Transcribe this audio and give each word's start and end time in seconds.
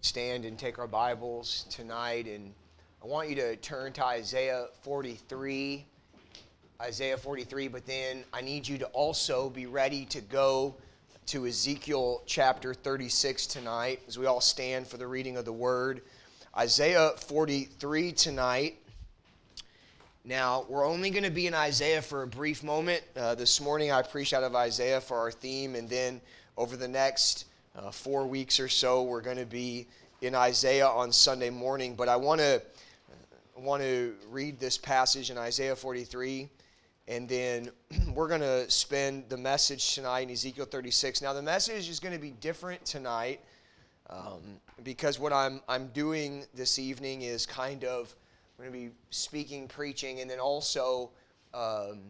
stand 0.00 0.44
and 0.44 0.56
take 0.58 0.78
our 0.78 0.86
Bibles 0.86 1.66
tonight, 1.70 2.26
and 2.26 2.54
I 3.02 3.06
want 3.06 3.28
you 3.28 3.34
to 3.36 3.56
turn 3.56 3.92
to 3.94 4.04
Isaiah 4.04 4.66
43. 4.82 5.84
Isaiah 6.80 7.16
43, 7.16 7.68
but 7.68 7.84
then 7.84 8.22
I 8.32 8.40
need 8.40 8.68
you 8.68 8.78
to 8.78 8.86
also 8.86 9.50
be 9.50 9.66
ready 9.66 10.04
to 10.06 10.20
go 10.20 10.76
to 11.26 11.46
Ezekiel 11.46 12.22
chapter 12.26 12.74
36 12.74 13.48
tonight 13.48 14.00
as 14.06 14.16
we 14.16 14.26
all 14.26 14.40
stand 14.40 14.86
for 14.86 14.98
the 14.98 15.06
reading 15.06 15.36
of 15.36 15.44
the 15.44 15.52
word. 15.52 16.02
Isaiah 16.56 17.10
43 17.16 18.12
tonight. 18.12 18.76
Now, 20.24 20.64
we're 20.68 20.86
only 20.86 21.10
going 21.10 21.24
to 21.24 21.30
be 21.30 21.48
in 21.48 21.54
Isaiah 21.54 22.02
for 22.02 22.22
a 22.22 22.26
brief 22.26 22.62
moment. 22.62 23.02
Uh, 23.16 23.34
this 23.34 23.60
morning 23.60 23.90
I 23.90 24.02
preached 24.02 24.32
out 24.32 24.44
of 24.44 24.54
Isaiah 24.54 25.00
for 25.00 25.18
our 25.18 25.32
theme, 25.32 25.74
and 25.74 25.88
then 25.88 26.20
over 26.56 26.76
the 26.76 26.88
next 26.88 27.46
uh, 27.78 27.90
four 27.90 28.26
weeks 28.26 28.58
or 28.58 28.68
so, 28.68 29.02
we're 29.04 29.20
going 29.20 29.36
to 29.36 29.46
be 29.46 29.86
in 30.20 30.34
Isaiah 30.34 30.88
on 30.88 31.12
Sunday 31.12 31.50
morning. 31.50 31.94
But 31.94 32.08
I 32.08 32.16
want 32.16 32.40
to 32.40 32.60
want 33.56 33.82
to 33.82 34.14
read 34.30 34.58
this 34.60 34.78
passage 34.78 35.30
in 35.30 35.38
Isaiah 35.38 35.74
43, 35.74 36.48
and 37.08 37.28
then 37.28 37.70
we're 38.14 38.28
going 38.28 38.40
to 38.40 38.70
spend 38.70 39.28
the 39.28 39.36
message 39.36 39.94
tonight 39.94 40.20
in 40.20 40.30
Ezekiel 40.30 40.64
36. 40.64 41.22
Now, 41.22 41.32
the 41.32 41.42
message 41.42 41.88
is 41.88 41.98
going 42.00 42.14
to 42.14 42.20
be 42.20 42.30
different 42.30 42.84
tonight 42.84 43.40
um, 44.10 44.60
because 44.82 45.18
what 45.18 45.32
I'm 45.32 45.60
I'm 45.68 45.88
doing 45.88 46.44
this 46.54 46.78
evening 46.78 47.22
is 47.22 47.46
kind 47.46 47.84
of 47.84 48.14
I'm 48.58 48.64
going 48.64 48.72
to 48.72 48.88
be 48.90 48.94
speaking, 49.10 49.68
preaching, 49.68 50.20
and 50.20 50.30
then 50.30 50.40
also. 50.40 51.10
Um, 51.54 52.00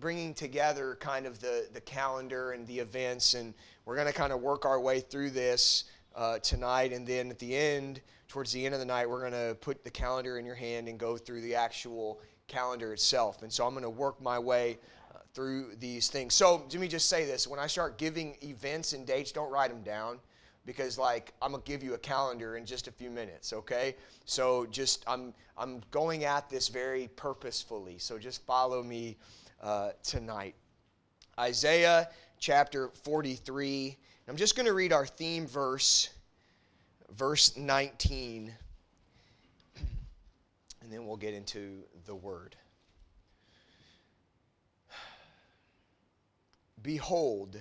bringing 0.00 0.34
together 0.34 0.96
kind 1.00 1.26
of 1.26 1.40
the, 1.40 1.68
the 1.72 1.80
calendar 1.80 2.52
and 2.52 2.66
the 2.66 2.78
events, 2.78 3.34
and 3.34 3.54
we're 3.90 3.96
going 3.96 4.06
to 4.06 4.14
kind 4.14 4.32
of 4.32 4.40
work 4.40 4.66
our 4.66 4.78
way 4.78 5.00
through 5.00 5.30
this 5.30 5.82
uh, 6.14 6.38
tonight. 6.38 6.92
And 6.92 7.04
then 7.04 7.28
at 7.28 7.40
the 7.40 7.56
end, 7.56 8.00
towards 8.28 8.52
the 8.52 8.64
end 8.64 8.72
of 8.72 8.78
the 8.78 8.86
night, 8.86 9.10
we're 9.10 9.28
going 9.28 9.32
to 9.32 9.56
put 9.56 9.82
the 9.82 9.90
calendar 9.90 10.38
in 10.38 10.46
your 10.46 10.54
hand 10.54 10.86
and 10.86 10.96
go 10.96 11.16
through 11.16 11.40
the 11.40 11.56
actual 11.56 12.20
calendar 12.46 12.92
itself. 12.92 13.42
And 13.42 13.52
so 13.52 13.66
I'm 13.66 13.72
going 13.72 13.82
to 13.82 13.90
work 13.90 14.22
my 14.22 14.38
way 14.38 14.78
uh, 15.12 15.18
through 15.34 15.74
these 15.80 16.08
things. 16.08 16.34
So 16.34 16.62
let 16.70 16.74
me 16.80 16.86
just 16.86 17.08
say 17.08 17.26
this 17.26 17.48
when 17.48 17.58
I 17.58 17.66
start 17.66 17.98
giving 17.98 18.36
events 18.44 18.92
and 18.92 19.04
dates, 19.04 19.32
don't 19.32 19.50
write 19.50 19.70
them 19.70 19.82
down 19.82 20.20
because 20.66 20.96
like 20.96 21.32
I'm 21.42 21.50
gonna 21.50 21.64
give 21.64 21.82
you 21.82 21.94
a 21.94 21.98
calendar 21.98 22.56
in 22.56 22.64
just 22.64 22.86
a 22.86 22.92
few 22.92 23.10
minutes, 23.10 23.52
okay? 23.52 23.96
So 24.24 24.66
just 24.66 25.02
I'm 25.08 25.34
I'm 25.58 25.82
going 25.90 26.22
at 26.22 26.48
this 26.48 26.68
very 26.68 27.08
purposefully. 27.16 27.98
So 27.98 28.20
just 28.20 28.46
follow 28.46 28.84
me 28.84 29.16
uh, 29.60 29.90
tonight. 30.04 30.54
Isaiah 31.40 32.08
chapter 32.40 32.88
43. 33.04 33.96
I'm 34.26 34.36
just 34.36 34.56
going 34.56 34.64
to 34.66 34.72
read 34.72 34.94
our 34.94 35.04
theme 35.04 35.46
verse, 35.46 36.08
verse 37.14 37.54
19, 37.54 38.50
and 40.80 40.90
then 40.90 41.06
we'll 41.06 41.18
get 41.18 41.34
into 41.34 41.84
the 42.06 42.14
word. 42.14 42.56
Behold, 46.82 47.60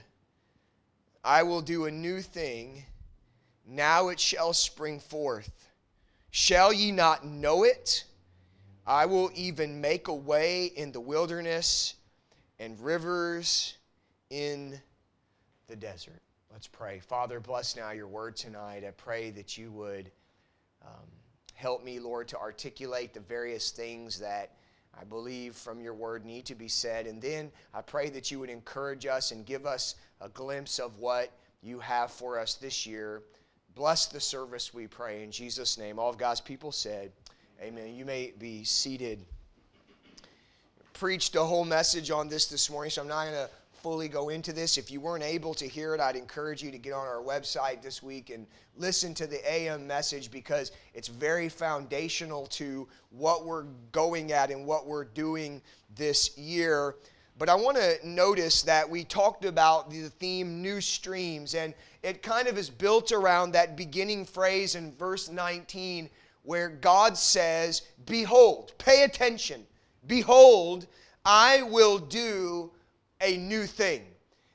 I 1.26 1.44
will 1.44 1.62
do 1.62 1.86
a 1.86 1.92
new 1.92 2.22
thing. 2.22 2.86
Now 3.68 4.08
it 4.08 4.20
shall 4.20 4.54
spring 4.54 5.02
forth. 5.02 5.52
Shall 6.32 6.72
ye 6.72 6.94
not 6.94 7.26
know 7.26 7.64
it? 7.64 8.06
I 8.88 9.08
will 9.08 9.30
even 9.36 9.82
make 9.82 10.08
a 10.08 10.16
way 10.16 10.68
in 10.68 10.94
the 10.94 11.02
wilderness 11.02 11.96
and 12.60 12.80
rivers 12.80 13.76
in 14.30 14.80
the 15.68 15.76
desert. 15.76 16.22
Let's 16.52 16.68
pray. 16.68 17.00
Father, 17.00 17.40
bless 17.40 17.76
now 17.76 17.92
your 17.92 18.08
word 18.08 18.36
tonight. 18.36 18.84
I 18.88 18.92
pray 18.92 19.32
that 19.32 19.58
you 19.58 19.72
would 19.72 20.12
um, 20.86 21.08
help 21.54 21.84
me, 21.84 22.00
Lord, 22.00 22.28
to 22.30 22.38
articulate 22.38 23.14
the 23.14 23.20
various 23.20 23.72
things 23.72 24.20
that 24.20 24.56
I 25.00 25.04
believe 25.04 25.56
from 25.56 25.80
your 25.80 25.94
word 25.94 26.26
need 26.26 26.46
to 26.46 26.56
be 26.56 26.68
said. 26.68 27.06
And 27.06 27.22
then 27.22 27.52
I 27.74 27.82
pray 27.82 28.10
that 28.10 28.32
you 28.32 28.40
would 28.40 28.50
encourage 28.50 29.06
us 29.06 29.32
and 29.32 29.46
give 29.46 29.66
us 29.66 29.96
a 30.22 30.30
glimpse 30.30 30.80
of 30.80 30.98
what 30.98 31.32
you 31.62 31.80
have 31.80 32.12
for 32.12 32.40
us 32.40 32.56
this 32.56 32.86
year. 32.86 33.22
Bless 33.76 34.08
the 34.08 34.20
service, 34.20 34.74
we 34.74 34.88
pray. 34.88 35.24
In 35.24 35.32
Jesus' 35.32 35.78
name, 35.78 36.00
all 36.00 36.10
of 36.10 36.18
God's 36.18 36.42
people 36.42 36.72
said, 36.72 37.12
Amen. 37.62 37.94
You 37.94 38.06
may 38.06 38.34
be 38.40 38.64
seated. 38.64 39.26
Preached 40.94 41.36
a 41.36 41.44
whole 41.44 41.66
message 41.66 42.10
on 42.10 42.30
this 42.30 42.48
this 42.48 42.70
morning, 42.70 42.90
so 42.90 43.02
I'm 43.02 43.08
not 43.08 43.26
going 43.26 43.36
to 43.36 43.50
fully 43.82 44.08
go 44.08 44.30
into 44.30 44.54
this. 44.54 44.78
If 44.78 44.92
you 44.92 45.02
weren't 45.02 45.24
able 45.24 45.54
to 45.56 45.68
hear 45.68 45.96
it, 45.96 46.02
I'd 46.02 46.16
encourage 46.16 46.62
you 46.62 46.72
to 46.72 46.78
get 46.78 46.94
on 46.94 47.08
our 47.08 47.22
website 47.22 47.82
this 47.82 48.04
week 48.04 48.30
and 48.30 48.46
listen 48.78 49.14
to 49.16 49.28
the 49.28 49.40
AM 49.52 49.88
message 49.88 50.32
because 50.32 50.72
it's 50.94 51.08
very 51.08 51.50
foundational 51.50 52.46
to 52.48 52.88
what 53.10 53.46
we're 53.46 53.66
going 53.92 54.32
at 54.32 54.52
and 54.52 54.66
what 54.66 54.86
we're 54.86 55.06
doing 55.06 55.62
this 55.96 56.38
year. 56.38 56.96
But 57.38 57.50
I 57.50 57.56
want 57.56 57.78
to 57.78 57.98
notice 58.04 58.64
that 58.64 58.90
we 58.90 59.04
talked 59.04 59.46
about 59.46 59.90
the 59.90 60.10
theme 60.10 60.62
new 60.62 60.82
streams, 60.82 61.56
and 61.56 61.74
it 62.04 62.22
kind 62.22 62.48
of 62.48 62.58
is 62.58 62.70
built 62.70 63.12
around 63.12 63.52
that 63.54 63.78
beginning 63.78 64.26
phrase 64.26 64.76
in 64.76 64.94
verse 64.96 65.30
19 65.30 66.10
where 66.44 66.70
God 66.70 67.18
says, 67.18 67.84
Behold, 68.06 68.74
pay 68.78 69.04
attention, 69.04 69.66
behold, 70.08 70.88
I 71.24 71.62
will 71.64 72.00
do 72.00 72.72
a 73.22 73.38
new 73.38 73.66
thing. 73.66 74.04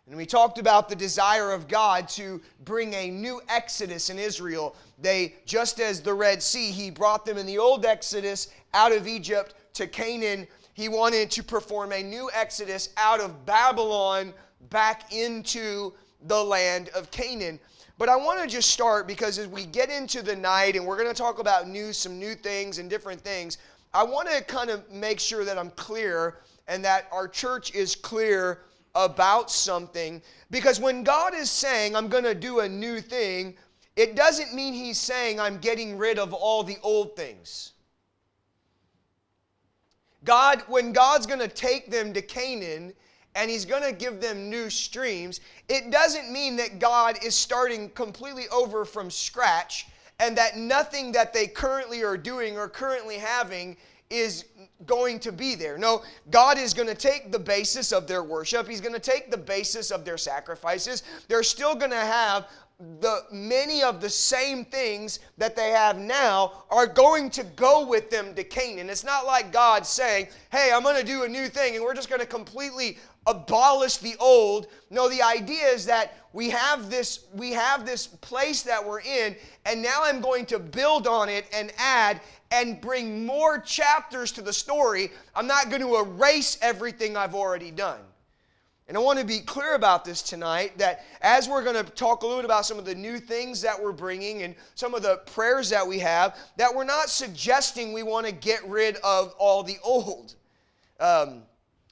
And 0.07 0.17
we 0.17 0.27
talked 0.27 0.59
about 0.59 0.89
the 0.89 0.97
desire 0.97 1.53
of 1.53 1.67
God 1.67 2.09
to 2.11 2.41
bring 2.65 2.93
a 2.93 3.11
new 3.11 3.41
exodus 3.49 4.11
in 4.11 4.19
Israel. 4.19 4.77
They, 4.99 5.35
just 5.47 5.81
as 5.81 6.03
the 6.03 6.13
Red 6.13 6.43
Sea, 6.43 6.71
He 6.71 6.91
brought 6.91 7.25
them 7.25 7.39
in 7.39 7.47
the 7.47 7.59
old 7.59 7.87
exodus 7.87 8.49
out 8.75 8.93
of 8.93 9.09
Egypt 9.09 9.55
to 9.75 9.87
Canaan. 9.87 10.47
He 10.75 10.89
wanted 10.89 11.31
to 11.33 11.43
perform 11.43 11.93
a 11.93 12.03
new 12.03 12.31
exodus 12.35 12.91
out 12.99 13.21
of 13.21 13.47
Babylon 13.47 14.35
back 14.69 15.13
into 15.13 15.95
the 16.27 16.43
land 16.43 16.91
of 16.91 17.11
Canaan. 17.11 17.59
But 17.97 18.09
I 18.09 18.17
want 18.17 18.43
to 18.43 18.47
just 18.47 18.71
start 18.71 19.07
because 19.07 19.39
as 19.39 19.47
we 19.47 19.65
get 19.65 19.89
into 19.89 20.21
the 20.21 20.35
night 20.37 20.75
and 20.77 20.85
we're 20.85 20.97
going 20.97 21.09
to 21.09 21.15
talk 21.15 21.39
about 21.39 21.69
new, 21.69 21.93
some 21.93 22.19
new 22.19 22.35
things 22.35 22.79
and 22.79 22.91
different 22.91 23.21
things, 23.21 23.59
I 23.95 24.03
want 24.03 24.29
to 24.29 24.43
kind 24.43 24.69
of 24.69 24.91
make 24.91 25.21
sure 25.21 25.45
that 25.45 25.57
I'm 25.57 25.71
clear 25.71 26.39
and 26.69 26.85
that 26.85 27.07
our 27.13 27.29
church 27.29 27.75
is 27.75 27.95
clear 27.95 28.61
about 28.95 29.51
something. 29.51 30.23
Because 30.51 30.81
when 30.81 31.03
God 31.03 31.35
is 31.35 31.51
saying, 31.51 31.97
I'm 31.97 32.09
going 32.09 32.25
to 32.25 32.35
do 32.35 32.61
a 32.61 32.69
new 32.69 33.01
thing, 33.01 33.57
it 33.97 34.17
doesn't 34.17 34.55
mean 34.55 34.75
He's 34.75 34.99
saying, 34.99 35.39
I'm 35.39 35.59
getting 35.59 35.99
rid 35.99 36.19
of 36.19 36.33
all 36.33 36.63
the 36.63 36.79
old 36.83 37.17
things. 37.17 37.73
God, 40.25 40.63
when 40.69 40.93
God's 40.93 41.27
going 41.27 41.41
to 41.41 41.49
take 41.49 41.91
them 41.91 42.13
to 42.15 42.23
Canaan 42.23 42.93
and 43.35 43.51
He's 43.51 43.65
going 43.65 43.83
to 43.83 43.93
give 43.93 44.21
them 44.21 44.49
new 44.49 44.71
streams, 44.71 45.41
it 45.69 45.91
doesn't 45.91 46.33
mean 46.33 46.57
that 46.57 46.79
God 46.79 47.19
is 47.23 47.35
starting 47.35 47.91
completely 47.91 48.49
over 48.49 48.85
from 48.85 49.11
scratch 49.11 49.87
and 50.21 50.37
that 50.39 50.57
nothing 50.57 51.13
that 51.13 51.33
they 51.33 51.47
currently 51.47 52.03
are 52.03 52.17
doing 52.17 52.57
or 52.57 52.69
currently 52.69 53.19
having 53.19 53.77
is 54.11 54.47
going 54.87 55.19
to 55.21 55.33
be 55.33 55.55
there. 55.55 55.79
No, 55.79 56.03
God 56.31 56.59
is 56.59 56.75
going 56.75 56.89
to 56.89 56.95
take 56.95 57.33
the 57.33 57.39
basis 57.39 57.93
of 57.93 58.07
their 58.07 58.23
worship, 58.23 58.69
He's 58.69 58.81
going 58.81 58.95
to 58.95 59.01
take 59.01 59.31
the 59.31 59.37
basis 59.37 59.91
of 59.91 60.05
their 60.05 60.19
sacrifices. 60.19 61.03
They're 61.29 61.43
still 61.43 61.75
going 61.75 61.91
to 61.91 61.97
have 61.97 62.47
the 63.01 63.23
many 63.31 63.83
of 63.83 64.01
the 64.01 64.11
same 64.11 64.65
things 64.65 65.21
that 65.39 65.55
they 65.55 65.71
have 65.71 65.97
now 65.97 66.65
are 66.71 66.87
going 66.87 67.31
to 67.31 67.45
go 67.45 67.87
with 67.87 68.11
them 68.11 68.35
to 68.35 68.43
Canaan. 68.43 68.91
It's 68.91 69.05
not 69.05 69.27
like 69.27 69.53
God 69.53 69.87
saying, 69.87 70.29
"Hey, 70.51 70.71
I'm 70.73 70.83
going 70.83 70.97
to 70.97 71.07
do 71.07 71.23
a 71.23 71.29
new 71.29 71.49
thing 71.49 71.77
and 71.77 71.85
we're 71.85 71.95
just 71.95 72.09
going 72.09 72.21
to 72.21 72.27
completely 72.27 72.99
abolish 73.27 73.99
the 73.99 74.17
old." 74.19 74.67
No, 74.91 75.09
the 75.09 75.23
idea 75.23 75.67
is 75.67 75.87
that 75.87 76.15
we 76.33 76.51
have 76.51 76.91
this 76.91 77.27
we 77.33 77.53
have 77.53 77.87
this 77.87 78.09
place 78.09 78.63
that 78.63 78.85
we're 78.85 79.01
in 79.01 79.37
and 79.67 79.81
now 79.81 80.01
I'm 80.03 80.21
going 80.21 80.45
to 80.47 80.59
build 80.59 81.07
on 81.07 81.29
it 81.29 81.47
and 81.55 81.73
add 81.79 82.21
and 82.55 82.81
bring 82.81 83.27
more 83.27 83.59
chapters 83.59 84.31
to 84.31 84.43
the 84.43 84.53
story. 84.53 85.11
I'm 85.35 85.49
not 85.49 85.71
going 85.71 85.83
to 85.83 85.97
erase 85.97 86.57
everything 86.63 87.17
I've 87.17 87.35
already 87.35 87.73
done. 87.73 87.99
And 88.87 88.97
I 88.97 89.01
want 89.01 89.19
to 89.19 89.25
be 89.25 89.41
clear 89.41 89.75
about 89.75 90.05
this 90.05 90.23
tonight 90.23 90.79
that 90.79 91.05
as 91.21 91.49
we're 91.49 91.65
going 91.65 91.83
to 91.83 91.91
talk 91.93 92.23
a 92.23 92.27
little 92.27 92.39
bit 92.39 92.45
about 92.45 92.65
some 92.65 92.79
of 92.79 92.85
the 92.85 92.95
new 92.95 93.19
things 93.19 93.61
that 93.63 93.83
we're 93.83 93.93
bringing 93.93 94.43
and 94.43 94.55
some 94.75 94.95
of 94.95 95.03
the 95.03 95.17
prayers 95.27 95.69
that 95.71 95.85
we 95.87 95.99
have, 95.99 96.39
that 96.59 96.73
we're 96.73 96.85
not 96.85 97.09
suggesting 97.09 97.93
we 97.93 98.03
want 98.03 98.27
to 98.27 98.33
get 98.33 98.65
rid 98.69 98.97
of 98.97 99.35
all 99.39 99.63
the 99.63 99.79
old. 99.83 100.37
Um, 101.01 101.43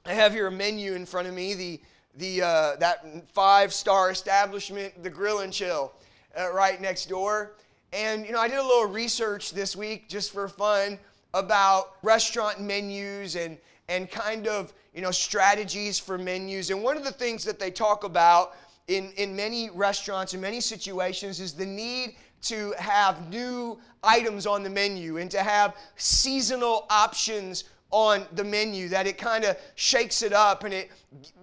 I 0.05 0.13
have 0.13 0.31
here 0.31 0.47
a 0.47 0.51
menu 0.51 0.93
in 0.93 1.05
front 1.05 1.27
of 1.27 1.33
me, 1.33 1.55
the, 1.55 1.81
the, 2.15 2.41
uh, 2.41 2.75
that 2.77 3.27
five 3.33 3.73
star 3.73 4.11
establishment, 4.11 5.03
the 5.03 5.09
Grill 5.09 5.39
and 5.39 5.51
Chill, 5.51 5.91
uh, 6.39 6.53
right 6.53 6.79
next 6.79 7.09
door. 7.09 7.53
And, 7.93 8.25
you 8.25 8.31
know, 8.31 8.39
I 8.39 8.47
did 8.47 8.57
a 8.57 8.63
little 8.63 8.87
research 8.87 9.51
this 9.51 9.75
week 9.75 10.09
just 10.09 10.31
for 10.31 10.47
fun 10.47 10.97
about 11.35 11.95
restaurant 12.01 12.59
menus 12.59 13.35
and, 13.35 13.57
and 13.87 14.09
kind 14.09 14.47
of 14.47 14.73
you 14.95 15.01
know, 15.01 15.11
strategies 15.11 15.99
for 15.99 16.17
menus. 16.17 16.69
And 16.69 16.81
one 16.81 16.97
of 16.97 17.03
the 17.03 17.11
things 17.11 17.43
that 17.43 17.59
they 17.59 17.69
talk 17.71 18.03
about 18.03 18.55
in, 18.87 19.11
in 19.17 19.35
many 19.35 19.69
restaurants, 19.69 20.33
in 20.33 20.41
many 20.41 20.59
situations, 20.59 21.39
is 21.39 21.53
the 21.53 21.65
need 21.65 22.15
to 22.43 22.73
have 22.77 23.29
new 23.29 23.79
items 24.03 24.45
on 24.45 24.63
the 24.63 24.69
menu 24.69 25.17
and 25.17 25.31
to 25.31 25.39
have 25.39 25.77
seasonal 25.95 26.85
options 26.89 27.65
on 27.93 28.25
the 28.33 28.43
menu, 28.43 28.89
that 28.89 29.05
it 29.05 29.19
kind 29.19 29.45
of 29.45 29.55
shakes 29.75 30.23
it 30.23 30.33
up 30.33 30.63
and 30.63 30.73
it 30.73 30.89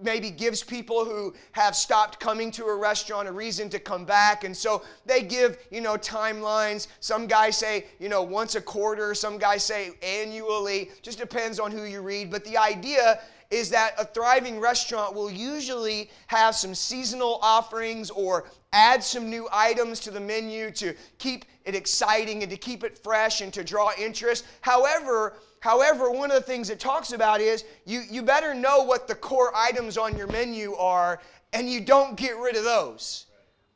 maybe 0.03 0.29
gives 0.29 0.61
people 0.61 1.05
who 1.05 1.33
have 1.53 1.77
stopped 1.77 2.19
coming 2.19 2.51
to 2.51 2.65
a 2.65 2.75
restaurant 2.75 3.25
a 3.25 3.31
reason 3.31 3.69
to 3.69 3.79
come 3.79 4.03
back. 4.03 4.43
And 4.43 4.55
so 4.55 4.83
they 5.05 5.23
give, 5.23 5.57
you 5.71 5.79
know, 5.79 5.95
timelines. 5.95 6.87
Some 6.99 7.25
guys 7.25 7.55
say, 7.55 7.85
you 7.99 8.09
know, 8.09 8.21
once 8.21 8.55
a 8.55 8.61
quarter, 8.61 9.15
some 9.15 9.37
guys 9.37 9.63
say 9.63 9.91
annually, 10.03 10.91
just 11.01 11.17
depends 11.17 11.57
on 11.57 11.71
who 11.71 11.85
you 11.85 12.01
read. 12.01 12.29
But 12.29 12.43
the 12.43 12.57
idea 12.57 13.21
is 13.49 13.69
that 13.69 13.93
a 13.97 14.03
thriving 14.03 14.59
restaurant 14.59 15.15
will 15.15 15.31
usually 15.31 16.09
have 16.27 16.53
some 16.53 16.75
seasonal 16.75 17.39
offerings 17.41 18.09
or 18.09 18.49
add 18.73 19.01
some 19.01 19.29
new 19.29 19.47
items 19.53 20.01
to 20.01 20.11
the 20.11 20.19
menu 20.19 20.69
to 20.71 20.93
keep 21.17 21.45
it 21.63 21.75
exciting 21.75 22.43
and 22.43 22.51
to 22.51 22.57
keep 22.57 22.83
it 22.83 22.97
fresh 22.97 23.39
and 23.39 23.53
to 23.53 23.63
draw 23.63 23.91
interest. 23.97 24.45
However, 24.59 25.37
However, 25.61 26.11
one 26.11 26.31
of 26.31 26.35
the 26.35 26.41
things 26.41 26.71
it 26.71 26.79
talks 26.79 27.13
about 27.13 27.39
is 27.39 27.63
you, 27.85 28.01
you 28.09 28.23
better 28.23 28.53
know 28.53 28.81
what 28.83 29.07
the 29.07 29.13
core 29.15 29.51
items 29.55 29.95
on 29.95 30.17
your 30.17 30.27
menu 30.27 30.73
are 30.73 31.21
and 31.53 31.69
you 31.69 31.81
don't 31.81 32.17
get 32.17 32.35
rid 32.37 32.55
of 32.55 32.63
those. 32.63 33.27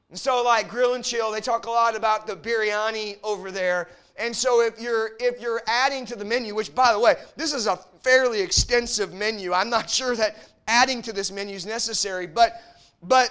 And 0.10 0.20
so, 0.20 0.44
like 0.44 0.68
Grill 0.68 0.96
and 0.96 1.04
Chill, 1.04 1.32
they 1.32 1.42
talk 1.42 1.68
a 1.68 1.70
lot 1.70 1.96
about 1.96 2.26
the 2.26 2.36
biryani 2.36 3.18
over 3.24 3.52
there. 3.52 3.90
And 4.18 4.36
so, 4.36 4.62
if 4.62 4.80
you're 4.80 5.12
if 5.20 5.40
you're 5.40 5.62
adding 5.68 6.06
to 6.08 6.16
the 6.16 6.26
menu, 6.26 6.56
which 6.56 6.74
by 6.74 6.92
the 6.92 7.00
way, 7.00 7.16
this 7.36 7.54
is 7.54 7.68
a 7.68 7.78
fairly 8.02 8.42
extensive 8.42 9.14
menu. 9.14 9.54
I'm 9.54 9.70
not 9.70 9.90
sure 9.90 10.16
that 10.16 10.38
adding 10.68 11.02
to 11.04 11.14
this 11.14 11.32
menu 11.32 11.56
is 11.56 11.66
necessary, 11.66 12.26
but 12.26 12.62
but 13.04 13.30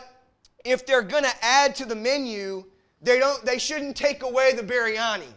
if 0.64 0.86
they're 0.86 1.02
going 1.02 1.24
to 1.24 1.34
add 1.44 1.74
to 1.76 1.86
the 1.86 1.94
menu, 1.94 2.64
they 3.02 3.18
don't 3.18 3.44
they 3.44 3.58
shouldn't 3.58 3.96
take 3.96 4.22
away 4.22 4.52
the 4.52 4.62
biryani 4.62 5.32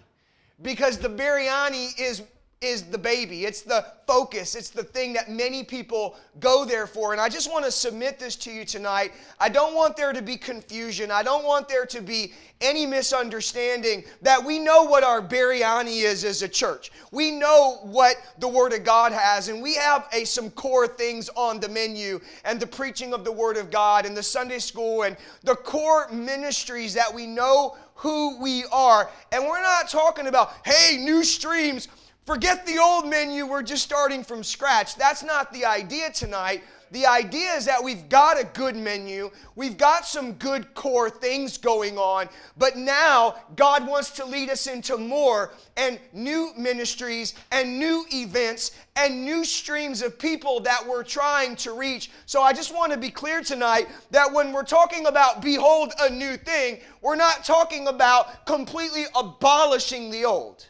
because 0.62 0.98
the 0.98 1.10
biryani 1.10 2.00
is 2.00 2.24
is 2.60 2.84
the 2.84 2.98
baby. 2.98 3.46
It's 3.46 3.62
the 3.62 3.86
focus. 4.08 4.56
It's 4.56 4.72
the 4.72 4.84
thing 4.84 5.14
that 5.14 5.30
many 5.30 5.64
people 5.64 6.16
go 6.40 6.66
there 6.66 6.88
for. 6.88 7.12
And 7.12 7.22
I 7.22 7.30
just 7.30 7.52
want 7.52 7.66
to 7.66 7.72
submit 7.72 8.18
this 8.18 8.36
to 8.38 8.52
you 8.52 8.66
tonight. 8.66 9.14
I 9.40 9.48
don't 9.48 9.76
want 9.76 9.96
there 9.96 10.12
to 10.12 10.24
be 10.24 10.38
confusion. 10.38 11.12
I 11.12 11.22
don't 11.22 11.46
want 11.46 11.70
there 11.70 11.86
to 11.86 12.02
be 12.02 12.34
any 12.60 12.88
misunderstanding 12.88 14.04
that 14.24 14.44
we 14.44 14.58
know 14.58 14.84
what 14.84 15.04
our 15.04 15.22
biryani 15.22 16.04
is 16.04 16.24
as 16.24 16.42
a 16.42 16.48
church. 16.48 16.92
We 17.12 17.30
know 17.30 17.78
what 17.84 18.16
the 18.40 18.48
Word 18.48 18.74
of 18.74 18.84
God 18.84 19.12
has, 19.12 19.50
and 19.50 19.62
we 19.62 19.76
have 19.76 20.08
a, 20.12 20.24
some 20.24 20.50
core 20.50 20.88
things 20.88 21.30
on 21.36 21.60
the 21.60 21.70
menu 21.70 22.20
and 22.44 22.60
the 22.60 22.66
preaching 22.66 23.14
of 23.14 23.24
the 23.24 23.32
Word 23.32 23.58
of 23.58 23.70
God 23.70 24.08
and 24.08 24.18
the 24.18 24.24
Sunday 24.24 24.58
school 24.58 25.04
and 25.04 25.16
the 25.44 25.56
core 25.56 26.10
ministries 26.12 26.96
that 26.96 27.14
we 27.14 27.28
know 27.28 27.78
who 27.94 28.40
we 28.40 28.64
are. 28.72 29.10
And 29.32 29.44
we're 29.46 29.62
not 29.62 29.90
talking 29.90 30.28
about, 30.28 30.54
hey, 30.66 30.98
new 30.98 31.24
streams 31.24 31.88
Forget 32.28 32.66
the 32.66 32.78
old 32.78 33.08
menu, 33.08 33.46
we're 33.46 33.64
just 33.64 33.84
starting 33.84 34.22
from 34.22 34.44
scratch. 34.44 34.98
That's 34.98 35.24
not 35.24 35.54
the 35.54 35.64
idea 35.64 36.12
tonight. 36.12 36.62
The 36.92 37.06
idea 37.06 37.54
is 37.54 37.64
that 37.68 37.82
we've 37.82 38.10
got 38.10 38.38
a 38.38 38.44
good 38.44 38.76
menu, 38.76 39.32
we've 39.56 39.78
got 39.78 40.06
some 40.06 40.34
good 40.34 40.74
core 40.74 41.10
things 41.10 41.58
going 41.58 41.98
on, 41.98 42.28
but 42.58 42.76
now 42.76 43.36
God 43.56 43.88
wants 43.88 44.10
to 44.12 44.26
lead 44.26 44.50
us 44.50 44.68
into 44.68 44.98
more 44.98 45.54
and 45.78 46.00
new 46.12 46.52
ministries 46.58 47.34
and 47.54 47.80
new 47.80 48.06
events 48.14 48.72
and 48.98 49.24
new 49.24 49.46
streams 49.46 50.02
of 50.02 50.20
people 50.20 50.60
that 50.62 50.86
we're 50.86 51.04
trying 51.04 51.56
to 51.58 51.72
reach. 51.72 52.12
So 52.26 52.42
I 52.42 52.52
just 52.52 52.76
want 52.76 52.92
to 52.92 52.98
be 52.98 53.10
clear 53.10 53.42
tonight 53.42 53.88
that 54.12 54.34
when 54.34 54.52
we're 54.52 54.64
talking 54.64 55.06
about 55.08 55.42
behold 55.42 55.94
a 56.02 56.10
new 56.10 56.36
thing, 56.36 56.80
we're 57.02 57.16
not 57.16 57.46
talking 57.46 57.88
about 57.88 58.46
completely 58.46 59.06
abolishing 59.16 60.12
the 60.12 60.26
old. 60.26 60.66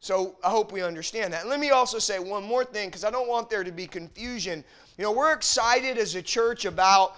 So 0.00 0.36
I 0.42 0.48
hope 0.48 0.72
we 0.72 0.82
understand 0.82 1.32
that. 1.34 1.42
And 1.42 1.50
let 1.50 1.60
me 1.60 1.70
also 1.70 1.98
say 1.98 2.18
one 2.18 2.42
more 2.42 2.64
thing 2.64 2.88
because 2.88 3.04
I 3.04 3.10
don't 3.10 3.28
want 3.28 3.50
there 3.50 3.62
to 3.62 3.70
be 3.70 3.86
confusion. 3.86 4.64
You 4.96 5.04
know, 5.04 5.12
we're 5.12 5.32
excited 5.32 5.98
as 5.98 6.14
a 6.14 6.22
church 6.22 6.64
about 6.64 7.16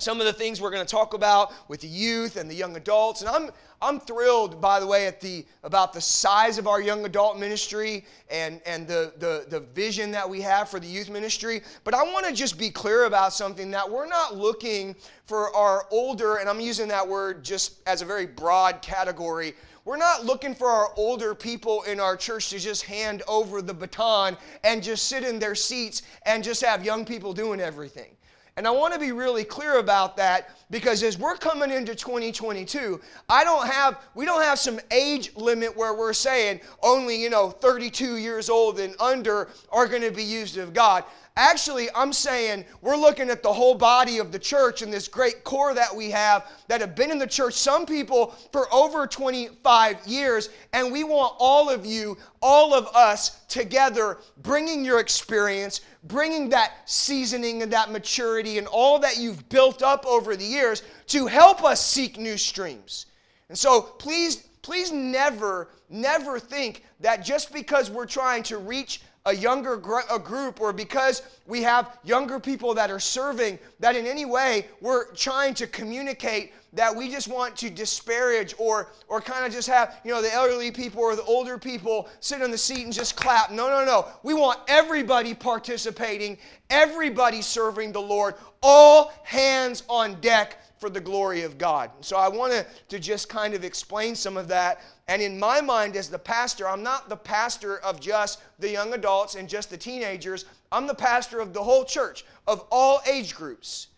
some 0.00 0.20
of 0.20 0.26
the 0.26 0.32
things 0.32 0.60
we're 0.60 0.70
going 0.70 0.84
to 0.84 0.90
talk 0.90 1.12
about 1.12 1.52
with 1.68 1.80
the 1.80 1.88
youth 1.88 2.36
and 2.36 2.48
the 2.48 2.54
young 2.54 2.76
adults. 2.76 3.20
And 3.20 3.28
i'm 3.28 3.50
i'm 3.82 3.98
thrilled 3.98 4.60
by 4.60 4.78
the 4.78 4.86
way 4.86 5.08
at 5.08 5.20
the 5.20 5.44
about 5.64 5.92
the 5.92 6.00
size 6.00 6.56
of 6.56 6.68
our 6.68 6.80
young 6.80 7.04
adult 7.04 7.36
ministry 7.36 8.04
and 8.30 8.60
and 8.64 8.86
the 8.86 9.12
the, 9.18 9.46
the 9.48 9.58
vision 9.58 10.12
that 10.12 10.28
we 10.28 10.40
have 10.40 10.68
for 10.68 10.78
the 10.78 10.86
youth 10.86 11.10
ministry. 11.10 11.62
But 11.82 11.94
i 11.94 12.04
want 12.04 12.26
to 12.26 12.32
just 12.32 12.56
be 12.56 12.70
clear 12.70 13.06
about 13.06 13.32
something 13.32 13.72
that 13.72 13.90
we're 13.90 14.06
not 14.06 14.36
looking 14.36 14.94
for 15.24 15.54
our 15.56 15.86
older 15.90 16.36
and 16.36 16.48
i'm 16.48 16.60
using 16.60 16.86
that 16.88 17.06
word 17.06 17.44
just 17.44 17.80
as 17.88 18.00
a 18.00 18.04
very 18.04 18.26
broad 18.26 18.80
category. 18.82 19.54
We're 19.84 19.96
not 19.96 20.24
looking 20.24 20.54
for 20.54 20.68
our 20.68 20.92
older 20.96 21.34
people 21.34 21.82
in 21.84 21.98
our 21.98 22.16
church 22.16 22.50
to 22.50 22.60
just 22.60 22.84
hand 22.84 23.22
over 23.26 23.62
the 23.62 23.74
baton 23.74 24.36
and 24.62 24.80
just 24.80 25.08
sit 25.08 25.24
in 25.24 25.40
their 25.40 25.56
seats 25.56 26.02
and 26.24 26.44
just 26.44 26.62
have 26.62 26.84
young 26.84 27.04
people 27.04 27.32
doing 27.32 27.58
everything. 27.58 28.17
And 28.58 28.66
I 28.66 28.72
want 28.72 28.92
to 28.92 28.98
be 28.98 29.12
really 29.12 29.44
clear 29.44 29.78
about 29.78 30.16
that 30.16 30.50
because 30.68 31.04
as 31.04 31.16
we're 31.16 31.36
coming 31.36 31.70
into 31.70 31.94
2022, 31.94 33.00
I 33.28 33.44
don't 33.44 33.64
have 33.68 34.00
we 34.16 34.24
don't 34.24 34.42
have 34.42 34.58
some 34.58 34.80
age 34.90 35.30
limit 35.36 35.76
where 35.76 35.94
we're 35.94 36.12
saying 36.12 36.60
only, 36.82 37.14
you 37.22 37.30
know, 37.30 37.50
32 37.50 38.16
years 38.16 38.50
old 38.50 38.80
and 38.80 38.96
under 38.98 39.50
are 39.70 39.86
going 39.86 40.02
to 40.02 40.10
be 40.10 40.24
used 40.24 40.56
of 40.56 40.74
God. 40.74 41.04
Actually, 41.38 41.88
I'm 41.94 42.12
saying 42.12 42.64
we're 42.82 42.96
looking 42.96 43.30
at 43.30 43.44
the 43.44 43.52
whole 43.52 43.76
body 43.76 44.18
of 44.18 44.32
the 44.32 44.40
church 44.40 44.82
and 44.82 44.92
this 44.92 45.06
great 45.06 45.44
core 45.44 45.72
that 45.72 45.94
we 45.94 46.10
have 46.10 46.50
that 46.66 46.80
have 46.80 46.96
been 46.96 47.12
in 47.12 47.18
the 47.18 47.28
church, 47.28 47.54
some 47.54 47.86
people 47.86 48.34
for 48.50 48.66
over 48.74 49.06
25 49.06 50.04
years, 50.04 50.50
and 50.72 50.90
we 50.90 51.04
want 51.04 51.36
all 51.38 51.70
of 51.70 51.86
you, 51.86 52.18
all 52.42 52.74
of 52.74 52.88
us 52.88 53.44
together, 53.46 54.18
bringing 54.42 54.84
your 54.84 54.98
experience, 54.98 55.82
bringing 56.02 56.48
that 56.48 56.72
seasoning 56.86 57.62
and 57.62 57.72
that 57.72 57.92
maturity 57.92 58.58
and 58.58 58.66
all 58.66 58.98
that 58.98 59.16
you've 59.16 59.48
built 59.48 59.80
up 59.80 60.04
over 60.06 60.34
the 60.34 60.44
years 60.44 60.82
to 61.06 61.28
help 61.28 61.62
us 61.62 61.86
seek 61.86 62.18
new 62.18 62.36
streams. 62.36 63.06
And 63.48 63.56
so 63.56 63.80
please, 63.80 64.38
please 64.62 64.90
never, 64.90 65.68
never 65.88 66.40
think 66.40 66.82
that 66.98 67.24
just 67.24 67.52
because 67.52 67.92
we're 67.92 68.06
trying 68.06 68.42
to 68.42 68.58
reach 68.58 69.02
a 69.26 69.34
younger 69.34 69.76
gr- 69.76 70.00
a 70.10 70.18
group 70.18 70.60
or 70.60 70.72
because 70.72 71.22
we 71.46 71.62
have 71.62 71.98
younger 72.04 72.38
people 72.40 72.74
that 72.74 72.90
are 72.90 73.00
serving, 73.00 73.58
that 73.80 73.96
in 73.96 74.06
any 74.06 74.24
way 74.24 74.66
we're 74.80 75.12
trying 75.12 75.54
to 75.54 75.66
communicate 75.66 76.52
that 76.72 76.94
we 76.94 77.10
just 77.10 77.28
want 77.28 77.56
to 77.56 77.70
disparage 77.70 78.54
or, 78.58 78.88
or 79.08 79.20
kind 79.20 79.46
of 79.46 79.52
just 79.52 79.68
have, 79.68 80.00
you 80.04 80.10
know, 80.10 80.20
the 80.20 80.32
elderly 80.32 80.70
people 80.70 81.00
or 81.02 81.16
the 81.16 81.22
older 81.22 81.58
people 81.58 82.08
sit 82.20 82.42
in 82.42 82.50
the 82.50 82.58
seat 82.58 82.84
and 82.84 82.92
just 82.92 83.16
clap. 83.16 83.50
No, 83.50 83.68
no, 83.68 83.84
no. 83.84 84.06
We 84.22 84.34
want 84.34 84.60
everybody 84.68 85.34
participating, 85.34 86.38
everybody 86.70 87.40
serving 87.40 87.92
the 87.92 88.00
Lord, 88.00 88.34
all 88.62 89.12
hands 89.24 89.82
on 89.88 90.20
deck 90.20 90.58
for 90.78 90.88
the 90.88 91.00
glory 91.00 91.42
of 91.42 91.58
God. 91.58 91.90
So 92.00 92.16
I 92.16 92.28
wanted 92.28 92.66
to 92.88 92.98
just 92.98 93.28
kind 93.28 93.54
of 93.54 93.64
explain 93.64 94.14
some 94.14 94.36
of 94.36 94.48
that. 94.48 94.80
And 95.08 95.20
in 95.20 95.38
my 95.38 95.60
mind, 95.60 95.96
as 95.96 96.08
the 96.08 96.18
pastor, 96.18 96.68
I'm 96.68 96.82
not 96.82 97.08
the 97.08 97.16
pastor 97.16 97.78
of 97.78 98.00
just 98.00 98.40
the 98.58 98.70
young 98.70 98.94
adults 98.94 99.34
and 99.34 99.48
just 99.48 99.70
the 99.70 99.76
teenagers. 99.76 100.44
I'm 100.70 100.86
the 100.86 100.94
pastor 100.94 101.40
of 101.40 101.52
the 101.52 101.62
whole 101.62 101.84
church, 101.84 102.24
of 102.46 102.64
all 102.70 103.00
age 103.10 103.34
groups. 103.34 103.88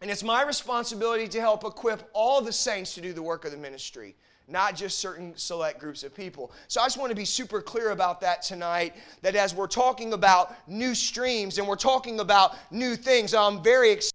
And 0.00 0.10
it's 0.10 0.24
my 0.24 0.42
responsibility 0.42 1.28
to 1.28 1.40
help 1.40 1.64
equip 1.64 2.10
all 2.12 2.42
the 2.42 2.52
saints 2.52 2.94
to 2.94 3.00
do 3.00 3.12
the 3.12 3.22
work 3.22 3.44
of 3.44 3.52
the 3.52 3.56
ministry, 3.56 4.16
not 4.48 4.74
just 4.74 4.98
certain 4.98 5.34
select 5.36 5.78
groups 5.78 6.02
of 6.02 6.14
people. 6.14 6.52
So 6.68 6.80
I 6.80 6.86
just 6.86 6.98
want 6.98 7.10
to 7.10 7.16
be 7.16 7.24
super 7.24 7.62
clear 7.62 7.90
about 7.90 8.20
that 8.20 8.42
tonight 8.42 8.94
that 9.22 9.36
as 9.36 9.54
we're 9.54 9.66
talking 9.66 10.12
about 10.12 10.54
new 10.68 10.94
streams 10.94 11.58
and 11.58 11.66
we're 11.66 11.76
talking 11.76 12.20
about 12.20 12.56
new 12.70 12.96
things, 12.96 13.32
I'm 13.32 13.62
very 13.62 13.92
excited 13.92 14.13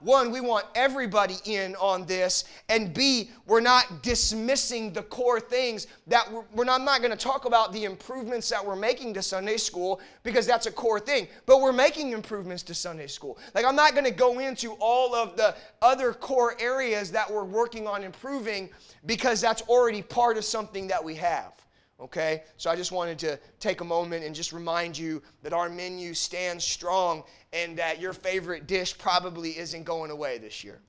one, 0.00 0.30
we 0.30 0.40
want 0.40 0.64
everybody 0.74 1.36
in 1.44 1.76
on 1.76 2.06
this, 2.06 2.44
and 2.70 2.94
B, 2.94 3.30
we're 3.46 3.60
not 3.60 4.02
dismissing 4.02 4.94
the 4.94 5.02
core 5.02 5.40
things 5.40 5.88
that 6.06 6.32
we're, 6.32 6.44
we're 6.54 6.64
not, 6.64 6.80
I'm 6.80 6.86
not 6.86 7.02
going 7.02 7.10
to 7.10 7.18
talk 7.18 7.44
about 7.44 7.74
the 7.74 7.84
improvements 7.84 8.48
that 8.48 8.64
we're 8.64 8.76
making 8.76 9.12
to 9.12 9.22
Sunday 9.22 9.58
school 9.58 10.00
because 10.22 10.46
that's 10.46 10.64
a 10.64 10.72
core 10.72 10.98
thing, 10.98 11.28
but 11.44 11.60
we're 11.60 11.74
making 11.74 12.12
improvements 12.12 12.62
to 12.62 12.74
Sunday 12.74 13.08
school. 13.08 13.36
Like, 13.54 13.66
I'm 13.66 13.76
not 13.76 13.92
going 13.92 14.06
to 14.06 14.10
go 14.10 14.38
into 14.38 14.72
all 14.80 15.14
of 15.14 15.36
the 15.36 15.54
other 15.82 16.14
core 16.14 16.54
areas 16.58 17.10
that 17.10 17.30
we're 17.30 17.44
working 17.44 17.86
on 17.86 18.04
improving 18.04 18.70
because 19.04 19.38
that's 19.38 19.60
already 19.62 20.00
part 20.00 20.38
of 20.38 20.46
something 20.46 20.88
that 20.88 21.04
we 21.04 21.14
have. 21.16 21.57
Okay? 22.00 22.42
So 22.56 22.70
I 22.70 22.76
just 22.76 22.92
wanted 22.92 23.18
to 23.20 23.38
take 23.60 23.80
a 23.80 23.84
moment 23.84 24.24
and 24.24 24.34
just 24.34 24.52
remind 24.52 24.96
you 24.96 25.22
that 25.42 25.52
our 25.52 25.68
menu 25.68 26.14
stands 26.14 26.64
strong 26.64 27.24
and 27.52 27.76
that 27.78 28.00
your 28.00 28.12
favorite 28.12 28.66
dish 28.66 28.96
probably 28.96 29.58
isn't 29.58 29.84
going 29.84 30.10
away 30.10 30.38
this 30.38 30.62
year. 30.62 30.80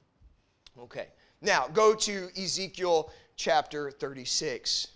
Okay. 0.79 1.07
Now, 1.41 1.67
go 1.67 1.95
to 1.95 2.29
Ezekiel 2.37 3.11
chapter 3.35 3.91
36. 3.91 4.87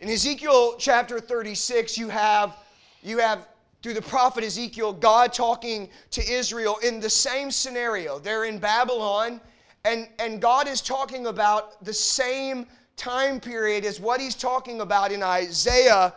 In 0.00 0.08
Ezekiel 0.08 0.76
chapter 0.78 1.18
36, 1.20 1.98
you 1.98 2.08
have 2.08 2.56
you 3.02 3.18
have 3.18 3.46
through 3.82 3.94
the 3.94 4.02
prophet 4.02 4.44
Ezekiel, 4.44 4.92
God 4.92 5.32
talking 5.32 5.88
to 6.10 6.30
Israel 6.30 6.76
in 6.82 7.00
the 7.00 7.08
same 7.08 7.50
scenario. 7.50 8.18
They're 8.18 8.44
in 8.44 8.58
Babylon, 8.58 9.40
and, 9.84 10.08
and 10.18 10.40
God 10.40 10.68
is 10.68 10.82
talking 10.82 11.26
about 11.26 11.82
the 11.82 11.92
same 11.94 12.66
time 13.00 13.40
period 13.40 13.86
is 13.86 13.98
what 13.98 14.20
he's 14.20 14.34
talking 14.34 14.82
about 14.82 15.10
in 15.10 15.22
Isaiah. 15.22 16.12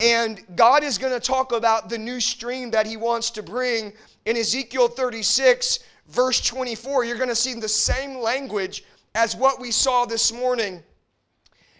And 0.00 0.42
God 0.56 0.82
is 0.82 0.96
going 0.96 1.12
to 1.12 1.20
talk 1.20 1.52
about 1.52 1.90
the 1.90 1.98
new 1.98 2.20
stream 2.20 2.70
that 2.70 2.86
he 2.86 2.96
wants 2.96 3.30
to 3.32 3.42
bring 3.42 3.92
in 4.24 4.38
Ezekiel 4.38 4.88
36, 4.88 5.80
verse 6.08 6.40
24. 6.40 7.04
You're 7.04 7.18
going 7.18 7.28
to 7.28 7.36
see 7.36 7.52
the 7.52 7.68
same 7.68 8.18
language 8.18 8.84
as 9.14 9.36
what 9.36 9.60
we 9.60 9.70
saw 9.70 10.06
this 10.06 10.32
morning. 10.32 10.82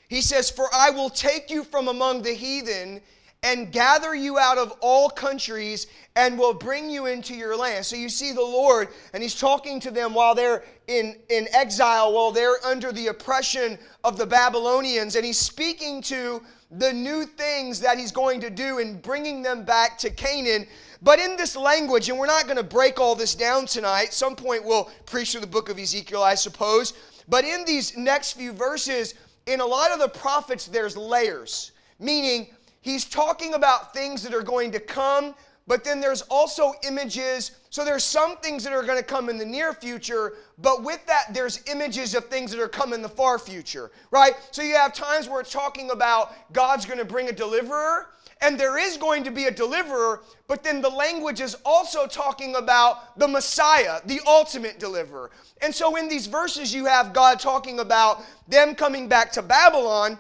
He 0.09 0.21
says, 0.21 0.50
For 0.50 0.66
I 0.75 0.90
will 0.90 1.09
take 1.09 1.50
you 1.50 1.64
from 1.64 1.88
among 1.88 2.21
the 2.21 2.35
heathen 2.35 3.00
and 3.42 3.72
gather 3.72 4.14
you 4.14 4.38
out 4.38 4.56
of 4.56 4.72
all 4.80 5.11
countries 5.11 5.88
and 6.14 6.38
will 6.38 6.54
bring 6.54 6.88
you 6.88 7.06
into 7.06 7.34
your 7.34 7.56
land. 7.56 7.84
So 7.84 7.96
you 7.96 8.08
see 8.08 8.32
the 8.32 8.40
Lord, 8.40 8.88
and 9.12 9.22
He's 9.22 9.38
talking 9.38 9.80
to 9.80 9.90
them 9.90 10.14
while 10.14 10.34
they're 10.34 10.64
in, 10.87 11.16
in 11.28 11.49
exile, 11.52 12.12
while 12.12 12.30
they're 12.30 12.64
under 12.64 12.92
the 12.92 13.08
oppression 13.08 13.78
of 14.04 14.16
the 14.16 14.26
Babylonians, 14.26 15.16
and 15.16 15.25
He's 15.25 15.38
speaking 15.38 16.02
to 16.02 16.42
the 16.70 16.92
new 16.92 17.25
things 17.25 17.80
that 17.80 17.99
He's 17.99 18.12
going 18.12 18.40
to 18.40 18.50
do 18.50 18.78
in 18.78 19.00
bringing 19.00 19.42
them 19.42 19.64
back 19.64 19.99
to 19.99 20.11
Canaan. 20.11 20.66
But 21.02 21.18
in 21.18 21.37
this 21.37 21.56
language, 21.56 22.08
and 22.08 22.18
we're 22.18 22.26
not 22.26 22.44
going 22.44 22.58
to 22.58 22.62
break 22.62 23.00
all 23.00 23.16
this 23.16 23.34
down 23.34 23.66
tonight, 23.66 24.12
some 24.12 24.37
point 24.37 24.64
we'll 24.64 24.90
preach 25.04 25.32
through 25.32 25.40
the 25.40 25.49
book 25.49 25.68
of 25.68 25.78
Ezekiel, 25.78 26.22
I 26.22 26.37
suppose. 26.37 26.94
But 27.28 27.44
in 27.44 27.64
these 27.64 27.96
next 27.96 28.34
few 28.34 28.52
verses, 28.52 29.14
in 29.46 29.61
a 29.61 29.66
lot 29.66 29.90
of 29.90 29.99
the 29.99 30.08
prophets, 30.08 30.66
there's 30.66 30.96
layers, 30.96 31.72
meaning 31.99 32.49
he's 32.82 33.06
talking 33.06 33.54
about 33.54 33.94
things 33.94 34.22
that 34.22 34.34
are 34.34 34.42
going 34.42 34.70
to 34.72 34.80
come, 34.80 35.34
but 35.66 35.84
then 35.84 36.00
there's 36.00 36.22
also 36.22 36.74
images. 36.86 37.52
So 37.70 37.84
there's 37.84 38.04
some 38.04 38.36
things 38.38 38.64
that 38.64 38.72
are 38.72 38.82
going 38.82 38.98
to 38.98 39.04
come 39.04 39.28
in 39.30 39.38
the 39.38 39.46
near 39.46 39.72
future, 39.72 40.34
but 40.58 40.82
with 40.82 41.04
that, 41.06 41.32
there's 41.32 41.62
images 41.68 42.14
of 42.14 42.26
things 42.26 42.50
that 42.50 42.60
are 42.60 42.68
coming 42.68 42.96
in 42.96 43.02
the 43.02 43.08
far 43.08 43.38
future, 43.38 43.90
right? 44.10 44.34
So 44.50 44.62
you 44.62 44.74
have 44.74 44.92
times 44.92 45.28
where 45.28 45.40
it's 45.40 45.52
talking 45.52 45.90
about 45.90 46.34
God's 46.52 46.84
going 46.84 46.98
to 46.98 47.04
bring 47.04 47.28
a 47.28 47.32
deliverer, 47.32 48.08
and 48.40 48.58
there 48.58 48.76
is 48.76 48.96
going 48.96 49.22
to 49.22 49.30
be 49.30 49.44
a 49.44 49.50
deliverer, 49.52 50.22
but 50.48 50.64
then 50.64 50.82
the 50.82 50.88
language 50.88 51.40
is 51.40 51.56
also 51.64 52.08
talking 52.08 52.56
about 52.56 53.16
the 53.16 53.28
Messiah, 53.28 54.00
the 54.04 54.20
ultimate 54.26 54.80
deliverer. 54.80 55.30
And 55.62 55.72
so 55.72 55.94
in 55.94 56.08
these 56.08 56.26
verses, 56.26 56.74
you 56.74 56.84
have 56.86 57.12
God 57.12 57.38
talking 57.38 57.78
about 57.78 58.22
them 58.48 58.74
coming 58.74 59.06
back 59.06 59.30
to 59.32 59.42
Babylon 59.42 60.18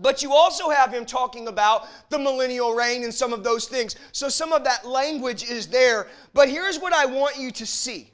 but 0.00 0.22
you 0.22 0.32
also 0.32 0.70
have 0.70 0.92
him 0.92 1.04
talking 1.04 1.48
about 1.48 1.86
the 2.10 2.18
millennial 2.18 2.74
reign 2.74 3.04
and 3.04 3.12
some 3.12 3.32
of 3.32 3.42
those 3.42 3.66
things. 3.66 3.96
So 4.12 4.28
some 4.28 4.52
of 4.52 4.64
that 4.64 4.86
language 4.86 5.48
is 5.48 5.66
there. 5.66 6.08
But 6.34 6.48
here's 6.48 6.78
what 6.78 6.92
I 6.92 7.06
want 7.06 7.36
you 7.36 7.50
to 7.52 7.66
see 7.66 8.10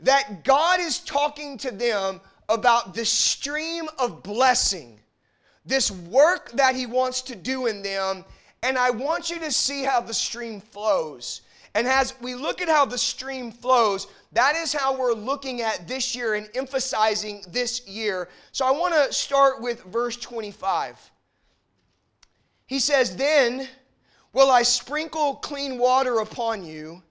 that 0.00 0.44
God 0.44 0.80
is 0.80 0.98
talking 1.00 1.58
to 1.58 1.70
them 1.70 2.20
about 2.48 2.94
the 2.94 3.04
stream 3.04 3.86
of 3.98 4.22
blessing, 4.22 4.98
this 5.64 5.90
work 5.90 6.50
that 6.52 6.74
he 6.74 6.86
wants 6.86 7.22
to 7.22 7.36
do 7.36 7.66
in 7.66 7.82
them. 7.82 8.24
And 8.62 8.76
I 8.76 8.90
want 8.90 9.30
you 9.30 9.38
to 9.40 9.52
see 9.52 9.84
how 9.84 10.00
the 10.00 10.14
stream 10.14 10.60
flows. 10.60 11.42
And 11.74 11.86
as 11.86 12.14
we 12.20 12.34
look 12.34 12.60
at 12.60 12.68
how 12.68 12.84
the 12.84 12.98
stream 12.98 13.52
flows, 13.52 14.08
that 14.32 14.54
is 14.54 14.72
how 14.72 14.96
we're 14.96 15.12
looking 15.12 15.60
at 15.60 15.88
this 15.88 16.14
year 16.14 16.34
and 16.34 16.48
emphasizing 16.54 17.42
this 17.48 17.86
year. 17.88 18.28
So 18.52 18.64
I 18.64 18.70
want 18.70 18.94
to 18.94 19.12
start 19.12 19.60
with 19.60 19.82
verse 19.84 20.16
25. 20.16 21.10
He 22.66 22.78
says, 22.78 23.16
Then 23.16 23.68
will 24.32 24.50
I 24.50 24.62
sprinkle 24.62 25.34
clean 25.36 25.78
water 25.78 26.20
upon 26.20 26.64
you, 26.64 27.02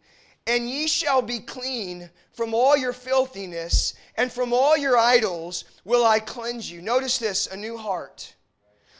and 0.48 0.70
ye 0.70 0.88
shall 0.88 1.22
be 1.22 1.40
clean 1.40 2.10
from 2.32 2.54
all 2.54 2.78
your 2.78 2.94
filthiness, 2.94 3.96
and 4.16 4.32
from 4.32 4.54
all 4.54 4.78
your 4.78 4.98
idols 4.98 5.66
will 5.84 6.06
I 6.06 6.20
cleanse 6.20 6.72
you. 6.72 6.82
Notice 6.82 7.18
this 7.18 7.48
a 7.48 7.58
new 7.58 7.78
heart. 7.78 8.34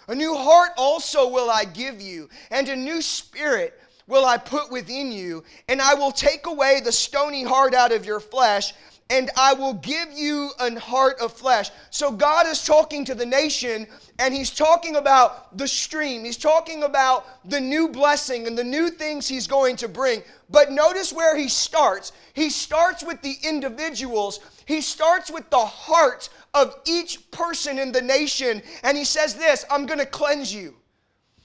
A 0.10 0.16
new 0.16 0.36
heart 0.36 0.72
also 0.76 1.30
will 1.30 1.50
I 1.50 1.64
give 1.64 2.02
you, 2.02 2.28
and 2.52 2.68
a 2.68 2.76
new 2.76 3.02
spirit 3.02 3.80
will 4.10 4.26
I 4.26 4.38
put 4.38 4.72
within 4.72 5.12
you, 5.12 5.44
and 5.70 5.82
I 5.82 5.94
will 5.94 6.12
take 6.12 6.48
away 6.48 6.82
the 6.84 6.92
stony 6.92 7.44
heart 7.44 7.74
out 7.74 7.94
of 7.94 8.06
your 8.06 8.20
flesh, 8.20 8.74
and 9.12 9.30
I 9.38 9.54
will 9.54 9.74
give 9.74 10.12
you 10.14 10.50
an 10.60 10.76
heart 10.76 11.20
of 11.20 11.32
flesh. 11.32 11.70
So 11.92 12.12
God 12.12 12.48
is 12.48 12.66
talking 12.66 13.06
to 13.06 13.16
the 13.16 13.26
nation, 13.26 13.88
and 14.18 14.34
He's 14.34 14.50
talking 14.50 14.98
about 14.98 15.58
the 15.58 15.68
stream. 15.68 16.26
He's 16.26 16.38
talking 16.38 16.84
about 16.84 17.26
the 17.50 17.60
new 17.60 17.88
blessing 17.88 18.48
and 18.48 18.58
the 18.58 18.64
new 18.64 18.90
things 18.90 19.28
He's 19.28 19.48
going 19.48 19.76
to 19.78 19.88
bring. 19.88 20.22
But 20.50 20.72
notice 20.72 21.14
where 21.14 21.38
He 21.38 21.48
starts. 21.48 22.12
He 22.34 22.50
starts 22.50 23.04
with 23.04 23.22
the 23.22 23.36
individuals, 23.44 24.40
He 24.66 24.82
starts 24.82 25.32
with 25.32 25.50
the 25.52 25.58
heart 25.58 26.30
of 26.56 26.76
each 26.86 27.30
person 27.30 27.78
in 27.78 27.92
the 27.92 28.02
nation, 28.02 28.64
and 28.84 28.98
He 28.98 29.06
says, 29.06 29.36
This 29.36 29.66
I'm 29.70 29.86
going 29.86 30.00
to 30.00 30.06
cleanse 30.06 30.54
you. 30.54 30.79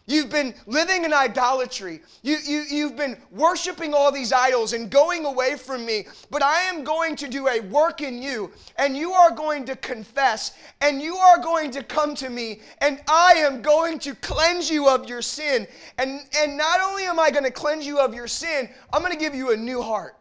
You've 0.06 0.28
been 0.28 0.54
living 0.66 1.04
in 1.04 1.14
idolatry. 1.14 2.02
You, 2.22 2.36
you, 2.44 2.64
you've 2.70 2.96
been 2.96 3.16
worshiping 3.30 3.94
all 3.94 4.12
these 4.12 4.34
idols 4.34 4.74
and 4.74 4.90
going 4.90 5.24
away 5.24 5.56
from 5.56 5.86
me. 5.86 6.06
But 6.30 6.42
I 6.42 6.60
am 6.62 6.84
going 6.84 7.16
to 7.16 7.28
do 7.28 7.48
a 7.48 7.60
work 7.60 8.02
in 8.02 8.22
you, 8.22 8.50
and 8.76 8.94
you 8.94 9.12
are 9.12 9.30
going 9.30 9.64
to 9.64 9.76
confess, 9.76 10.58
and 10.82 11.00
you 11.00 11.16
are 11.16 11.38
going 11.38 11.70
to 11.70 11.82
come 11.82 12.14
to 12.16 12.28
me, 12.28 12.60
and 12.82 13.00
I 13.08 13.32
am 13.38 13.62
going 13.62 13.98
to 14.00 14.14
cleanse 14.16 14.68
you 14.68 14.90
of 14.90 15.08
your 15.08 15.22
sin. 15.22 15.66
And, 15.96 16.20
and 16.36 16.58
not 16.58 16.80
only 16.82 17.04
am 17.04 17.18
I 17.18 17.30
going 17.30 17.44
to 17.44 17.50
cleanse 17.50 17.86
you 17.86 17.98
of 17.98 18.14
your 18.14 18.28
sin, 18.28 18.68
I'm 18.92 19.00
going 19.00 19.12
to 19.12 19.18
give 19.18 19.34
you 19.34 19.52
a 19.52 19.56
new 19.56 19.80
heart. 19.80 20.16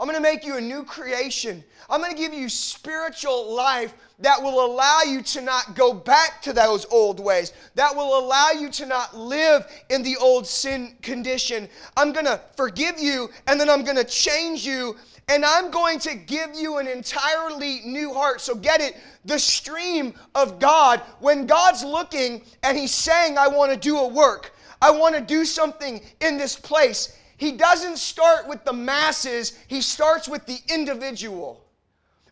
I'm 0.00 0.06
going 0.06 0.16
to 0.16 0.22
make 0.22 0.46
you 0.46 0.56
a 0.56 0.60
new 0.62 0.82
creation. 0.82 1.62
I'm 1.90 2.00
going 2.00 2.10
to 2.10 2.16
give 2.16 2.32
you 2.32 2.48
spiritual 2.48 3.54
life 3.54 3.92
that 4.20 4.42
will 4.42 4.64
allow 4.64 5.00
you 5.06 5.20
to 5.20 5.42
not 5.42 5.74
go 5.74 5.92
back 5.92 6.40
to 6.42 6.54
those 6.54 6.86
old 6.86 7.20
ways, 7.20 7.52
that 7.74 7.94
will 7.94 8.18
allow 8.18 8.50
you 8.50 8.70
to 8.70 8.86
not 8.86 9.14
live 9.14 9.66
in 9.90 10.02
the 10.02 10.16
old 10.16 10.46
sin 10.46 10.96
condition. 11.02 11.68
I'm 11.98 12.14
going 12.14 12.24
to 12.24 12.40
forgive 12.56 12.98
you 12.98 13.28
and 13.46 13.60
then 13.60 13.68
I'm 13.68 13.84
going 13.84 13.98
to 13.98 14.04
change 14.04 14.66
you 14.66 14.96
and 15.28 15.44
I'm 15.44 15.70
going 15.70 15.98
to 16.00 16.14
give 16.14 16.54
you 16.54 16.78
an 16.78 16.88
entirely 16.88 17.82
new 17.84 18.14
heart. 18.14 18.40
So 18.40 18.54
get 18.54 18.80
it 18.80 18.96
the 19.26 19.38
stream 19.38 20.14
of 20.34 20.58
God, 20.58 21.02
when 21.18 21.46
God's 21.46 21.84
looking 21.84 22.42
and 22.62 22.76
He's 22.76 22.94
saying, 22.94 23.36
I 23.36 23.48
want 23.48 23.70
to 23.70 23.78
do 23.78 23.98
a 23.98 24.08
work, 24.08 24.54
I 24.80 24.90
want 24.90 25.14
to 25.14 25.20
do 25.20 25.44
something 25.44 26.00
in 26.22 26.38
this 26.38 26.56
place 26.56 27.18
he 27.40 27.52
doesn't 27.52 27.96
start 27.96 28.46
with 28.46 28.62
the 28.66 28.72
masses, 28.72 29.58
he 29.66 29.80
starts 29.80 30.28
with 30.28 30.44
the 30.44 30.58
individual. 30.68 31.64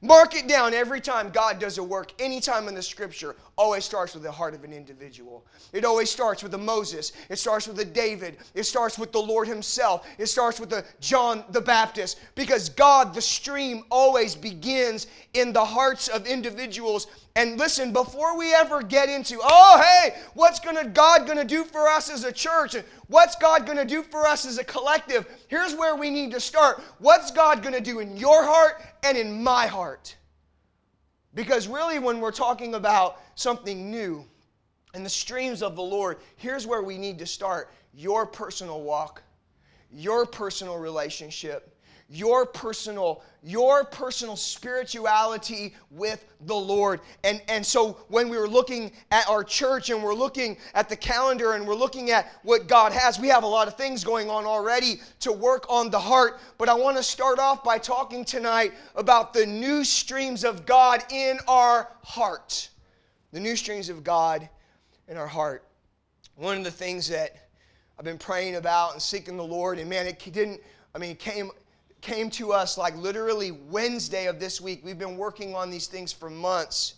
Mark 0.02 0.36
it 0.36 0.46
down 0.46 0.74
every 0.74 1.00
time 1.00 1.30
God 1.30 1.58
does 1.58 1.78
a 1.78 1.82
work, 1.82 2.12
anytime 2.20 2.68
in 2.68 2.74
the 2.74 2.82
scripture, 2.82 3.34
always 3.58 3.84
starts 3.84 4.14
with 4.14 4.22
the 4.22 4.30
heart 4.30 4.54
of 4.54 4.62
an 4.62 4.72
individual. 4.72 5.44
It 5.72 5.84
always 5.84 6.08
starts 6.08 6.44
with 6.44 6.54
a 6.54 6.58
Moses. 6.58 7.12
It 7.28 7.38
starts 7.38 7.66
with 7.66 7.78
a 7.80 7.84
David. 7.84 8.38
It 8.54 8.62
starts 8.62 8.98
with 8.98 9.10
the 9.10 9.18
Lord 9.18 9.48
Himself. 9.48 10.06
It 10.16 10.26
starts 10.26 10.60
with 10.60 10.70
the 10.70 10.84
John 11.00 11.44
the 11.50 11.60
Baptist. 11.60 12.20
Because 12.36 12.68
God, 12.68 13.12
the 13.12 13.20
stream, 13.20 13.82
always 13.90 14.36
begins 14.36 15.08
in 15.34 15.52
the 15.52 15.64
hearts 15.64 16.06
of 16.06 16.26
individuals. 16.26 17.08
And 17.34 17.58
listen, 17.58 17.92
before 17.92 18.38
we 18.38 18.54
ever 18.54 18.80
get 18.80 19.08
into, 19.08 19.40
oh 19.42 19.82
hey, 19.82 20.14
what's 20.34 20.60
gonna 20.60 20.86
God 20.86 21.26
gonna 21.26 21.44
do 21.44 21.64
for 21.64 21.88
us 21.88 22.10
as 22.10 22.22
a 22.24 22.32
church? 22.32 22.76
What's 23.08 23.34
God 23.34 23.66
gonna 23.66 23.84
do 23.84 24.04
for 24.04 24.24
us 24.26 24.46
as 24.46 24.58
a 24.58 24.64
collective? 24.64 25.26
Here's 25.48 25.74
where 25.74 25.96
we 25.96 26.10
need 26.10 26.30
to 26.30 26.40
start. 26.40 26.80
What's 26.98 27.32
God 27.32 27.62
gonna 27.62 27.80
do 27.80 27.98
in 27.98 28.16
your 28.16 28.44
heart 28.44 28.82
and 29.02 29.18
in 29.18 29.42
my 29.42 29.66
heart? 29.66 30.14
Because 31.34 31.68
really, 31.68 31.98
when 31.98 32.20
we're 32.20 32.32
talking 32.32 32.74
about 32.74 33.20
something 33.34 33.90
new 33.90 34.24
and 34.94 35.04
the 35.04 35.10
streams 35.10 35.62
of 35.62 35.76
the 35.76 35.82
Lord, 35.82 36.18
here's 36.36 36.66
where 36.66 36.82
we 36.82 36.98
need 36.98 37.18
to 37.18 37.26
start 37.26 37.70
your 37.92 38.26
personal 38.26 38.82
walk, 38.82 39.22
your 39.90 40.26
personal 40.26 40.78
relationship, 40.78 41.76
your 42.08 42.46
personal 42.46 43.22
your 43.42 43.84
personal 43.84 44.34
spirituality 44.34 45.74
with 45.90 46.24
the 46.46 46.54
lord. 46.54 47.00
And 47.22 47.40
and 47.48 47.64
so 47.64 47.98
when 48.08 48.28
we 48.28 48.36
were 48.36 48.48
looking 48.48 48.90
at 49.10 49.28
our 49.28 49.44
church 49.44 49.90
and 49.90 50.02
we're 50.02 50.14
looking 50.14 50.56
at 50.74 50.88
the 50.88 50.96
calendar 50.96 51.52
and 51.52 51.66
we're 51.66 51.74
looking 51.74 52.10
at 52.10 52.32
what 52.42 52.66
god 52.66 52.92
has 52.92 53.18
we 53.20 53.28
have 53.28 53.44
a 53.44 53.46
lot 53.48 53.68
of 53.68 53.76
things 53.76 54.02
going 54.02 54.28
on 54.28 54.44
already 54.44 55.00
to 55.20 55.32
work 55.32 55.66
on 55.68 55.90
the 55.90 55.98
heart. 55.98 56.40
But 56.56 56.68
i 56.68 56.74
want 56.74 56.96
to 56.96 57.02
start 57.02 57.38
off 57.38 57.62
by 57.62 57.78
talking 57.78 58.24
tonight 58.24 58.72
about 58.96 59.32
the 59.32 59.46
new 59.46 59.84
streams 59.84 60.44
of 60.44 60.66
god 60.66 61.04
in 61.12 61.38
our 61.46 61.88
heart. 62.02 62.70
The 63.32 63.40
new 63.40 63.54
streams 63.54 63.90
of 63.90 64.02
god 64.02 64.48
in 65.08 65.16
our 65.16 65.26
heart. 65.26 65.64
One 66.36 66.56
of 66.58 66.64
the 66.64 66.70
things 66.70 67.06
that 67.08 67.36
i've 67.98 68.04
been 68.04 68.18
praying 68.18 68.56
about 68.56 68.94
and 68.94 69.02
seeking 69.02 69.36
the 69.36 69.44
lord 69.44 69.78
and 69.78 69.90
man 69.90 70.06
it 70.06 70.18
didn't 70.32 70.60
i 70.94 70.98
mean 70.98 71.10
it 71.10 71.18
came 71.18 71.50
came 72.00 72.30
to 72.30 72.52
us 72.52 72.78
like 72.78 72.96
literally 72.96 73.50
Wednesday 73.50 74.26
of 74.26 74.38
this 74.38 74.60
week. 74.60 74.80
We've 74.84 74.98
been 74.98 75.16
working 75.16 75.54
on 75.54 75.70
these 75.70 75.86
things 75.86 76.12
for 76.12 76.30
months. 76.30 76.94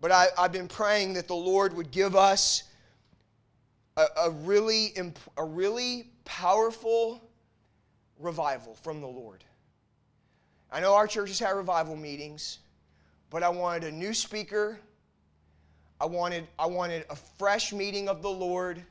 But 0.00 0.12
I, 0.12 0.26
have 0.36 0.52
been 0.52 0.68
praying 0.68 1.14
that 1.14 1.28
the 1.28 1.34
Lord 1.34 1.74
would 1.74 1.90
give 1.90 2.14
us 2.14 2.64
a, 3.96 4.06
a 4.24 4.30
really, 4.30 4.92
a 5.36 5.44
really 5.44 6.10
powerful 6.24 7.22
revival 8.18 8.74
from 8.74 9.00
the 9.00 9.06
Lord. 9.06 9.44
I 10.70 10.80
know 10.80 10.94
our 10.94 11.06
churches 11.06 11.38
have 11.38 11.56
revival 11.56 11.96
meetings, 11.96 12.58
but 13.30 13.42
I 13.42 13.48
wanted 13.48 13.84
a 13.84 13.92
new 13.92 14.12
speaker. 14.12 14.78
I 16.00 16.06
wanted, 16.06 16.48
I 16.58 16.66
wanted 16.66 17.04
a 17.10 17.16
fresh 17.16 17.72
meeting 17.72 18.08
of 18.08 18.22
the 18.22 18.30
Lord 18.30 18.82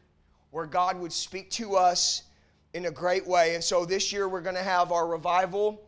where 0.52 0.66
God 0.66 1.00
would 1.00 1.12
speak 1.12 1.50
to 1.52 1.76
us 1.76 2.24
in 2.74 2.86
a 2.86 2.92
great 2.92 3.26
way. 3.26 3.56
And 3.56 3.64
so 3.64 3.86
this 3.86 4.12
year 4.12 4.28
we're 4.28 4.42
going 4.42 4.56
to 4.56 4.64
have 4.64 4.92
our 4.92 5.08
revival 5.08 5.82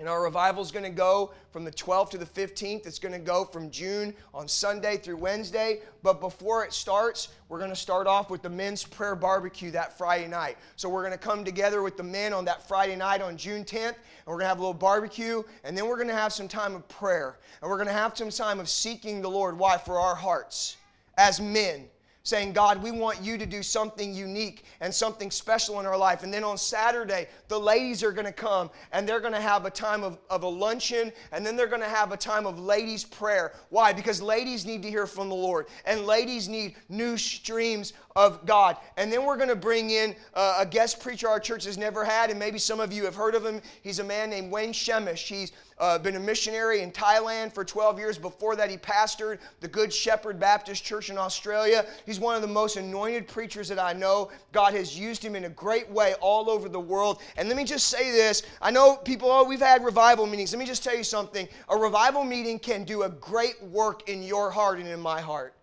and 0.00 0.08
our 0.08 0.22
revival 0.22 0.62
is 0.62 0.70
going 0.70 0.84
to 0.84 0.90
go 0.90 1.32
from 1.50 1.64
the 1.64 1.72
12th 1.72 2.10
to 2.10 2.18
the 2.18 2.24
15th. 2.24 2.86
It's 2.86 3.00
going 3.00 3.12
to 3.12 3.18
go 3.18 3.44
from 3.44 3.68
June 3.68 4.14
on 4.32 4.46
Sunday 4.46 4.96
through 4.96 5.16
Wednesday. 5.16 5.80
But 6.04 6.20
before 6.20 6.64
it 6.64 6.72
starts, 6.72 7.28
we're 7.48 7.58
going 7.58 7.70
to 7.70 7.76
start 7.76 8.06
off 8.06 8.30
with 8.30 8.42
the 8.42 8.48
men's 8.48 8.84
prayer 8.84 9.16
barbecue 9.16 9.72
that 9.72 9.98
Friday 9.98 10.28
night. 10.28 10.56
So 10.76 10.88
we're 10.88 11.02
going 11.02 11.12
to 11.12 11.18
come 11.18 11.44
together 11.44 11.82
with 11.82 11.96
the 11.96 12.04
men 12.04 12.32
on 12.32 12.44
that 12.44 12.68
Friday 12.68 12.94
night 12.94 13.20
on 13.20 13.36
June 13.36 13.64
10th, 13.64 13.86
and 13.86 13.96
we're 14.26 14.34
going 14.34 14.44
to 14.44 14.48
have 14.48 14.58
a 14.58 14.62
little 14.62 14.72
barbecue, 14.72 15.42
and 15.64 15.76
then 15.76 15.88
we're 15.88 15.96
going 15.96 16.08
to 16.08 16.14
have 16.14 16.32
some 16.32 16.46
time 16.46 16.76
of 16.76 16.86
prayer. 16.86 17.38
And 17.60 17.68
we're 17.68 17.76
going 17.76 17.88
to 17.88 17.92
have 17.92 18.16
some 18.16 18.30
time 18.30 18.60
of 18.60 18.68
seeking 18.68 19.20
the 19.20 19.30
Lord. 19.30 19.58
Why? 19.58 19.78
For 19.78 19.98
our 19.98 20.14
hearts 20.14 20.76
as 21.16 21.40
men 21.40 21.88
saying, 22.22 22.52
God, 22.52 22.82
we 22.82 22.90
want 22.90 23.22
you 23.22 23.38
to 23.38 23.46
do 23.46 23.62
something 23.62 24.12
unique 24.12 24.64
and 24.80 24.94
something 24.94 25.30
special 25.30 25.80
in 25.80 25.86
our 25.86 25.96
life. 25.96 26.22
And 26.22 26.32
then 26.32 26.44
on 26.44 26.58
Saturday, 26.58 27.26
the 27.48 27.58
ladies 27.58 28.02
are 28.02 28.12
going 28.12 28.26
to 28.26 28.32
come 28.32 28.70
and 28.92 29.08
they're 29.08 29.20
going 29.20 29.32
to 29.32 29.40
have 29.40 29.64
a 29.64 29.70
time 29.70 30.02
of, 30.02 30.18
of 30.28 30.42
a 30.42 30.48
luncheon 30.48 31.12
and 31.32 31.44
then 31.44 31.56
they're 31.56 31.66
going 31.66 31.82
to 31.82 31.88
have 31.88 32.12
a 32.12 32.16
time 32.16 32.46
of 32.46 32.58
ladies' 32.58 33.04
prayer. 33.04 33.52
Why? 33.70 33.92
Because 33.92 34.20
ladies 34.20 34.66
need 34.66 34.82
to 34.82 34.90
hear 34.90 35.06
from 35.06 35.28
the 35.28 35.34
Lord 35.34 35.66
and 35.86 36.04
ladies 36.04 36.48
need 36.48 36.76
new 36.88 37.16
streams 37.16 37.94
of 38.18 38.44
God. 38.44 38.76
And 38.96 39.12
then 39.12 39.24
we're 39.24 39.36
going 39.36 39.48
to 39.48 39.54
bring 39.54 39.90
in 39.90 40.16
uh, 40.34 40.56
a 40.58 40.66
guest 40.66 40.98
preacher 40.98 41.28
our 41.28 41.38
church 41.38 41.64
has 41.66 41.78
never 41.78 42.04
had, 42.04 42.30
and 42.30 42.38
maybe 42.38 42.58
some 42.58 42.80
of 42.80 42.92
you 42.92 43.04
have 43.04 43.14
heard 43.14 43.36
of 43.36 43.46
him. 43.46 43.62
He's 43.84 44.00
a 44.00 44.04
man 44.04 44.28
named 44.28 44.50
Wayne 44.50 44.72
Shemish. 44.72 45.28
He's 45.28 45.52
uh, 45.78 46.00
been 46.00 46.16
a 46.16 46.20
missionary 46.20 46.80
in 46.80 46.90
Thailand 46.90 47.52
for 47.52 47.64
12 47.64 47.96
years. 47.96 48.18
Before 48.18 48.56
that, 48.56 48.70
he 48.70 48.76
pastored 48.76 49.38
the 49.60 49.68
Good 49.68 49.92
Shepherd 49.92 50.40
Baptist 50.40 50.82
Church 50.84 51.10
in 51.10 51.16
Australia. 51.16 51.86
He's 52.06 52.18
one 52.18 52.34
of 52.34 52.42
the 52.42 52.48
most 52.48 52.76
anointed 52.76 53.28
preachers 53.28 53.68
that 53.68 53.78
I 53.78 53.92
know. 53.92 54.32
God 54.50 54.74
has 54.74 54.98
used 54.98 55.24
him 55.24 55.36
in 55.36 55.44
a 55.44 55.50
great 55.50 55.88
way 55.88 56.14
all 56.20 56.50
over 56.50 56.68
the 56.68 56.80
world. 56.80 57.22
And 57.36 57.46
let 57.46 57.56
me 57.56 57.62
just 57.62 57.86
say 57.86 58.10
this 58.10 58.42
I 58.60 58.72
know 58.72 58.96
people, 58.96 59.30
oh, 59.30 59.44
we've 59.44 59.60
had 59.60 59.84
revival 59.84 60.26
meetings. 60.26 60.52
Let 60.52 60.58
me 60.58 60.66
just 60.66 60.82
tell 60.82 60.96
you 60.96 61.04
something. 61.04 61.46
A 61.68 61.76
revival 61.76 62.24
meeting 62.24 62.58
can 62.58 62.82
do 62.82 63.04
a 63.04 63.10
great 63.10 63.62
work 63.62 64.08
in 64.08 64.24
your 64.24 64.50
heart 64.50 64.80
and 64.80 64.88
in 64.88 64.98
my 64.98 65.20
heart. 65.20 65.54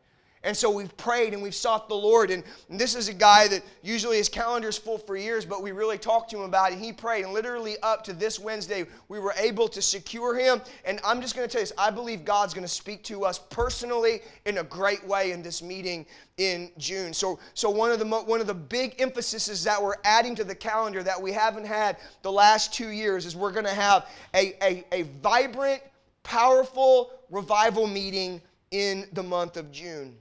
And 0.46 0.56
so 0.56 0.70
we've 0.70 0.96
prayed 0.96 1.34
and 1.34 1.42
we've 1.42 1.56
sought 1.56 1.90
the 1.90 1.96
Lord. 1.96 2.32
And, 2.32 2.44
this 2.70 2.96
is 2.96 3.10
a 3.10 3.14
guy 3.14 3.48
that 3.48 3.64
usually 3.82 4.18
his 4.18 4.30
calendar 4.30 4.70
is 4.70 4.78
full 4.78 4.98
for 4.98 5.16
years, 5.16 5.46
but 5.46 5.64
we 5.64 5.72
really 5.72 5.98
talked 5.98 6.30
to 6.32 6.38
him 6.38 6.44
about 6.44 6.72
it. 6.72 6.78
He 6.78 6.94
prayed, 6.94 7.24
and 7.24 7.34
literally 7.34 7.78
up 7.82 8.04
to 8.06 8.14
this 8.14 8.40
Wednesday, 8.40 8.86
we 9.08 9.20
were 9.20 9.34
able 9.38 9.68
to 9.70 9.82
secure 9.82 10.38
him. 10.38 10.62
And 10.84 11.00
I'm 11.04 11.22
just 11.22 11.36
going 11.36 11.48
to 11.48 11.52
tell 11.52 11.62
you 11.62 11.68
this 11.68 11.74
I 11.78 11.90
believe 11.90 12.26
God's 12.26 12.54
going 12.54 12.66
to 12.66 12.72
speak 12.72 13.04
to 13.06 13.26
us 13.26 13.40
personally 13.40 14.22
in 14.46 14.60
a 14.60 14.64
great 14.64 15.06
way 15.08 15.32
in 15.32 15.42
this 15.42 15.64
meeting 15.64 16.06
in 16.38 16.70
June. 16.78 17.14
So, 17.14 17.40
so 17.54 17.70
one 17.70 17.92
of 17.92 18.00
the 18.00 18.06
one 18.06 18.42
of 18.42 18.48
the 18.48 18.54
big 18.54 19.02
emphases 19.02 19.64
that 19.64 19.82
we're 19.82 19.96
adding 20.04 20.36
to 20.36 20.44
the 20.44 20.56
calendar 20.56 21.02
that 21.02 21.22
we 21.22 21.32
haven't 21.32 21.66
had 21.66 21.98
the 22.22 22.32
last 22.32 22.74
two 22.74 22.90
years 22.90 23.26
is 23.26 23.36
we're 23.36 23.52
going 23.52 23.66
to 23.66 23.74
have 23.74 24.08
a, 24.34 24.54
a, 24.62 24.86
a 24.92 25.02
vibrant, 25.24 25.82
powerful 26.24 27.12
revival 27.30 27.88
meeting 27.88 28.42
in 28.72 29.08
the 29.14 29.24
month 29.24 29.58
of 29.58 29.72
June. 29.72 30.16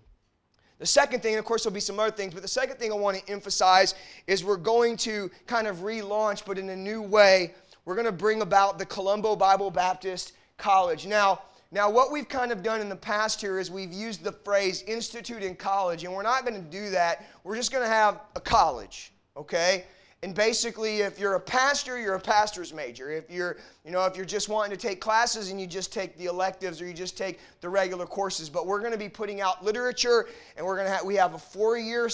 The 0.79 0.87
second 0.87 1.23
thing, 1.23 1.35
and 1.35 1.39
of 1.39 1.45
course, 1.45 1.63
there'll 1.63 1.75
be 1.75 1.81
some 1.81 2.01
other 2.01 2.11
things, 2.11 2.35
but 2.35 2.43
the 2.43 2.49
second 2.49 2.79
thing 2.79 2.91
I 2.91 2.97
want 2.97 3.17
to 3.19 3.33
emphasize 3.33 3.95
is 4.27 4.45
we're 4.45 4.57
going 4.57 4.97
to 4.99 5.31
kind 5.47 5.67
of 5.67 5.79
relaunch, 5.79 6.45
but 6.45 6.59
in 6.59 6.69
a 6.71 6.77
new 6.77 7.01
way. 7.01 7.55
We're 7.85 7.95
going 7.95 8.07
to 8.07 8.13
bring 8.13 8.43
about 8.43 8.79
the 8.79 8.87
Colombo 8.87 9.37
Bible 9.37 9.71
Baptist 9.71 10.33
College. 10.57 11.07
Now, 11.07 11.43
now, 11.71 11.91
what 11.91 12.13
we've 12.13 12.29
kind 12.29 12.53
of 12.53 12.63
done 12.63 12.81
in 12.81 12.89
the 12.89 12.95
past 12.95 13.41
here 13.41 13.59
is 13.59 13.69
we've 13.69 13.93
used 13.93 14.23
the 14.23 14.31
phrase 14.31 14.83
institute 14.87 15.43
in 15.43 15.57
college, 15.57 16.05
and 16.05 16.13
we're 16.13 16.23
not 16.23 16.47
going 16.47 16.55
to 16.55 16.71
do 16.71 16.91
that. 16.91 17.27
We're 17.43 17.57
just 17.57 17.73
going 17.73 17.83
to 17.83 17.91
have 17.91 18.21
a 18.37 18.41
college, 18.41 19.13
okay? 19.37 19.85
And 20.25 20.35
basically, 20.35 21.03
if 21.03 21.19
you're 21.19 21.35
a 21.35 21.41
pastor, 21.41 22.01
you're 22.01 22.15
a 22.15 22.21
pastor's 22.21 22.73
major. 22.73 23.11
If 23.11 23.31
you're, 23.31 23.59
you 23.85 23.91
know, 23.91 24.07
if 24.07 24.17
you're 24.17 24.25
just 24.25 24.49
wanting 24.49 24.75
to 24.75 24.77
take 24.79 24.99
classes 24.99 25.51
and 25.51 25.61
you 25.61 25.67
just 25.67 25.93
take 25.93 26.17
the 26.17 26.25
electives 26.25 26.81
or 26.81 26.87
you 26.87 26.95
just 26.95 27.19
take 27.19 27.41
the 27.61 27.69
regular 27.69 28.07
courses, 28.07 28.49
but 28.49 28.67
we're 28.67 28.79
going 28.79 28.93
to 28.93 28.99
be 28.99 29.11
putting 29.11 29.43
out 29.43 29.63
literature, 29.63 30.27
and 30.57 30.65
we're 30.65 30.77
going 30.77 30.87
to 30.87 30.95
have 30.95 31.05
we 31.05 31.15
have 31.17 31.35
a 31.35 31.39
four-year 31.39 32.09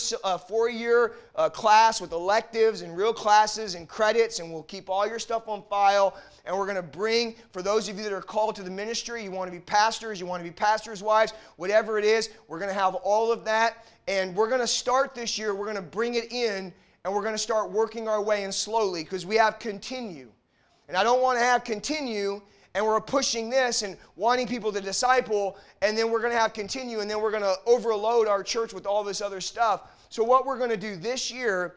four-year 0.49 1.13
uh, 1.37 1.49
class 1.51 2.01
with 2.01 2.11
electives 2.11 2.83
and 2.83 2.97
real 2.97 3.13
classes 3.13 3.77
and 3.77 3.89
credits, 3.89 4.41
and 4.41 4.53
we'll 4.53 4.65
keep 4.65 4.91
all 4.91 5.07
your 5.07 5.21
stuff 5.21 5.47
on 5.47 5.63
file. 5.71 6.17
And 6.47 6.59
we're 6.59 6.67
going 6.67 6.75
to 6.75 6.83
bring, 6.83 7.37
for 7.53 7.63
those 7.63 7.89
of 7.89 7.97
you 7.97 8.03
that 8.03 8.13
are 8.13 8.21
called 8.21 8.57
to 8.57 8.65
the 8.65 8.73
ministry, 8.73 9.23
you 9.23 9.31
want 9.31 9.53
to 9.53 9.57
be 9.57 9.63
pastors, 9.63 10.19
you 10.19 10.27
want 10.27 10.43
to 10.43 10.51
be 10.51 10.53
pastors' 10.53 11.01
wives, 11.01 11.33
whatever 11.59 11.97
it 11.97 12.05
is, 12.05 12.31
we're 12.49 12.59
going 12.59 12.75
to 12.75 12.75
have 12.75 12.97
all 12.97 13.31
of 13.31 13.45
that. 13.45 13.87
And 14.09 14.35
we're 14.35 14.49
going 14.49 14.63
to 14.63 14.67
start 14.67 15.15
this 15.15 15.39
year. 15.39 15.55
We're 15.55 15.67
going 15.67 15.77
to 15.77 15.83
bring 15.83 16.15
it 16.15 16.33
in 16.33 16.73
and 17.05 17.15
we're 17.15 17.23
going 17.23 17.35
to 17.35 17.39
start 17.39 17.71
working 17.71 18.09
our 18.09 18.23
way 18.23 18.45
in 18.45 18.53
slowly 18.53 19.05
because 19.05 19.25
we 19.25 19.37
have 19.37 19.59
continue. 19.59 20.31
And 20.89 20.97
I 20.97 21.03
don't 21.03 21.23
want 21.23 21.39
to 21.39 21.45
have 21.45 21.65
continue 21.65 22.43
and 22.75 22.85
we're 22.85 23.01
pushing 23.01 23.51
this 23.51 23.83
and 23.83 23.97
wanting 24.17 24.47
people 24.47 24.73
to 24.73 24.81
disciple, 24.81 25.59
and 25.83 25.99
then 25.99 26.11
we're 26.11 26.21
going 26.21 26.33
to 26.33 26.39
have 26.39 26.53
continue, 26.53 27.01
and 27.01 27.11
then 27.11 27.21
we're 27.21 27.33
going 27.33 27.43
to 27.43 27.57
overload 27.67 28.29
our 28.29 28.43
church 28.43 28.73
with 28.73 28.87
all 28.87 29.03
this 29.03 29.21
other 29.21 29.41
stuff. 29.41 29.91
So, 30.09 30.23
what 30.23 30.47
we're 30.47 30.59
going 30.59 30.71
to 30.71 30.77
do 30.77 30.97
this 30.97 31.31
year 31.31 31.77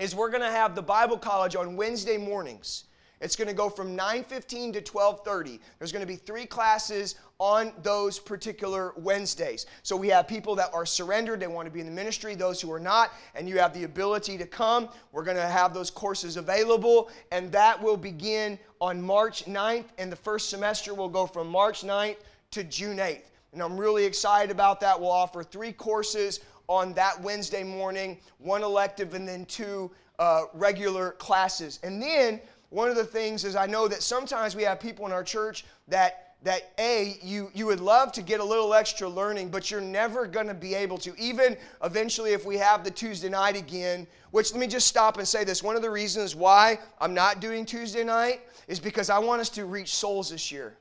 is 0.00 0.14
we're 0.14 0.30
going 0.30 0.42
to 0.42 0.50
have 0.50 0.74
the 0.74 0.82
Bible 0.82 1.18
college 1.18 1.54
on 1.54 1.76
Wednesday 1.76 2.16
mornings. 2.16 2.84
It's 3.22 3.36
going 3.36 3.48
to 3.48 3.54
go 3.54 3.68
from 3.68 3.96
9:15 3.96 4.72
to 4.74 4.82
12:30. 4.82 5.60
There's 5.78 5.92
going 5.92 6.04
to 6.04 6.06
be 6.06 6.16
3 6.16 6.44
classes 6.44 7.14
on 7.38 7.72
those 7.82 8.18
particular 8.18 8.92
Wednesdays. 8.96 9.66
So 9.82 9.96
we 9.96 10.08
have 10.08 10.28
people 10.28 10.54
that 10.56 10.72
are 10.74 10.84
surrendered, 10.84 11.40
they 11.40 11.46
want 11.46 11.66
to 11.66 11.72
be 11.72 11.80
in 11.80 11.86
the 11.86 11.92
ministry, 11.92 12.34
those 12.34 12.60
who 12.60 12.70
are 12.70 12.80
not, 12.80 13.12
and 13.34 13.48
you 13.48 13.58
have 13.58 13.72
the 13.74 13.84
ability 13.84 14.38
to 14.38 14.46
come. 14.46 14.88
We're 15.12 15.24
going 15.24 15.36
to 15.36 15.48
have 15.48 15.72
those 15.72 15.90
courses 15.90 16.36
available, 16.36 17.10
and 17.30 17.50
that 17.52 17.82
will 17.82 17.96
begin 17.96 18.58
on 18.80 19.00
March 19.00 19.44
9th, 19.46 19.86
and 19.98 20.10
the 20.10 20.16
first 20.16 20.50
semester 20.50 20.94
will 20.94 21.08
go 21.08 21.26
from 21.26 21.48
March 21.48 21.82
9th 21.82 22.18
to 22.52 22.64
June 22.64 22.98
8th. 22.98 23.30
And 23.52 23.62
I'm 23.62 23.76
really 23.76 24.04
excited 24.04 24.50
about 24.50 24.80
that. 24.80 24.98
We'll 24.98 25.10
offer 25.10 25.42
three 25.42 25.72
courses 25.72 26.40
on 26.68 26.94
that 26.94 27.20
Wednesday 27.20 27.62
morning, 27.62 28.18
one 28.38 28.62
elective, 28.62 29.14
and 29.14 29.26
then 29.26 29.44
two 29.46 29.90
uh, 30.18 30.44
regular 30.54 31.12
classes. 31.12 31.80
And 31.82 32.00
then 32.00 32.40
one 32.72 32.88
of 32.88 32.96
the 32.96 33.04
things 33.04 33.44
is 33.44 33.54
I 33.54 33.66
know 33.66 33.86
that 33.86 34.02
sometimes 34.02 34.56
we 34.56 34.62
have 34.62 34.80
people 34.80 35.04
in 35.04 35.12
our 35.12 35.22
church 35.22 35.64
that 35.88 36.36
that 36.42 36.72
a 36.78 37.18
you 37.22 37.50
you 37.54 37.66
would 37.66 37.80
love 37.80 38.10
to 38.12 38.22
get 38.22 38.40
a 38.40 38.44
little 38.44 38.72
extra 38.74 39.08
learning 39.08 39.48
but 39.50 39.70
you're 39.70 39.80
never 39.80 40.26
going 40.26 40.46
to 40.46 40.54
be 40.54 40.74
able 40.74 40.96
to. 40.98 41.14
Even 41.18 41.56
eventually 41.84 42.32
if 42.32 42.46
we 42.46 42.56
have 42.56 42.82
the 42.82 42.90
tuesday 42.90 43.28
night 43.28 43.56
again 43.56 44.06
which 44.30 44.52
let 44.52 44.58
me 44.58 44.66
just 44.66 44.86
stop 44.86 45.18
and 45.18 45.28
say 45.28 45.44
this. 45.44 45.62
One 45.62 45.76
of 45.76 45.82
the 45.82 45.90
reasons 45.90 46.34
why 46.34 46.78
i'm 46.98 47.12
not 47.12 47.40
doing 47.40 47.66
tuesday 47.66 48.04
night 48.04 48.40
is 48.66 48.80
because 48.80 49.10
i 49.10 49.18
want 49.18 49.42
us 49.42 49.50
to 49.50 49.66
reach 49.66 49.94
souls 49.94 50.30
this 50.30 50.50
year. 50.50 50.74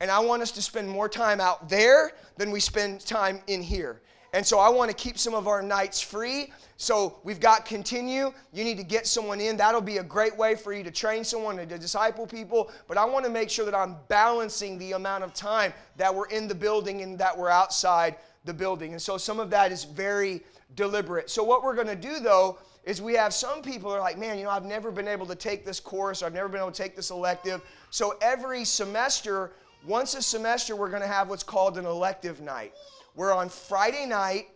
And 0.00 0.10
i 0.10 0.18
want 0.18 0.42
us 0.42 0.50
to 0.52 0.62
spend 0.62 0.86
more 0.86 1.08
time 1.08 1.40
out 1.40 1.68
there 1.68 2.12
than 2.36 2.50
we 2.50 2.60
spend 2.60 3.00
time 3.00 3.40
in 3.46 3.62
here 3.62 4.02
and 4.36 4.46
so 4.46 4.58
I 4.58 4.68
want 4.68 4.90
to 4.90 4.94
keep 4.94 5.16
some 5.16 5.32
of 5.32 5.48
our 5.48 5.62
nights 5.62 5.98
free. 5.98 6.52
So 6.76 7.20
we've 7.24 7.40
got 7.40 7.64
continue. 7.64 8.34
You 8.52 8.64
need 8.64 8.76
to 8.76 8.84
get 8.84 9.06
someone 9.06 9.40
in. 9.40 9.56
That'll 9.56 9.80
be 9.80 9.96
a 9.96 10.02
great 10.02 10.36
way 10.36 10.54
for 10.54 10.74
you 10.74 10.84
to 10.84 10.90
train 10.90 11.24
someone 11.24 11.56
to 11.56 11.64
disciple 11.64 12.26
people. 12.26 12.70
But 12.86 12.98
I 12.98 13.06
want 13.06 13.24
to 13.24 13.30
make 13.30 13.48
sure 13.48 13.64
that 13.64 13.74
I'm 13.74 13.96
balancing 14.08 14.76
the 14.76 14.92
amount 14.92 15.24
of 15.24 15.32
time 15.32 15.72
that 15.96 16.14
we're 16.14 16.28
in 16.28 16.48
the 16.48 16.54
building 16.54 17.00
and 17.00 17.18
that 17.18 17.36
we're 17.36 17.48
outside 17.48 18.16
the 18.44 18.52
building. 18.52 18.92
And 18.92 19.00
so 19.00 19.16
some 19.16 19.40
of 19.40 19.48
that 19.48 19.72
is 19.72 19.84
very 19.84 20.42
deliberate. 20.74 21.30
So 21.30 21.42
what 21.42 21.62
we're 21.64 21.74
going 21.74 21.86
to 21.86 21.96
do 21.96 22.20
though 22.20 22.58
is 22.84 23.00
we 23.00 23.14
have 23.14 23.32
some 23.32 23.62
people 23.62 23.90
are 23.90 24.00
like, 24.00 24.18
man, 24.18 24.36
you 24.36 24.44
know, 24.44 24.50
I've 24.50 24.66
never 24.66 24.90
been 24.90 25.08
able 25.08 25.24
to 25.28 25.34
take 25.34 25.64
this 25.64 25.80
course, 25.80 26.22
or 26.22 26.26
I've 26.26 26.34
never 26.34 26.48
been 26.48 26.60
able 26.60 26.72
to 26.72 26.82
take 26.82 26.94
this 26.94 27.08
elective. 27.08 27.62
So 27.88 28.18
every 28.20 28.66
semester, 28.66 29.52
once 29.86 30.14
a 30.14 30.20
semester, 30.20 30.76
we're 30.76 30.90
going 30.90 31.00
to 31.00 31.08
have 31.08 31.30
what's 31.30 31.42
called 31.42 31.78
an 31.78 31.86
elective 31.86 32.42
night. 32.42 32.74
We're 33.16 33.32
on 33.32 33.48
Friday 33.48 34.04
night 34.04 34.48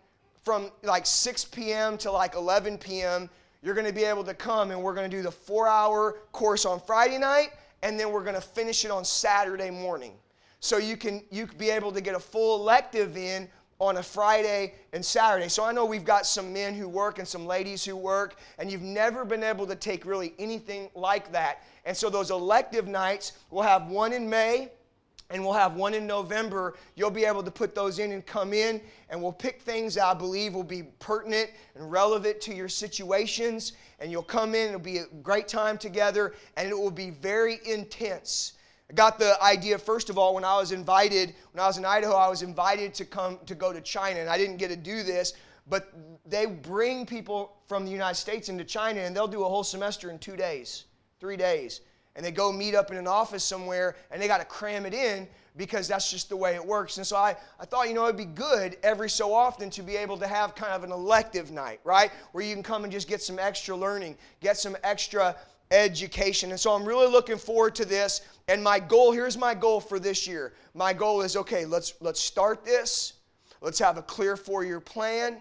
from 0.44 0.70
like 0.82 1.06
6 1.06 1.46
p.m. 1.46 1.96
to 1.98 2.12
like 2.12 2.34
11 2.34 2.76
p.m. 2.76 3.30
You're 3.62 3.74
going 3.74 3.86
to 3.86 3.92
be 3.92 4.04
able 4.04 4.22
to 4.24 4.34
come 4.34 4.70
and 4.70 4.82
we're 4.82 4.94
going 4.94 5.10
to 5.10 5.16
do 5.16 5.22
the 5.22 5.30
four 5.30 5.66
hour 5.66 6.18
course 6.32 6.66
on 6.66 6.78
Friday 6.78 7.16
night 7.16 7.52
and 7.82 7.98
then 7.98 8.12
we're 8.12 8.22
going 8.22 8.34
to 8.34 8.40
finish 8.40 8.84
it 8.84 8.90
on 8.90 9.02
Saturday 9.02 9.70
morning. 9.70 10.12
So 10.60 10.76
you 10.76 10.98
can 10.98 11.22
you 11.30 11.46
be 11.46 11.70
able 11.70 11.90
to 11.90 12.02
get 12.02 12.14
a 12.14 12.20
full 12.20 12.60
elective 12.60 13.16
in 13.16 13.48
on 13.78 13.96
a 13.96 14.02
Friday 14.02 14.74
and 14.92 15.02
Saturday. 15.02 15.48
So 15.48 15.64
I 15.64 15.72
know 15.72 15.86
we've 15.86 16.04
got 16.04 16.26
some 16.26 16.52
men 16.52 16.74
who 16.74 16.86
work 16.86 17.18
and 17.18 17.26
some 17.26 17.46
ladies 17.46 17.82
who 17.82 17.96
work, 17.96 18.36
and 18.58 18.70
you've 18.70 18.82
never 18.82 19.24
been 19.24 19.42
able 19.42 19.66
to 19.66 19.74
take 19.74 20.04
really 20.04 20.34
anything 20.38 20.90
like 20.94 21.32
that. 21.32 21.62
And 21.86 21.96
so 21.96 22.10
those 22.10 22.30
elective 22.30 22.86
nights, 22.86 23.32
we'll 23.50 23.62
have 23.62 23.86
one 23.86 24.12
in 24.12 24.28
May, 24.28 24.68
and 25.30 25.42
we'll 25.42 25.54
have 25.54 25.74
one 25.74 25.94
in 25.94 26.06
November. 26.06 26.74
You'll 26.96 27.10
be 27.10 27.24
able 27.24 27.42
to 27.42 27.50
put 27.50 27.74
those 27.74 28.00
in 28.00 28.12
and 28.12 28.26
come 28.26 28.52
in, 28.52 28.80
and 29.08 29.22
we'll 29.22 29.32
pick 29.32 29.62
things 29.62 29.96
I 29.96 30.12
believe 30.12 30.54
will 30.54 30.64
be 30.64 30.82
pertinent 30.98 31.50
and 31.76 31.90
relevant 31.90 32.40
to 32.42 32.54
your 32.54 32.68
situations. 32.68 33.72
And 34.00 34.10
you'll 34.10 34.22
come 34.22 34.54
in, 34.54 34.68
it'll 34.68 34.80
be 34.80 34.98
a 34.98 35.06
great 35.22 35.46
time 35.46 35.78
together, 35.78 36.34
and 36.56 36.68
it 36.68 36.76
will 36.76 36.90
be 36.90 37.10
very 37.10 37.60
intense. 37.64 38.54
I 38.90 38.94
got 38.94 39.20
the 39.20 39.40
idea, 39.40 39.78
first 39.78 40.10
of 40.10 40.18
all, 40.18 40.34
when 40.34 40.44
I 40.44 40.56
was 40.56 40.72
invited, 40.72 41.34
when 41.52 41.62
I 41.62 41.66
was 41.68 41.78
in 41.78 41.84
Idaho, 41.84 42.14
I 42.14 42.28
was 42.28 42.42
invited 42.42 42.92
to 42.94 43.04
come 43.04 43.38
to 43.46 43.54
go 43.54 43.72
to 43.72 43.80
China, 43.80 44.18
and 44.18 44.28
I 44.28 44.36
didn't 44.36 44.56
get 44.56 44.68
to 44.68 44.76
do 44.76 45.04
this, 45.04 45.34
but 45.68 45.92
they 46.26 46.46
bring 46.46 47.06
people 47.06 47.56
from 47.68 47.84
the 47.84 47.92
United 47.92 48.16
States 48.16 48.48
into 48.48 48.64
China, 48.64 49.00
and 49.00 49.14
they'll 49.14 49.28
do 49.28 49.44
a 49.44 49.48
whole 49.48 49.62
semester 49.62 50.10
in 50.10 50.18
two 50.18 50.34
days, 50.34 50.86
three 51.20 51.36
days 51.36 51.82
and 52.16 52.24
they 52.24 52.30
go 52.30 52.52
meet 52.52 52.74
up 52.74 52.90
in 52.90 52.96
an 52.96 53.06
office 53.06 53.44
somewhere 53.44 53.96
and 54.10 54.20
they 54.20 54.26
got 54.26 54.38
to 54.38 54.44
cram 54.44 54.86
it 54.86 54.94
in 54.94 55.28
because 55.56 55.88
that's 55.88 56.10
just 56.10 56.28
the 56.28 56.36
way 56.36 56.54
it 56.54 56.64
works. 56.64 56.96
And 56.96 57.06
so 57.06 57.16
I, 57.16 57.36
I 57.58 57.64
thought, 57.64 57.88
you 57.88 57.94
know, 57.94 58.04
it'd 58.04 58.16
be 58.16 58.24
good 58.24 58.76
every 58.82 59.10
so 59.10 59.34
often 59.34 59.70
to 59.70 59.82
be 59.82 59.96
able 59.96 60.16
to 60.18 60.26
have 60.26 60.54
kind 60.54 60.72
of 60.72 60.84
an 60.84 60.92
elective 60.92 61.50
night, 61.50 61.80
right? 61.84 62.10
Where 62.32 62.44
you 62.44 62.54
can 62.54 62.62
come 62.62 62.84
and 62.84 62.92
just 62.92 63.08
get 63.08 63.22
some 63.22 63.38
extra 63.38 63.76
learning, 63.76 64.16
get 64.40 64.56
some 64.56 64.76
extra 64.84 65.36
education. 65.70 66.50
And 66.50 66.58
so 66.58 66.72
I'm 66.72 66.84
really 66.84 67.10
looking 67.10 67.38
forward 67.38 67.74
to 67.76 67.84
this. 67.84 68.22
And 68.48 68.62
my 68.62 68.80
goal, 68.80 69.12
here's 69.12 69.38
my 69.38 69.54
goal 69.54 69.80
for 69.80 69.98
this 69.98 70.26
year. 70.26 70.54
My 70.74 70.92
goal 70.92 71.22
is 71.22 71.36
okay, 71.36 71.64
let's 71.64 71.94
let's 72.00 72.20
start 72.20 72.64
this. 72.64 73.14
Let's 73.60 73.78
have 73.78 73.98
a 73.98 74.02
clear 74.02 74.36
four-year 74.36 74.80
plan. 74.80 75.36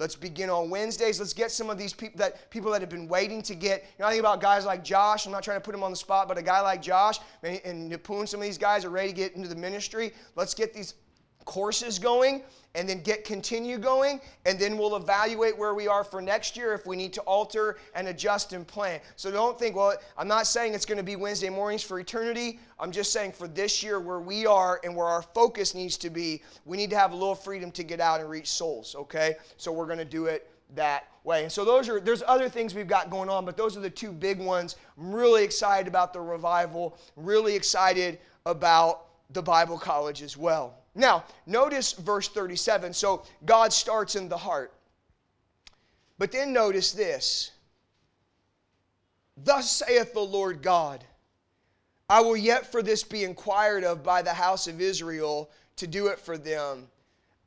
Let's 0.00 0.16
begin 0.16 0.48
on 0.48 0.70
Wednesdays. 0.70 1.20
Let's 1.20 1.34
get 1.34 1.50
some 1.50 1.68
of 1.68 1.76
these 1.76 1.92
people 1.92 2.16
that 2.16 2.48
people 2.48 2.70
that 2.72 2.80
have 2.80 2.88
been 2.88 3.06
waiting 3.06 3.42
to 3.42 3.54
get. 3.54 3.82
You 3.82 4.02
know, 4.02 4.06
I 4.06 4.12
think 4.12 4.20
about 4.20 4.40
guys 4.40 4.64
like 4.64 4.82
Josh. 4.82 5.26
I'm 5.26 5.32
not 5.32 5.42
trying 5.42 5.58
to 5.58 5.60
put 5.60 5.74
him 5.74 5.82
on 5.82 5.90
the 5.90 5.96
spot, 5.96 6.26
but 6.26 6.38
a 6.38 6.42
guy 6.42 6.62
like 6.62 6.80
Josh 6.80 7.18
and, 7.42 7.92
Nipun, 7.92 8.26
some 8.26 8.40
of 8.40 8.46
these 8.46 8.56
guys 8.56 8.86
are 8.86 8.90
ready 8.90 9.08
to 9.08 9.14
get 9.14 9.36
into 9.36 9.46
the 9.46 9.54
ministry. 9.54 10.14
Let's 10.36 10.54
get 10.54 10.72
these 10.72 10.94
courses 11.44 11.98
going 11.98 12.42
and 12.74 12.88
then 12.88 13.02
get 13.02 13.24
continue 13.24 13.78
going 13.78 14.20
and 14.46 14.58
then 14.58 14.78
we'll 14.78 14.96
evaluate 14.96 15.56
where 15.58 15.74
we 15.74 15.88
are 15.88 16.04
for 16.04 16.22
next 16.22 16.56
year 16.56 16.72
if 16.72 16.86
we 16.86 16.96
need 16.96 17.12
to 17.12 17.20
alter 17.22 17.78
and 17.94 18.08
adjust 18.08 18.52
and 18.52 18.66
plan. 18.66 19.00
So 19.16 19.30
don't 19.30 19.58
think 19.58 19.76
well 19.76 19.94
i'm 20.16 20.28
not 20.28 20.46
saying 20.46 20.74
it's 20.74 20.86
going 20.86 20.98
to 20.98 21.04
be 21.04 21.16
wednesday 21.16 21.50
mornings 21.50 21.82
for 21.82 21.98
eternity. 21.98 22.60
I'm 22.78 22.92
just 22.92 23.12
saying 23.12 23.32
for 23.32 23.48
this 23.48 23.82
year 23.82 24.00
where 24.00 24.20
we 24.20 24.46
are 24.46 24.80
and 24.84 24.94
where 24.94 25.06
our 25.06 25.22
focus 25.22 25.74
needs 25.74 25.96
to 25.98 26.10
be 26.10 26.42
we 26.64 26.76
need 26.76 26.90
to 26.90 26.98
have 26.98 27.12
a 27.12 27.16
little 27.16 27.34
freedom 27.34 27.70
to 27.72 27.82
get 27.82 28.00
out 28.00 28.20
and 28.20 28.30
reach 28.30 28.48
souls 28.48 28.94
okay? 28.94 29.36
So 29.56 29.72
we're 29.72 29.86
going 29.86 29.98
to 29.98 30.04
do 30.04 30.26
it 30.26 30.48
that 30.76 31.08
way. 31.24 31.42
And 31.42 31.50
so 31.50 31.64
those 31.64 31.88
are 31.88 31.98
there's 31.98 32.22
other 32.26 32.48
things 32.48 32.74
we've 32.74 32.86
got 32.86 33.10
going 33.10 33.28
on 33.28 33.44
but 33.44 33.56
those 33.56 33.76
are 33.76 33.80
the 33.80 33.90
two 33.90 34.12
big 34.12 34.38
ones. 34.38 34.76
I'm 34.96 35.12
really 35.12 35.42
excited 35.42 35.88
about 35.88 36.12
the 36.12 36.20
revival 36.20 36.96
really 37.16 37.56
excited 37.56 38.20
about 38.46 39.06
the 39.32 39.42
bible 39.42 39.78
college 39.78 40.22
as 40.22 40.36
well 40.36 40.79
now, 40.94 41.24
notice 41.46 41.92
verse 41.92 42.28
37. 42.28 42.92
So 42.92 43.22
God 43.44 43.72
starts 43.72 44.16
in 44.16 44.28
the 44.28 44.36
heart. 44.36 44.72
But 46.18 46.32
then 46.32 46.52
notice 46.52 46.92
this 46.92 47.52
Thus 49.36 49.70
saith 49.70 50.12
the 50.12 50.20
Lord 50.20 50.62
God, 50.62 51.04
I 52.08 52.20
will 52.20 52.36
yet 52.36 52.70
for 52.70 52.82
this 52.82 53.02
be 53.02 53.24
inquired 53.24 53.84
of 53.84 54.02
by 54.02 54.22
the 54.22 54.34
house 54.34 54.66
of 54.66 54.80
Israel 54.80 55.50
to 55.76 55.86
do 55.86 56.08
it 56.08 56.18
for 56.18 56.36
them. 56.36 56.88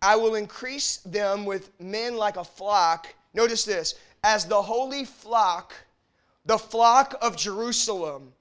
I 0.01 0.15
will 0.15 0.35
increase 0.35 0.97
them 0.97 1.45
with 1.45 1.69
men 1.79 2.17
like 2.17 2.37
a 2.37 2.43
flock. 2.43 3.13
Notice 3.33 3.65
this 3.65 3.95
as 4.23 4.45
the 4.45 4.61
holy 4.61 5.05
flock, 5.05 5.73
the 6.45 6.57
flock 6.57 7.15
of 7.21 7.35
Jerusalem, 7.35 8.33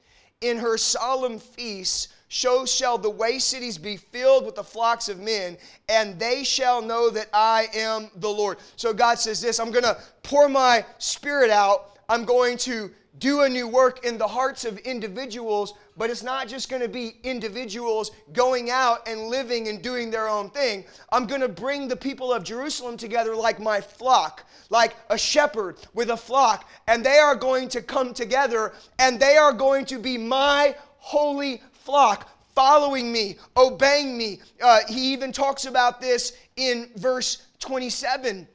in 0.42 0.58
her 0.58 0.76
solemn 0.76 1.38
feasts 1.38 2.08
so 2.32 2.64
shall 2.64 2.96
the 2.96 3.10
way 3.10 3.38
cities 3.38 3.76
be 3.76 3.98
filled 3.98 4.46
with 4.46 4.54
the 4.54 4.64
flocks 4.64 5.10
of 5.10 5.20
men, 5.20 5.58
and 5.90 6.18
they 6.18 6.44
shall 6.44 6.80
know 6.80 7.10
that 7.10 7.28
I 7.30 7.66
am 7.74 8.10
the 8.16 8.30
Lord. 8.30 8.56
So 8.76 8.94
God 8.94 9.18
says 9.18 9.38
this 9.42 9.60
I'm 9.60 9.70
going 9.70 9.84
to 9.84 9.98
pour 10.22 10.48
my 10.48 10.82
spirit 10.96 11.50
out. 11.50 11.98
I'm 12.08 12.24
going 12.24 12.56
to 12.58 12.90
do 13.18 13.42
a 13.42 13.48
new 13.48 13.68
work 13.68 14.04
in 14.04 14.16
the 14.16 14.26
hearts 14.26 14.64
of 14.64 14.78
individuals, 14.78 15.74
but 15.96 16.08
it's 16.08 16.22
not 16.22 16.48
just 16.48 16.70
going 16.70 16.80
to 16.80 16.88
be 16.88 17.16
individuals 17.22 18.10
going 18.32 18.70
out 18.70 19.06
and 19.06 19.28
living 19.28 19.68
and 19.68 19.82
doing 19.82 20.10
their 20.10 20.28
own 20.28 20.48
thing. 20.50 20.84
I'm 21.10 21.26
going 21.26 21.42
to 21.42 21.48
bring 21.48 21.88
the 21.88 21.96
people 21.96 22.32
of 22.32 22.42
Jerusalem 22.42 22.96
together 22.96 23.36
like 23.36 23.60
my 23.60 23.80
flock, 23.80 24.44
like 24.70 24.96
a 25.10 25.18
shepherd 25.18 25.76
with 25.92 26.10
a 26.10 26.16
flock, 26.16 26.68
and 26.88 27.04
they 27.04 27.18
are 27.18 27.34
going 27.34 27.68
to 27.70 27.82
come 27.82 28.14
together 28.14 28.72
and 28.98 29.20
they 29.20 29.36
are 29.36 29.52
going 29.52 29.84
to 29.86 29.98
be 29.98 30.16
my 30.16 30.74
holy 30.98 31.60
flock 31.72 32.30
following 32.54 33.12
me, 33.12 33.36
obeying 33.56 34.16
me. 34.16 34.40
Uh, 34.62 34.80
he 34.88 35.12
even 35.12 35.32
talks 35.32 35.66
about 35.66 36.00
this 36.00 36.34
in 36.56 36.88
verse 36.96 37.46
27. 37.60 38.46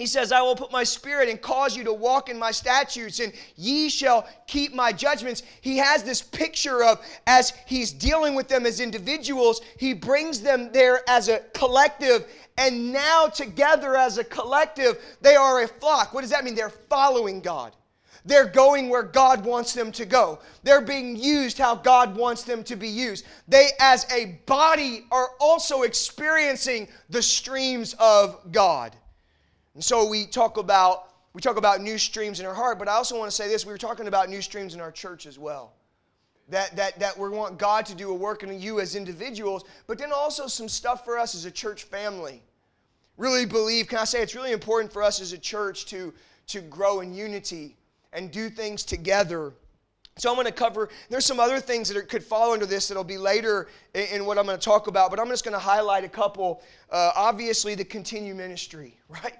He 0.00 0.06
says, 0.06 0.32
I 0.32 0.40
will 0.40 0.56
put 0.56 0.72
my 0.72 0.82
spirit 0.82 1.28
and 1.28 1.38
cause 1.38 1.76
you 1.76 1.84
to 1.84 1.92
walk 1.92 2.30
in 2.30 2.38
my 2.38 2.52
statutes, 2.52 3.20
and 3.20 3.34
ye 3.56 3.90
shall 3.90 4.26
keep 4.46 4.72
my 4.72 4.92
judgments. 4.92 5.42
He 5.60 5.76
has 5.76 6.02
this 6.02 6.22
picture 6.22 6.82
of 6.82 7.04
as 7.26 7.52
he's 7.66 7.92
dealing 7.92 8.34
with 8.34 8.48
them 8.48 8.64
as 8.64 8.80
individuals, 8.80 9.60
he 9.76 9.92
brings 9.92 10.40
them 10.40 10.72
there 10.72 11.02
as 11.06 11.28
a 11.28 11.40
collective, 11.52 12.24
and 12.56 12.94
now 12.94 13.26
together 13.26 13.94
as 13.94 14.16
a 14.16 14.24
collective, 14.24 14.98
they 15.20 15.36
are 15.36 15.64
a 15.64 15.68
flock. 15.68 16.14
What 16.14 16.22
does 16.22 16.30
that 16.30 16.44
mean? 16.44 16.54
They're 16.54 16.70
following 16.70 17.42
God. 17.42 17.76
They're 18.24 18.48
going 18.48 18.88
where 18.88 19.02
God 19.02 19.44
wants 19.44 19.74
them 19.74 19.92
to 19.92 20.06
go. 20.06 20.38
They're 20.62 20.80
being 20.80 21.14
used 21.14 21.58
how 21.58 21.74
God 21.74 22.16
wants 22.16 22.42
them 22.42 22.64
to 22.64 22.74
be 22.74 22.88
used. 22.88 23.26
They, 23.48 23.68
as 23.78 24.10
a 24.10 24.40
body, 24.46 25.04
are 25.12 25.32
also 25.38 25.82
experiencing 25.82 26.88
the 27.10 27.20
streams 27.20 27.94
of 27.98 28.50
God. 28.50 28.96
And 29.74 29.84
so 29.84 30.08
we 30.08 30.26
talk 30.26 30.56
about 30.56 31.06
we 31.32 31.40
talk 31.40 31.56
about 31.56 31.80
new 31.80 31.96
streams 31.96 32.40
in 32.40 32.46
our 32.46 32.54
heart, 32.54 32.78
but 32.78 32.88
I 32.88 32.92
also 32.92 33.16
want 33.16 33.30
to 33.30 33.36
say 33.36 33.48
this: 33.48 33.64
we 33.64 33.72
were 33.72 33.78
talking 33.78 34.08
about 34.08 34.28
new 34.28 34.42
streams 34.42 34.74
in 34.74 34.80
our 34.80 34.90
church 34.90 35.26
as 35.26 35.38
well. 35.38 35.74
That, 36.48 36.74
that, 36.74 36.98
that 36.98 37.16
we 37.16 37.28
want 37.28 37.58
God 37.58 37.86
to 37.86 37.94
do 37.94 38.10
a 38.10 38.14
work 38.14 38.42
in 38.42 38.60
you 38.60 38.80
as 38.80 38.96
individuals, 38.96 39.62
but 39.86 39.98
then 39.98 40.10
also 40.12 40.48
some 40.48 40.68
stuff 40.68 41.04
for 41.04 41.16
us 41.16 41.36
as 41.36 41.44
a 41.44 41.50
church 41.50 41.84
family. 41.84 42.42
Really 43.16 43.46
believe, 43.46 43.86
can 43.86 43.98
I 43.98 44.04
say, 44.04 44.20
it's 44.20 44.34
really 44.34 44.50
important 44.50 44.92
for 44.92 45.00
us 45.00 45.20
as 45.20 45.32
a 45.32 45.38
church 45.38 45.86
to, 45.86 46.12
to 46.48 46.60
grow 46.62 47.00
in 47.00 47.14
unity 47.14 47.76
and 48.12 48.32
do 48.32 48.50
things 48.50 48.82
together. 48.82 49.52
So 50.16 50.28
I'm 50.28 50.34
going 50.34 50.46
to 50.46 50.52
cover, 50.52 50.88
there's 51.08 51.24
some 51.24 51.38
other 51.38 51.60
things 51.60 51.88
that 51.88 51.96
are, 51.96 52.02
could 52.02 52.24
fall 52.24 52.52
under 52.52 52.66
this 52.66 52.88
that'll 52.88 53.04
be 53.04 53.18
later 53.18 53.68
in, 53.94 54.06
in, 54.06 54.24
what 54.24 54.36
I'm 54.36 54.46
going 54.46 54.58
to 54.58 54.64
talk 54.64 54.88
about, 54.88 55.10
but 55.10 55.20
I'm 55.20 55.28
just 55.28 55.44
going 55.44 55.54
to 55.54 55.60
highlight 55.60 56.02
a 56.02 56.08
couple. 56.08 56.62
Uh, 56.90 57.12
obviously, 57.14 57.76
the 57.76 57.84
continue 57.84 58.34
ministry, 58.34 58.98
right? 59.08 59.36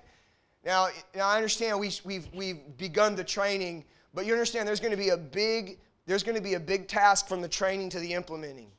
Now, 0.65 0.89
now 1.15 1.29
I 1.29 1.37
understand 1.37 1.81
we, 1.81 1.91
we've, 2.05 2.29
we've 2.35 2.77
begun 2.77 3.15
the 3.15 3.25
training, 3.25 3.85
but 4.13 4.27
you 4.27 4.33
understand 4.33 4.69
there's 4.69 4.81
going 4.81 4.91
to 4.91 4.97
be 4.97 5.11
a 5.11 5.17
big, 5.17 5.79
there's 6.07 6.23
going 6.23 6.37
to 6.37 6.43
be 6.43 6.55
a 6.55 6.61
big 6.61 6.89
task 6.89 7.29
from 7.29 7.41
the 7.41 7.49
training 7.49 7.91
to 7.91 8.01
the 8.01 8.13
implementing. 8.13 8.71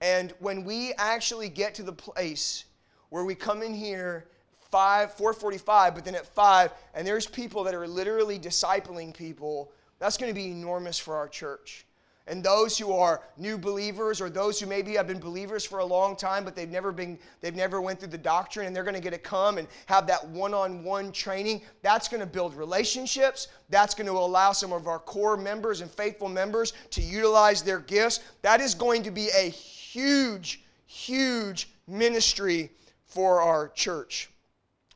And 0.00 0.32
when 0.40 0.64
we 0.64 0.92
actually 0.98 1.48
get 1.48 1.74
to 1.74 1.82
the 1.82 1.92
place 1.92 2.64
where 3.10 3.24
we 3.24 3.34
come 3.34 3.62
in 3.62 3.74
here 3.74 4.26
5, 4.70 5.14
445, 5.14 5.94
but 5.94 6.04
then 6.04 6.14
at 6.14 6.26
5, 6.26 6.72
and 6.94 7.06
there's 7.06 7.26
people 7.26 7.64
that 7.64 7.74
are 7.74 7.86
literally 7.86 8.38
discipling 8.38 9.14
people, 9.14 9.72
that's 9.98 10.16
going 10.16 10.30
to 10.30 10.34
be 10.34 10.50
enormous 10.50 10.98
for 10.98 11.16
our 11.16 11.28
church. 11.28 11.86
And 12.30 12.44
those 12.44 12.78
who 12.78 12.92
are 12.92 13.22
new 13.36 13.58
believers 13.58 14.20
or 14.20 14.30
those 14.30 14.60
who 14.60 14.66
maybe 14.66 14.92
have 14.94 15.08
been 15.08 15.18
believers 15.18 15.64
for 15.64 15.80
a 15.80 15.84
long 15.84 16.14
time 16.14 16.44
but 16.44 16.54
they've 16.54 16.70
never 16.70 16.92
been 16.92 17.18
they've 17.40 17.56
never 17.56 17.80
went 17.80 17.98
through 17.98 18.10
the 18.10 18.18
doctrine 18.18 18.68
and 18.68 18.74
they're 18.74 18.84
going 18.84 18.94
to 18.94 19.00
get 19.00 19.12
to 19.12 19.18
come 19.18 19.58
and 19.58 19.66
have 19.86 20.06
that 20.06 20.26
one-on-one 20.28 21.10
training, 21.10 21.60
that's 21.82 22.06
going 22.06 22.20
to 22.20 22.26
build 22.26 22.54
relationships. 22.54 23.48
That's 23.68 23.94
going 23.94 24.06
to 24.06 24.12
allow 24.12 24.52
some 24.52 24.72
of 24.72 24.86
our 24.86 25.00
core 25.00 25.36
members 25.36 25.80
and 25.80 25.90
faithful 25.90 26.28
members 26.28 26.72
to 26.90 27.02
utilize 27.02 27.62
their 27.62 27.80
gifts. 27.80 28.20
That 28.42 28.60
is 28.60 28.74
going 28.76 29.02
to 29.02 29.10
be 29.10 29.28
a 29.36 29.50
huge 29.50 30.62
huge 30.86 31.68
ministry 31.88 32.70
for 33.06 33.40
our 33.40 33.68
church. 33.70 34.30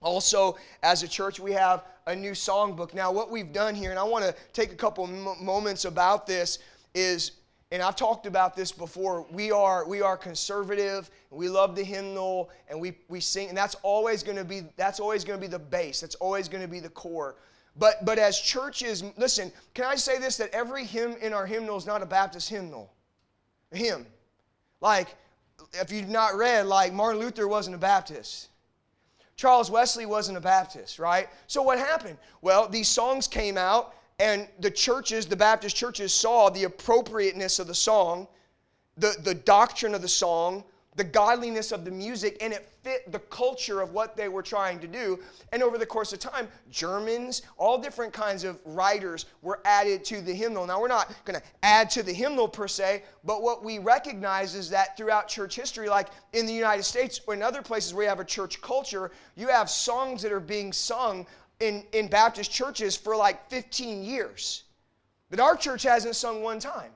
Also, 0.03 0.57
as 0.83 1.03
a 1.03 1.09
church, 1.09 1.41
we 1.41 1.51
have 1.53 1.85
a 2.07 2.15
new 2.15 2.33
songbook. 2.33 2.95
Now, 2.95 3.11
what 3.11 3.31
we've 3.31 3.53
done 3.53 3.75
here, 3.75 3.91
and 3.91 3.99
I 3.99 4.03
want 4.03 4.25
to 4.25 4.35
take 4.53 4.73
a 4.73 4.77
couple 4.77 5.07
moments 5.07 5.85
about 5.87 6.27
this, 6.27 6.59
is, 6.95 7.33
and 7.71 7.83
I've 7.83 7.97
talked 7.97 8.27
about 8.27 8.57
this 8.57 8.73
before. 8.73 9.27
We 9.31 9.51
are 9.51 9.87
we 9.87 10.01
are 10.01 10.17
conservative. 10.17 11.11
we 11.31 11.49
love 11.49 11.75
the 11.75 11.85
hymnal, 11.85 12.51
and 12.69 12.81
we 12.81 12.95
we 13.09 13.21
sing, 13.21 13.49
and 13.49 13.57
that's 13.57 13.75
always 13.83 14.23
going 14.23 14.37
to 14.37 14.45
be 14.45 14.63
that's 14.77 15.01
always 15.01 15.25
going 15.25 15.39
to 15.39 15.41
be 15.41 15.51
the 15.51 15.59
base. 15.59 16.01
That's 16.01 16.15
always 16.17 16.49
going 16.49 16.63
to 16.63 16.69
be 16.69 16.81
the 16.81 16.91
core. 16.91 17.37
But 17.77 18.05
but 18.05 18.19
as 18.19 18.41
churches, 18.41 19.03
listen, 19.17 19.53
can 19.75 19.85
I 19.85 19.97
say 19.97 20.19
this? 20.19 20.37
That 20.37 20.51
every 20.51 20.85
hymn 20.85 21.17
in 21.21 21.33
our 21.33 21.47
hymnal 21.47 21.77
is 21.77 21.87
not 21.87 22.03
a 22.03 22.07
Baptist 22.07 22.49
hymnal. 22.49 22.93
A 23.73 23.77
hymn, 23.77 24.07
like 24.81 25.17
if 25.73 25.91
you've 25.91 26.09
not 26.09 26.37
read, 26.37 26.67
like 26.67 26.93
Martin 26.93 27.21
Luther 27.21 27.49
wasn't 27.49 27.75
a 27.75 27.79
Baptist. 27.79 28.49
Charles 29.37 29.71
Wesley 29.71 30.07
wasn't 30.07 30.39
a 30.39 30.41
Baptist, 30.41 30.99
right? 30.99 31.29
So 31.49 31.63
what 31.63 31.79
happened? 31.79 32.19
Well, 32.41 32.69
these 32.69 32.89
songs 32.89 33.27
came 33.27 33.59
out, 33.59 33.95
and 34.19 34.49
the 34.61 34.71
churches, 34.71 35.27
the 35.27 35.37
Baptist 35.37 35.77
churches, 35.77 36.15
saw 36.15 36.49
the 36.51 36.65
appropriateness 36.65 37.59
of 37.59 37.67
the 37.67 37.75
song, 37.75 38.29
the, 38.97 39.17
the 39.23 39.35
doctrine 39.35 39.95
of 39.95 40.03
the 40.03 40.09
song, 40.09 40.65
the 40.97 41.05
godliness 41.05 41.73
of 41.73 41.85
the 41.85 41.91
music, 41.91 42.37
and 42.41 42.53
it 42.53 42.69
fit 42.85 43.11
the 43.11 43.19
culture 43.19 43.81
of 43.81 43.93
what 43.93 44.17
they 44.17 44.29
were 44.29 44.43
trying 44.43 44.79
to 44.79 44.87
do. 44.87 45.19
And 45.53 45.63
over 45.63 45.79
the 45.79 45.87
course 45.87 46.13
of 46.13 46.21
time, 46.21 46.47
Germans, 46.71 47.43
all 47.57 47.79
different 47.79 48.13
kinds 48.13 48.45
of 48.45 48.61
writers 48.65 49.27
were 49.43 49.61
added 49.65 50.05
to 50.05 50.21
the 50.21 50.33
hymnal. 50.33 50.67
Now, 50.67 50.81
we're 50.81 50.87
not 50.87 51.13
going 51.25 51.41
to 51.41 51.47
add 51.65 51.91
to 51.91 52.05
the 52.05 52.13
hymnal 52.13 52.47
per 52.47 52.69
se, 52.69 53.03
but 53.25 53.43
what 53.43 53.65
we 53.65 53.79
recognize 53.79 54.55
is 54.55 54.71
that 54.71 54.97
throughout 54.97 55.27
church 55.27 55.57
history, 55.57 55.89
like 55.89 56.09
in 56.33 56.47
the 56.47 56.53
United 56.53 56.85
States 56.85 57.21
or 57.27 57.35
in 57.35 57.43
other 57.43 57.63
places 57.63 57.93
where 57.93 58.05
you 58.05 58.09
have 58.09 58.21
a 58.21 58.25
church 58.25 58.61
culture, 58.61 59.11
you 59.35 59.49
have 59.49 59.69
songs 59.69 60.23
that 60.23 60.31
are 60.31 60.39
being 60.39 60.73
sung 60.73 61.27
in, 61.61 61.85
in 61.93 62.09
Baptist 62.09 62.51
churches 62.51 62.97
for 62.97 63.17
like 63.17 63.49
15 63.51 64.03
years 64.03 64.65
that 65.31 65.41
our 65.41 65.57
church 65.57 65.83
hasn't 65.83 66.17
sung 66.17 66.43
one 66.43 66.59
time. 66.59 66.91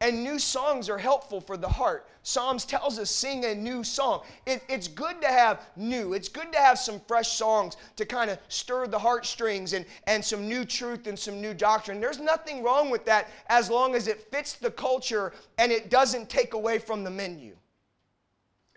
And 0.00 0.22
new 0.22 0.38
songs 0.38 0.88
are 0.88 0.98
helpful 0.98 1.40
for 1.40 1.56
the 1.56 1.68
heart. 1.68 2.06
Psalms 2.22 2.64
tells 2.64 2.98
us 2.98 3.10
sing 3.10 3.44
a 3.44 3.54
new 3.54 3.82
song. 3.82 4.22
It, 4.46 4.62
it's 4.68 4.86
good 4.86 5.20
to 5.22 5.26
have 5.26 5.60
new. 5.74 6.12
It's 6.12 6.28
good 6.28 6.52
to 6.52 6.58
have 6.58 6.78
some 6.78 7.00
fresh 7.08 7.28
songs 7.28 7.76
to 7.96 8.04
kind 8.04 8.30
of 8.30 8.38
stir 8.48 8.86
the 8.86 8.98
heartstrings 8.98 9.72
and, 9.72 9.84
and 10.06 10.24
some 10.24 10.48
new 10.48 10.64
truth 10.64 11.08
and 11.08 11.18
some 11.18 11.40
new 11.40 11.52
doctrine. 11.52 12.00
There's 12.00 12.20
nothing 12.20 12.62
wrong 12.62 12.90
with 12.90 13.04
that 13.06 13.28
as 13.48 13.70
long 13.70 13.96
as 13.96 14.06
it 14.06 14.30
fits 14.30 14.52
the 14.52 14.70
culture 14.70 15.32
and 15.58 15.72
it 15.72 15.90
doesn't 15.90 16.28
take 16.28 16.54
away 16.54 16.78
from 16.78 17.02
the 17.02 17.10
menu. 17.10 17.56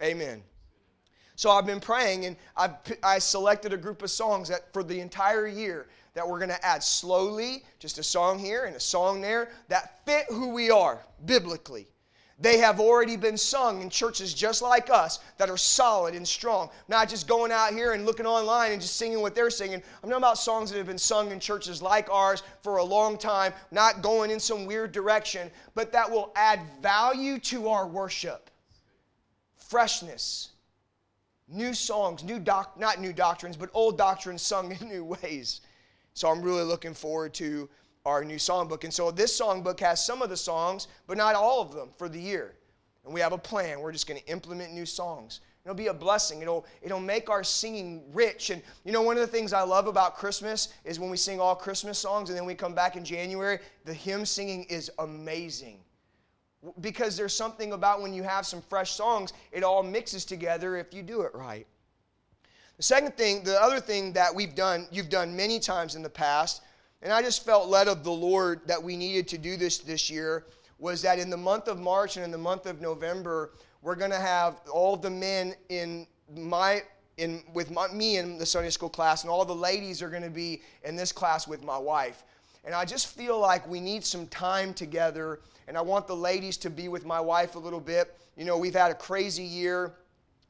Amen. 0.01 0.41
So 1.41 1.49
I've 1.49 1.65
been 1.65 1.79
praying 1.79 2.25
and 2.25 2.35
I've, 2.55 2.75
I 3.01 3.17
selected 3.17 3.73
a 3.73 3.77
group 3.77 4.03
of 4.03 4.11
songs 4.11 4.47
that 4.49 4.71
for 4.71 4.83
the 4.83 4.99
entire 4.99 5.47
year 5.47 5.87
that 6.13 6.27
we're 6.27 6.37
going 6.37 6.51
to 6.51 6.63
add 6.63 6.83
slowly, 6.83 7.63
just 7.79 7.97
a 7.97 8.03
song 8.03 8.37
here 8.37 8.65
and 8.65 8.75
a 8.75 8.79
song 8.79 9.21
there 9.21 9.49
that 9.67 10.05
fit 10.05 10.25
who 10.29 10.49
we 10.49 10.69
are 10.69 11.03
biblically. 11.25 11.87
They 12.39 12.59
have 12.59 12.79
already 12.79 13.17
been 13.17 13.37
sung 13.37 13.81
in 13.81 13.89
churches 13.89 14.35
just 14.35 14.61
like 14.61 14.91
us 14.91 15.19
that 15.39 15.49
are 15.49 15.57
solid 15.57 16.13
and 16.13 16.27
strong. 16.27 16.69
Not 16.87 17.09
just 17.09 17.27
going 17.27 17.51
out 17.51 17.73
here 17.73 17.93
and 17.93 18.05
looking 18.05 18.27
online 18.27 18.73
and 18.73 18.79
just 18.79 18.97
singing 18.97 19.21
what 19.21 19.33
they're 19.33 19.49
singing. 19.49 19.81
I'm 20.03 20.09
talking 20.11 20.17
about 20.17 20.37
songs 20.37 20.69
that 20.69 20.77
have 20.77 20.85
been 20.85 20.97
sung 20.99 21.31
in 21.31 21.39
churches 21.39 21.81
like 21.81 22.07
ours 22.11 22.43
for 22.61 22.77
a 22.77 22.83
long 22.83 23.17
time, 23.17 23.51
not 23.71 24.03
going 24.03 24.29
in 24.29 24.39
some 24.39 24.67
weird 24.67 24.91
direction, 24.91 25.49
but 25.73 25.91
that 25.91 26.11
will 26.11 26.31
add 26.35 26.59
value 26.83 27.39
to 27.39 27.67
our 27.69 27.87
worship. 27.87 28.51
Freshness. 29.57 30.50
New 31.51 31.73
songs, 31.73 32.23
new 32.23 32.39
doc, 32.39 32.79
not 32.79 33.01
new 33.01 33.11
doctrines, 33.11 33.57
but 33.57 33.69
old 33.73 33.97
doctrines 33.97 34.41
sung 34.41 34.71
in 34.79 34.87
new 34.87 35.03
ways. 35.03 35.61
So 36.13 36.29
I'm 36.29 36.41
really 36.41 36.63
looking 36.63 36.93
forward 36.93 37.33
to 37.35 37.69
our 38.05 38.23
new 38.23 38.37
songbook. 38.37 38.83
And 38.83 38.93
so 38.93 39.11
this 39.11 39.37
songbook 39.39 39.79
has 39.81 40.03
some 40.03 40.21
of 40.21 40.29
the 40.29 40.37
songs, 40.37 40.87
but 41.07 41.17
not 41.17 41.35
all 41.35 41.61
of 41.61 41.73
them 41.73 41.89
for 41.97 42.09
the 42.09 42.19
year. 42.19 42.55
And 43.05 43.13
we 43.13 43.19
have 43.19 43.33
a 43.33 43.37
plan. 43.37 43.79
We're 43.79 43.91
just 43.91 44.07
going 44.07 44.19
to 44.19 44.27
implement 44.27 44.73
new 44.73 44.85
songs. 44.85 45.41
It'll 45.63 45.75
be 45.75 45.87
a 45.87 45.93
blessing. 45.93 46.41
It'll, 46.41 46.65
it'll 46.81 46.99
make 46.99 47.29
our 47.29 47.43
singing 47.43 48.03
rich. 48.13 48.49
And 48.49 48.61
you 48.83 48.91
know, 48.91 49.01
one 49.01 49.17
of 49.17 49.21
the 49.21 49.27
things 49.27 49.53
I 49.53 49.61
love 49.61 49.87
about 49.87 50.17
Christmas 50.17 50.69
is 50.85 50.99
when 50.99 51.09
we 51.09 51.17
sing 51.17 51.39
all 51.39 51.55
Christmas 51.55 51.99
songs 51.99 52.29
and 52.29 52.37
then 52.37 52.45
we 52.45 52.55
come 52.55 52.73
back 52.73 52.95
in 52.95 53.03
January, 53.03 53.59
the 53.85 53.93
hymn 53.93 54.25
singing 54.25 54.63
is 54.63 54.89
amazing. 54.99 55.79
Because 56.79 57.17
there's 57.17 57.35
something 57.35 57.73
about 57.73 58.01
when 58.01 58.13
you 58.13 58.23
have 58.23 58.45
some 58.45 58.61
fresh 58.61 58.91
songs, 58.91 59.33
it 59.51 59.63
all 59.63 59.81
mixes 59.81 60.25
together 60.25 60.77
if 60.77 60.93
you 60.93 61.01
do 61.01 61.21
it 61.21 61.33
right. 61.33 61.65
The 62.77 62.83
second 62.83 63.17
thing, 63.17 63.43
the 63.43 63.61
other 63.61 63.79
thing 63.79 64.13
that 64.13 64.33
we've 64.33 64.55
done, 64.55 64.87
you've 64.91 65.09
done 65.09 65.35
many 65.35 65.59
times 65.59 65.95
in 65.95 66.01
the 66.01 66.09
past, 66.09 66.61
and 67.01 67.11
I 67.11 67.21
just 67.21 67.45
felt 67.45 67.67
led 67.67 67.87
of 67.87 68.03
the 68.03 68.11
Lord 68.11 68.61
that 68.67 68.81
we 68.81 68.95
needed 68.95 69.27
to 69.29 69.37
do 69.37 69.57
this 69.57 69.79
this 69.79 70.09
year, 70.09 70.45
was 70.77 71.01
that 71.03 71.19
in 71.19 71.29
the 71.29 71.37
month 71.37 71.67
of 71.67 71.79
March 71.79 72.15
and 72.17 72.25
in 72.25 72.31
the 72.31 72.37
month 72.37 72.65
of 72.65 72.81
November, 72.81 73.51
we're 73.81 73.95
going 73.95 74.11
to 74.11 74.19
have 74.19 74.61
all 74.71 74.97
the 74.97 75.09
men 75.09 75.53
in 75.69 76.07
my 76.35 76.81
in 77.17 77.43
with 77.53 77.69
my, 77.69 77.87
me 77.89 78.17
in 78.17 78.37
the 78.37 78.45
Sunday 78.45 78.69
school 78.69 78.89
class, 78.89 79.23
and 79.23 79.29
all 79.29 79.45
the 79.45 79.53
ladies 79.53 80.01
are 80.01 80.09
going 80.09 80.23
to 80.23 80.29
be 80.29 80.61
in 80.83 80.95
this 80.95 81.11
class 81.11 81.47
with 81.47 81.63
my 81.63 81.77
wife. 81.77 82.23
And 82.63 82.75
I 82.75 82.85
just 82.85 83.07
feel 83.07 83.39
like 83.39 83.67
we 83.67 83.79
need 83.79 84.05
some 84.05 84.27
time 84.27 84.73
together, 84.73 85.39
and 85.67 85.77
I 85.77 85.81
want 85.81 86.07
the 86.07 86.15
ladies 86.15 86.57
to 86.57 86.69
be 86.69 86.89
with 86.89 87.05
my 87.05 87.19
wife 87.19 87.55
a 87.55 87.59
little 87.59 87.79
bit. 87.79 88.17
You 88.37 88.45
know, 88.45 88.57
we've 88.57 88.75
had 88.75 88.91
a 88.91 88.95
crazy 88.95 89.43
year 89.43 89.93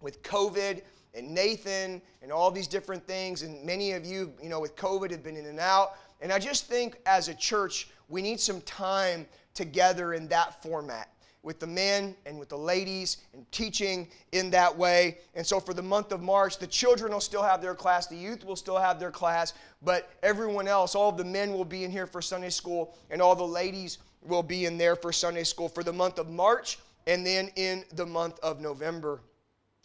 with 0.01 0.21
COVID 0.23 0.81
and 1.13 1.33
Nathan 1.33 2.01
and 2.21 2.31
all 2.31 2.51
these 2.51 2.67
different 2.67 3.05
things. 3.05 3.43
And 3.43 3.63
many 3.63 3.93
of 3.93 4.05
you, 4.05 4.33
you 4.41 4.49
know, 4.49 4.59
with 4.59 4.75
COVID 4.75 5.11
have 5.11 5.23
been 5.23 5.37
in 5.37 5.45
and 5.45 5.59
out. 5.59 5.93
And 6.21 6.31
I 6.31 6.39
just 6.39 6.67
think 6.67 6.97
as 7.05 7.27
a 7.27 7.33
church, 7.33 7.89
we 8.09 8.21
need 8.21 8.39
some 8.39 8.61
time 8.61 9.25
together 9.53 10.13
in 10.13 10.27
that 10.29 10.61
format 10.61 11.09
with 11.43 11.59
the 11.59 11.67
men 11.67 12.15
and 12.25 12.37
with 12.37 12.49
the 12.49 12.57
ladies 12.57 13.17
and 13.33 13.49
teaching 13.51 14.07
in 14.31 14.51
that 14.51 14.75
way. 14.75 15.17
And 15.33 15.45
so 15.45 15.59
for 15.59 15.73
the 15.73 15.81
month 15.81 16.11
of 16.11 16.21
March, 16.21 16.59
the 16.59 16.67
children 16.67 17.13
will 17.13 17.19
still 17.19 17.43
have 17.43 17.61
their 17.61 17.75
class, 17.75 18.07
the 18.07 18.15
youth 18.15 18.45
will 18.45 18.55
still 18.55 18.77
have 18.77 18.99
their 18.99 19.11
class, 19.11 19.53
but 19.81 20.11
everyone 20.21 20.67
else, 20.67 20.93
all 20.93 21.09
of 21.09 21.17
the 21.17 21.23
men 21.23 21.53
will 21.53 21.65
be 21.65 21.83
in 21.83 21.91
here 21.91 22.07
for 22.07 22.21
Sunday 22.21 22.49
school, 22.49 22.95
and 23.09 23.21
all 23.21 23.35
the 23.35 23.43
ladies 23.43 23.97
will 24.21 24.43
be 24.43 24.65
in 24.65 24.77
there 24.77 24.95
for 24.95 25.11
Sunday 25.11 25.43
school 25.43 25.67
for 25.67 25.83
the 25.83 25.93
month 25.93 26.19
of 26.19 26.29
March 26.29 26.77
and 27.07 27.25
then 27.25 27.49
in 27.55 27.83
the 27.93 28.05
month 28.05 28.39
of 28.41 28.61
November. 28.61 29.21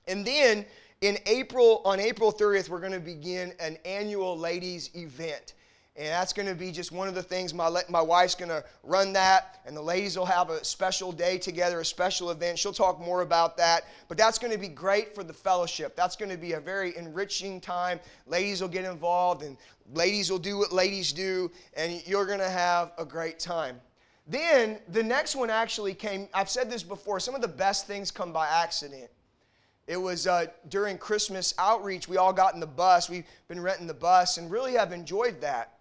And 0.07 0.25
then 0.25 0.65
in 1.01 1.19
April, 1.27 1.83
on 1.85 2.01
April 2.01 2.33
30th, 2.33 2.69
we're 2.69 2.81
going 2.81 2.93
to 2.93 3.01
begin 3.01 3.53
an 3.61 3.79
annual 3.85 4.37
ladies 4.37 4.91
event. 4.95 5.55
And 5.99 6.09
that's 6.09 6.35
going 6.35 6.47
to 6.47 6.55
be 6.55 6.73
just 6.73 6.93
one 6.93 7.09
of 7.09 7.15
the 7.15 7.23
things. 7.23 7.55
My, 7.55 7.83
my 7.89 8.03
wife's 8.03 8.35
going 8.35 8.51
to 8.51 8.63
run 8.83 9.15
that, 9.15 9.61
and 9.65 9.75
the 9.75 9.81
ladies 9.81 10.19
will 10.19 10.27
have 10.27 10.51
a 10.51 10.63
special 10.63 11.11
day 11.11 11.39
together, 11.39 11.81
a 11.81 11.85
special 11.87 12.31
event. 12.31 12.59
She'll 12.59 12.73
talk 12.73 13.01
more 13.01 13.23
about 13.23 13.57
that. 13.57 13.85
But 14.07 14.19
that's 14.19 14.39
going 14.39 14.53
to 14.53 14.59
be 14.59 14.69
great 14.69 15.15
for 15.15 15.25
the 15.25 15.33
fellowship. 15.33 15.97
That's 15.97 16.15
going 16.15 16.31
to 16.31 16.37
be 16.37 16.53
a 16.53 16.61
very 16.61 16.95
enriching 16.99 17.63
time. 17.63 17.99
Ladies 18.27 18.61
will 18.61 18.69
get 18.69 18.85
involved, 18.85 19.43
and 19.43 19.57
ladies 19.95 20.31
will 20.31 20.39
do 20.39 20.59
what 20.59 20.71
ladies 20.71 21.13
do, 21.13 21.51
and 21.75 22.07
you're 22.07 22.27
going 22.27 22.41
to 22.41 22.51
have 22.51 22.93
a 22.99 23.05
great 23.05 23.39
time. 23.39 23.81
Then 24.27 24.81
the 24.89 25.03
next 25.03 25.35
one 25.35 25.49
actually 25.49 25.95
came. 25.95 26.29
I've 26.35 26.51
said 26.51 26.71
this 26.71 26.83
before 26.83 27.21
some 27.21 27.35
of 27.35 27.41
the 27.41 27.49
best 27.49 27.87
things 27.87 28.11
come 28.11 28.35
by 28.35 28.49
accident. 28.49 29.09
It 29.87 29.97
was 29.97 30.27
uh, 30.27 30.47
during 30.69 30.99
Christmas 30.99 31.55
outreach, 31.59 32.09
we 32.09 32.17
all 32.17 32.33
got 32.33 32.53
in 32.55 32.61
the 32.61 32.67
bus. 32.67 33.09
We've 33.09 33.25
been 33.49 33.61
renting 33.61 33.87
the 33.87 33.95
bus 33.95 34.37
and 34.37 34.51
really 34.51 34.73
have 34.75 34.93
enjoyed 34.93 35.41
that. 35.41 35.76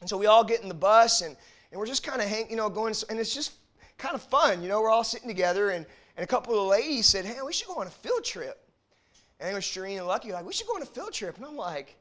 And 0.00 0.08
so 0.08 0.16
we 0.16 0.26
all 0.26 0.44
get 0.44 0.62
in 0.62 0.68
the 0.68 0.74
bus 0.74 1.20
and, 1.22 1.36
and 1.70 1.78
we're 1.78 1.86
just 1.86 2.02
kind 2.02 2.20
of 2.20 2.28
hang, 2.28 2.48
you 2.50 2.56
know, 2.56 2.68
going, 2.68 2.94
and 3.08 3.18
it's 3.18 3.34
just 3.34 3.52
kind 3.98 4.14
of 4.14 4.22
fun. 4.22 4.62
You 4.62 4.68
know, 4.68 4.80
we're 4.80 4.90
all 4.90 5.04
sitting 5.04 5.28
together 5.28 5.70
and, 5.70 5.86
and 6.16 6.24
a 6.24 6.26
couple 6.26 6.54
of 6.54 6.60
the 6.60 6.66
ladies 6.66 7.06
said, 7.06 7.24
hey, 7.24 7.36
we 7.44 7.52
should 7.52 7.68
go 7.68 7.76
on 7.76 7.86
a 7.86 7.90
field 7.90 8.24
trip. 8.24 8.58
And 9.38 9.50
it 9.50 9.54
was 9.54 9.64
Shereen 9.64 9.98
and 9.98 10.06
Lucky 10.06 10.32
like, 10.32 10.44
we 10.44 10.52
should 10.52 10.66
go 10.66 10.74
on 10.74 10.82
a 10.82 10.86
field 10.86 11.12
trip. 11.12 11.36
And 11.36 11.46
I'm 11.46 11.56
like, 11.56 11.96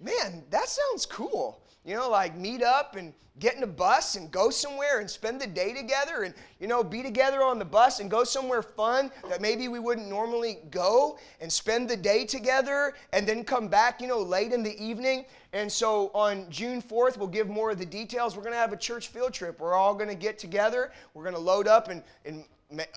man, 0.00 0.42
that 0.50 0.68
sounds 0.68 1.06
cool. 1.06 1.62
You 1.88 1.96
know, 1.96 2.10
like 2.10 2.36
meet 2.36 2.62
up 2.62 2.96
and 2.96 3.14
get 3.38 3.56
in 3.56 3.62
a 3.62 3.66
bus 3.66 4.14
and 4.16 4.30
go 4.30 4.50
somewhere 4.50 5.00
and 5.00 5.08
spend 5.08 5.40
the 5.40 5.46
day 5.46 5.72
together 5.72 6.24
and, 6.24 6.34
you 6.60 6.66
know, 6.66 6.84
be 6.84 7.02
together 7.02 7.42
on 7.42 7.58
the 7.58 7.64
bus 7.64 8.00
and 8.00 8.10
go 8.10 8.24
somewhere 8.24 8.60
fun 8.60 9.10
that 9.30 9.40
maybe 9.40 9.68
we 9.68 9.78
wouldn't 9.78 10.06
normally 10.06 10.58
go 10.70 11.18
and 11.40 11.50
spend 11.50 11.88
the 11.88 11.96
day 11.96 12.26
together 12.26 12.92
and 13.14 13.26
then 13.26 13.42
come 13.42 13.68
back, 13.68 14.02
you 14.02 14.06
know, 14.06 14.18
late 14.18 14.52
in 14.52 14.62
the 14.62 14.78
evening. 14.84 15.24
And 15.54 15.72
so 15.72 16.10
on 16.12 16.50
June 16.50 16.82
4th, 16.82 17.16
we'll 17.16 17.26
give 17.26 17.48
more 17.48 17.70
of 17.70 17.78
the 17.78 17.86
details. 17.86 18.36
We're 18.36 18.42
going 18.42 18.52
to 18.52 18.58
have 18.58 18.74
a 18.74 18.76
church 18.76 19.08
field 19.08 19.32
trip. 19.32 19.58
We're 19.58 19.72
all 19.72 19.94
going 19.94 20.10
to 20.10 20.14
get 20.14 20.38
together. 20.38 20.92
We're 21.14 21.24
going 21.24 21.36
to 21.36 21.40
load 21.40 21.66
up 21.66 21.88
and, 21.88 22.02
and 22.26 22.44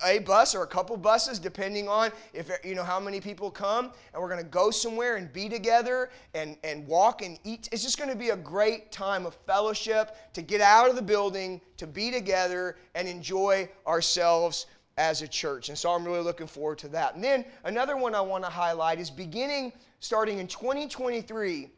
a 0.04 0.18
bus 0.20 0.54
or 0.54 0.62
a 0.62 0.66
couple 0.66 0.96
buses 0.98 1.38
depending 1.38 1.88
on 1.88 2.10
if 2.34 2.50
you 2.62 2.74
know 2.74 2.84
how 2.84 3.00
many 3.00 3.20
people 3.20 3.50
come 3.50 3.90
and 4.12 4.20
we're 4.20 4.28
going 4.28 4.42
to 4.42 4.50
go 4.50 4.70
somewhere 4.70 5.16
and 5.16 5.32
be 5.32 5.48
together 5.48 6.10
and, 6.34 6.56
and 6.62 6.86
walk 6.86 7.22
and 7.22 7.38
eat. 7.44 7.70
It's 7.72 7.82
just 7.82 7.96
going 7.96 8.10
to 8.10 8.16
be 8.16 8.30
a 8.30 8.36
great 8.36 8.92
time 8.92 9.24
of 9.24 9.34
fellowship 9.46 10.16
to 10.34 10.42
get 10.42 10.60
out 10.60 10.90
of 10.90 10.96
the 10.96 11.02
building 11.02 11.60
to 11.78 11.86
be 11.86 12.10
together 12.10 12.76
and 12.94 13.08
enjoy 13.08 13.68
ourselves 13.86 14.66
as 14.98 15.22
a 15.22 15.28
church. 15.28 15.70
And 15.70 15.78
so 15.78 15.90
i'm 15.90 16.04
really 16.04 16.22
looking 16.22 16.46
forward 16.46 16.78
to 16.78 16.88
that. 16.88 17.14
And 17.14 17.24
then 17.24 17.44
another 17.64 17.96
one 17.96 18.14
i 18.14 18.20
want 18.20 18.44
to 18.44 18.50
highlight 18.50 19.00
is 19.00 19.10
beginning 19.10 19.72
starting 20.00 20.38
in 20.38 20.46
2023 20.46 21.70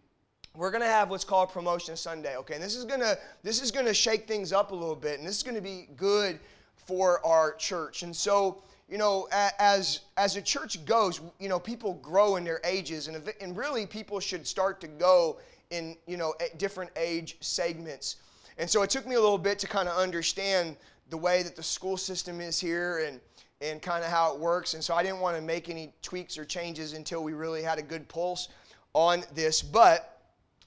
we're 0.57 0.71
going 0.71 0.83
to 0.83 0.89
have 0.89 1.11
what's 1.11 1.25
called 1.25 1.51
promotion 1.51 1.97
sunday 1.97 2.37
okay? 2.39 2.55
And 2.55 2.63
this 2.63 2.75
is 2.75 2.85
going 2.85 3.01
to 3.01 3.17
this 3.45 3.63
is 3.63 3.71
going 3.71 3.87
to 3.87 3.95
shake 3.95 4.27
things 4.27 4.53
up 4.53 4.73
a 4.73 4.75
little 4.75 4.97
bit 4.97 5.21
and 5.21 5.29
this 5.29 5.37
is 5.37 5.45
going 5.45 5.55
to 5.55 5.63
be 5.63 5.89
good 5.97 6.41
for 6.77 7.25
our 7.25 7.55
church. 7.55 8.03
And 8.03 8.15
so, 8.15 8.63
you 8.89 8.99
know, 8.99 9.29
as 9.33 10.01
as 10.17 10.37
a 10.37 10.43
church 10.43 10.85
goes, 10.85 11.21
you 11.39 11.49
know, 11.49 11.59
people 11.59 11.95
grow 11.95 12.37
in 12.37 12.45
their 12.45 12.61
ages, 12.65 13.09
and 13.09 13.17
and 13.41 13.57
really 13.57 13.87
people 13.87 14.21
should 14.21 14.47
start 14.47 14.81
to 14.83 14.89
go 14.89 15.39
in 15.71 15.97
you 16.07 16.17
know 16.17 16.35
different 16.59 16.91
age 16.97 17.37
segments. 17.41 18.17
And 18.59 18.69
so 18.69 18.83
it 18.83 18.91
took 18.91 19.07
me 19.07 19.17
a 19.17 19.21
little 19.21 19.39
bit 19.39 19.59
to 19.61 19.67
kind 19.67 19.89
of 19.89 19.97
understand 19.97 20.77
the 21.11 21.17
way 21.17 21.43
that 21.43 21.57
the 21.57 21.63
school 21.63 21.97
system 21.97 22.41
is 22.41 22.61
here 22.61 23.05
and 23.07 23.21
and 23.61 23.81
kind 23.81 24.05
of 24.05 24.11
how 24.11 24.35
it 24.35 24.39
works. 24.39 24.75
And 24.75 24.85
so 24.85 24.95
I 24.95 25.03
didn't 25.03 25.21
want 25.21 25.37
to 25.37 25.43
make 25.43 25.69
any 25.69 25.93
tweaks 26.03 26.37
or 26.37 26.45
changes 26.45 26.93
until 26.93 27.23
we 27.23 27.33
really 27.33 27.63
had 27.63 27.79
a 27.79 27.83
good 27.83 28.07
pulse 28.09 28.49
on 28.93 29.25
this. 29.35 29.63
But 29.63 30.21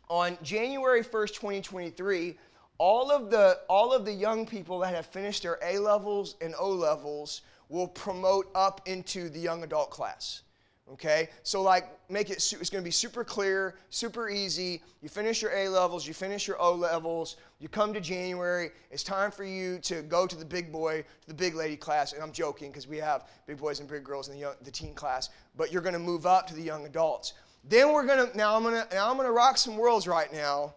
on 0.10 0.38
January 0.42 1.04
1st, 1.04 1.34
2023, 1.34 2.38
all 2.78 3.12
of 3.12 3.30
the 3.30 3.60
all 3.70 3.94
of 3.94 4.06
the 4.06 4.14
young 4.14 4.46
people 4.46 4.80
that 4.80 4.94
have 4.94 5.06
finished 5.06 5.44
their 5.44 5.58
A 5.64 5.80
levels 5.80 6.36
and 6.42 6.54
O 6.60 6.70
levels 6.70 7.42
will 7.70 7.88
promote 7.88 8.50
up 8.56 8.82
into 8.86 9.30
the 9.30 9.40
young 9.40 9.64
adult 9.64 9.90
class. 9.90 10.44
Okay? 10.94 11.30
So, 11.44 11.62
like, 11.62 11.90
make 12.10 12.30
it, 12.30 12.38
it's 12.38 12.70
going 12.70 12.82
to 12.82 12.88
be 12.88 12.92
super 12.92 13.26
clear, 13.26 13.76
super 13.90 14.30
easy. 14.30 14.82
You 15.02 15.10
finish 15.10 15.42
your 15.42 15.52
A 15.52 15.68
levels, 15.68 16.08
you 16.08 16.14
finish 16.14 16.48
your 16.48 16.62
O 16.62 16.74
levels, 16.74 17.36
you 17.60 17.68
come 17.68 17.94
to 17.94 18.00
January. 18.00 18.72
It's 18.90 19.04
time 19.04 19.32
for 19.32 19.44
you 19.44 19.80
to 19.80 20.02
go 20.04 20.26
to 20.26 20.36
the 20.36 20.46
big 20.46 20.72
boy, 20.72 21.04
to 21.22 21.28
the 21.28 21.34
big 21.34 21.56
lady 21.56 21.76
class. 21.76 22.14
And 22.14 22.24
I'm 22.24 22.32
joking 22.32 22.72
because 22.72 22.88
we 22.88 22.98
have 22.98 23.28
big 23.48 23.58
boys 23.58 23.82
and 23.82 23.90
big 23.90 24.06
girls 24.06 24.30
in 24.30 24.36
the, 24.36 24.40
young, 24.40 24.54
the 24.62 24.72
teen 24.72 24.94
class, 24.94 25.30
but 25.58 25.74
you're 25.74 25.82
going 25.82 25.94
to 25.94 26.00
move 26.00 26.26
up 26.26 26.48
to 26.48 26.56
the 26.56 26.64
young 26.64 26.86
adults. 26.86 27.34
Then 27.68 27.92
we're 27.92 28.06
going 28.06 28.30
to, 28.30 28.38
now 28.38 28.56
I'm 28.56 28.64
going 28.64 28.76
to, 28.76 28.96
now 28.96 29.10
I'm 29.10 29.18
going 29.18 29.28
to 29.28 29.34
rock 29.34 29.58
some 29.58 29.76
worlds 29.76 30.08
right 30.08 30.32
now. 30.32 30.74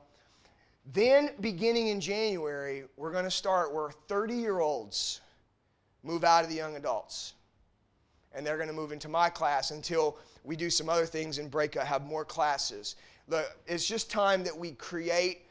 Then, 0.87 1.31
beginning 1.41 1.89
in 1.89 2.01
January, 2.01 2.85
we're 2.97 3.13
going 3.13 3.25
to 3.25 3.31
start 3.31 3.73
where 3.73 3.91
30 4.09 4.35
year 4.35 4.61
olds 4.61 5.21
move 6.03 6.25
out 6.25 6.43
of 6.43 6.51
the 6.51 6.57
young 6.57 6.77
adults 6.77 7.35
and 8.33 8.47
they're 8.47 8.57
going 8.57 8.69
to 8.69 8.75
move 8.75 8.93
into 8.93 9.09
my 9.09 9.29
class 9.29 9.71
until 9.71 10.17
we 10.45 10.57
do 10.57 10.71
some 10.71 10.89
other 10.89 11.07
things 11.07 11.39
and 11.39 11.51
break 11.51 11.77
up, 11.77 11.87
have 11.87 12.05
more 12.05 12.25
classes. 12.25 12.97
Look, 13.29 13.47
it's 13.67 13.87
just 13.87 14.11
time 14.11 14.43
that 14.45 14.57
we 14.57 14.73
create 14.73 15.43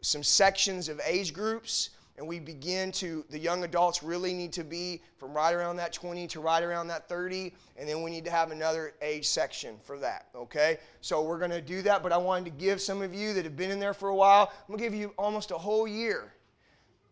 some 0.00 0.22
sections 0.22 0.88
of 0.88 1.00
age 1.04 1.32
groups 1.32 1.90
and 2.18 2.26
we 2.26 2.38
begin 2.38 2.92
to 2.92 3.24
the 3.30 3.38
young 3.38 3.64
adults 3.64 4.02
really 4.02 4.34
need 4.34 4.52
to 4.52 4.64
be 4.64 5.00
from 5.16 5.32
right 5.32 5.54
around 5.54 5.76
that 5.76 5.92
20 5.92 6.26
to 6.26 6.40
right 6.40 6.62
around 6.62 6.88
that 6.88 7.08
30 7.08 7.54
and 7.76 7.88
then 7.88 8.02
we 8.02 8.10
need 8.10 8.24
to 8.24 8.30
have 8.30 8.50
another 8.50 8.92
age 9.00 9.26
section 9.26 9.76
for 9.82 9.98
that 9.98 10.26
okay 10.34 10.78
so 11.00 11.22
we're 11.22 11.38
going 11.38 11.50
to 11.50 11.62
do 11.62 11.80
that 11.80 12.02
but 12.02 12.12
i 12.12 12.16
wanted 12.16 12.44
to 12.44 12.50
give 12.50 12.80
some 12.80 13.00
of 13.00 13.14
you 13.14 13.32
that 13.32 13.44
have 13.44 13.56
been 13.56 13.70
in 13.70 13.78
there 13.78 13.94
for 13.94 14.08
a 14.08 14.14
while 14.14 14.52
i'm 14.52 14.66
going 14.66 14.78
to 14.78 14.84
give 14.84 14.94
you 14.94 15.14
almost 15.16 15.52
a 15.52 15.58
whole 15.58 15.88
year 15.88 16.32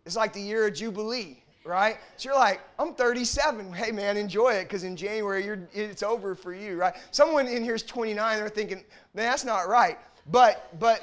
it's 0.05 0.17
like 0.17 0.33
the 0.33 0.41
year 0.41 0.67
of 0.67 0.75
jubilee 0.75 1.43
right? 1.65 1.99
So 2.17 2.29
you're 2.29 2.39
like, 2.39 2.61
I'm 2.79 2.95
37. 2.95 3.73
Hey, 3.73 3.91
man, 3.91 4.17
enjoy 4.17 4.51
it 4.51 4.65
because 4.65 4.85
in 4.85 4.97
January 4.97 5.67
it's 5.73 6.05
over 6.05 6.37
for 6.37 6.55
you, 6.55 6.77
right? 6.77 6.95
Someone 7.11 7.49
in 7.49 7.65
here 7.65 7.75
is 7.75 7.83
29. 7.83 8.39
They're 8.39 8.49
thinking, 8.49 8.85
man, 9.15 9.31
that's 9.31 9.45
not 9.45 9.69
right. 9.69 9.99
But, 10.31 10.79
but, 10.79 11.03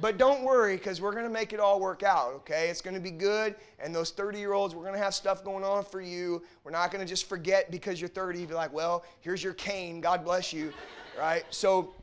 but 0.00 0.18
don't 0.18 0.42
worry 0.42 0.76
because 0.76 1.00
we're 1.00 1.12
going 1.12 1.24
to 1.24 1.30
make 1.30 1.52
it 1.52 1.60
all 1.60 1.80
work 1.80 2.02
out, 2.02 2.32
okay? 2.34 2.68
It's 2.68 2.80
going 2.80 2.94
to 2.94 3.00
be 3.00 3.10
good. 3.10 3.54
And 3.78 3.94
those 3.94 4.10
30 4.10 4.38
year 4.38 4.52
olds, 4.52 4.74
we're 4.74 4.82
going 4.82 4.94
to 4.94 5.02
have 5.02 5.14
stuff 5.14 5.44
going 5.44 5.64
on 5.64 5.84
for 5.84 6.00
you. 6.00 6.42
We're 6.64 6.70
not 6.70 6.90
going 6.90 7.04
to 7.04 7.08
just 7.08 7.28
forget 7.28 7.70
because 7.70 8.00
you're 8.00 8.08
30, 8.08 8.46
be 8.46 8.54
like, 8.54 8.72
well, 8.72 9.04
here's 9.20 9.42
your 9.42 9.54
cane. 9.54 10.00
God 10.00 10.24
bless 10.24 10.52
you, 10.52 10.72
right? 11.18 11.44
So, 11.50 11.94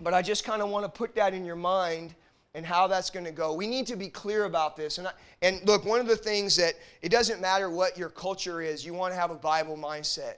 but 0.00 0.14
I 0.14 0.22
just 0.22 0.44
kind 0.44 0.62
of 0.62 0.68
want 0.68 0.84
to 0.84 0.90
put 0.90 1.14
that 1.14 1.34
in 1.34 1.44
your 1.44 1.56
mind 1.56 2.14
and 2.54 2.64
how 2.64 2.86
that's 2.86 3.10
going 3.10 3.24
to 3.24 3.32
go. 3.32 3.52
We 3.52 3.66
need 3.66 3.86
to 3.86 3.96
be 3.96 4.08
clear 4.08 4.44
about 4.44 4.76
this. 4.76 4.98
And, 4.98 5.08
I, 5.08 5.12
and 5.42 5.60
look, 5.66 5.84
one 5.84 6.00
of 6.00 6.06
the 6.06 6.16
things 6.16 6.56
that 6.56 6.74
it 7.02 7.10
doesn't 7.10 7.40
matter 7.40 7.70
what 7.70 7.96
your 7.96 8.08
culture 8.08 8.60
is, 8.60 8.84
you 8.84 8.94
want 8.94 9.12
to 9.12 9.20
have 9.20 9.30
a 9.30 9.36
Bible 9.36 9.76
mindset. 9.76 10.36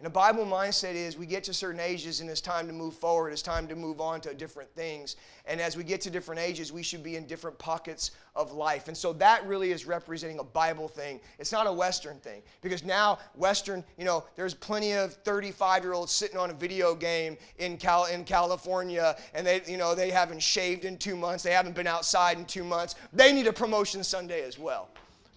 And 0.00 0.06
a 0.06 0.10
Bible 0.10 0.46
mindset 0.46 0.94
is 0.94 1.18
we 1.18 1.26
get 1.26 1.44
to 1.44 1.52
certain 1.52 1.78
ages 1.78 2.22
and 2.22 2.30
it's 2.30 2.40
time 2.40 2.66
to 2.68 2.72
move 2.72 2.94
forward. 2.94 3.34
It's 3.34 3.42
time 3.42 3.68
to 3.68 3.76
move 3.76 4.00
on 4.00 4.22
to 4.22 4.32
different 4.32 4.74
things. 4.74 5.16
And 5.44 5.60
as 5.60 5.76
we 5.76 5.84
get 5.84 6.00
to 6.00 6.10
different 6.10 6.40
ages, 6.40 6.72
we 6.72 6.82
should 6.82 7.02
be 7.02 7.16
in 7.16 7.26
different 7.26 7.58
pockets 7.58 8.12
of 8.34 8.54
life. 8.54 8.88
And 8.88 8.96
so 8.96 9.12
that 9.12 9.46
really 9.46 9.72
is 9.72 9.84
representing 9.84 10.38
a 10.38 10.42
Bible 10.42 10.88
thing. 10.88 11.20
It's 11.38 11.52
not 11.52 11.66
a 11.66 11.72
Western 11.72 12.18
thing. 12.20 12.40
Because 12.62 12.82
now, 12.82 13.18
Western, 13.34 13.84
you 13.98 14.06
know, 14.06 14.24
there's 14.36 14.54
plenty 14.54 14.92
of 14.92 15.12
35 15.16 15.82
year 15.82 15.92
olds 15.92 16.12
sitting 16.12 16.38
on 16.38 16.48
a 16.48 16.54
video 16.54 16.94
game 16.94 17.36
in, 17.58 17.76
Cal- 17.76 18.06
in 18.06 18.24
California 18.24 19.18
and 19.34 19.46
they, 19.46 19.60
you 19.66 19.76
know, 19.76 19.94
they 19.94 20.08
haven't 20.08 20.40
shaved 20.40 20.86
in 20.86 20.96
two 20.96 21.14
months. 21.14 21.42
They 21.42 21.52
haven't 21.52 21.74
been 21.74 21.86
outside 21.86 22.38
in 22.38 22.46
two 22.46 22.64
months. 22.64 22.94
They 23.12 23.34
need 23.34 23.48
a 23.48 23.52
promotion 23.52 24.02
Sunday 24.02 24.44
as 24.44 24.58
well. 24.58 24.88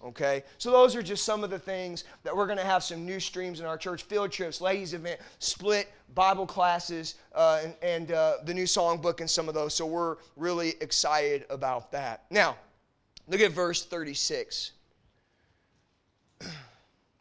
Okay? 0.04 0.44
So 0.58 0.70
those 0.70 0.94
are 0.94 1.02
just 1.02 1.24
some 1.24 1.42
of 1.42 1.50
the 1.50 1.58
things 1.58 2.04
that 2.24 2.36
we're 2.36 2.46
going 2.46 2.58
to 2.58 2.64
have 2.64 2.84
some 2.84 3.06
new 3.06 3.18
streams 3.18 3.60
in 3.60 3.66
our 3.66 3.78
church 3.78 4.02
field 4.02 4.30
trips, 4.30 4.60
ladies' 4.60 4.92
event, 4.92 5.20
split 5.38 5.90
Bible 6.14 6.46
classes, 6.46 7.14
uh, 7.34 7.62
and, 7.64 7.74
and 7.82 8.12
uh, 8.12 8.34
the 8.44 8.52
new 8.52 8.64
songbook, 8.64 9.20
and 9.20 9.30
some 9.30 9.48
of 9.48 9.54
those. 9.54 9.74
So 9.74 9.86
we're 9.86 10.16
really 10.36 10.74
excited 10.80 11.46
about 11.48 11.90
that. 11.92 12.24
Now, 12.30 12.56
look 13.28 13.40
at 13.40 13.52
verse 13.52 13.84
36. 13.84 14.72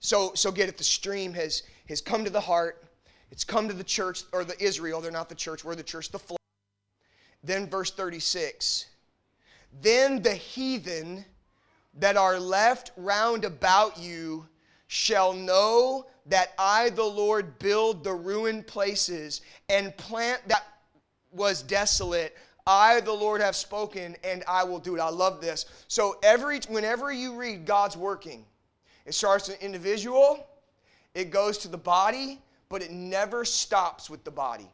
So, 0.06 0.34
so 0.36 0.52
get 0.52 0.68
it, 0.68 0.78
the 0.78 0.84
stream 0.84 1.34
has, 1.34 1.64
has 1.88 2.02
come 2.02 2.26
to 2.26 2.30
the 2.30 2.42
heart. 2.42 2.84
It's 3.32 3.46
come 3.46 3.70
to 3.70 3.74
the 3.74 3.86
church, 3.86 4.24
or 4.34 4.44
the 4.44 4.62
Israel. 4.62 5.00
They're 5.00 5.14
not 5.14 5.30
the 5.30 5.36
church, 5.36 5.64
we're 5.64 5.76
the 5.76 5.82
church, 5.82 6.12
the 6.12 6.20
flock. 6.20 6.42
Then 7.42 7.70
verse 7.70 7.90
36. 7.90 8.88
Then 9.82 10.22
the 10.22 10.34
heathen 10.34 11.24
that 11.96 12.18
are 12.18 12.40
left 12.40 12.92
round 12.98 13.46
about 13.46 13.98
you 14.00 14.48
shall 14.88 15.34
know 15.34 16.06
that 16.26 16.54
I, 16.58 16.90
the 16.90 17.04
Lord, 17.04 17.60
build 17.60 18.04
the 18.04 18.14
ruined 18.14 18.68
places 18.68 19.42
and 19.70 19.96
plant 19.98 20.42
that 20.48 20.64
was 21.32 21.62
desolate. 21.64 22.38
I, 22.66 23.02
the 23.02 23.12
Lord, 23.12 23.42
have 23.42 23.56
spoken, 23.56 24.16
and 24.24 24.44
I 24.48 24.64
will 24.64 24.80
do 24.80 24.96
it. 24.96 25.00
I 25.00 25.10
love 25.10 25.42
this. 25.42 25.66
So 25.88 26.18
every 26.24 26.60
whenever 26.70 27.12
you 27.12 27.36
read 27.36 27.66
God's 27.66 27.98
working, 27.98 28.46
it 29.06 29.14
starts 29.14 29.50
with 29.50 29.60
an 29.60 29.66
individual, 29.66 30.48
it 31.14 31.30
goes 31.30 31.58
to 31.60 31.68
the 31.68 31.78
body, 31.78 32.40
but 32.70 32.82
it 32.82 32.92
never 32.92 33.44
stops 33.44 34.10
with 34.10 34.24
the 34.24 34.32
body. 34.32 34.70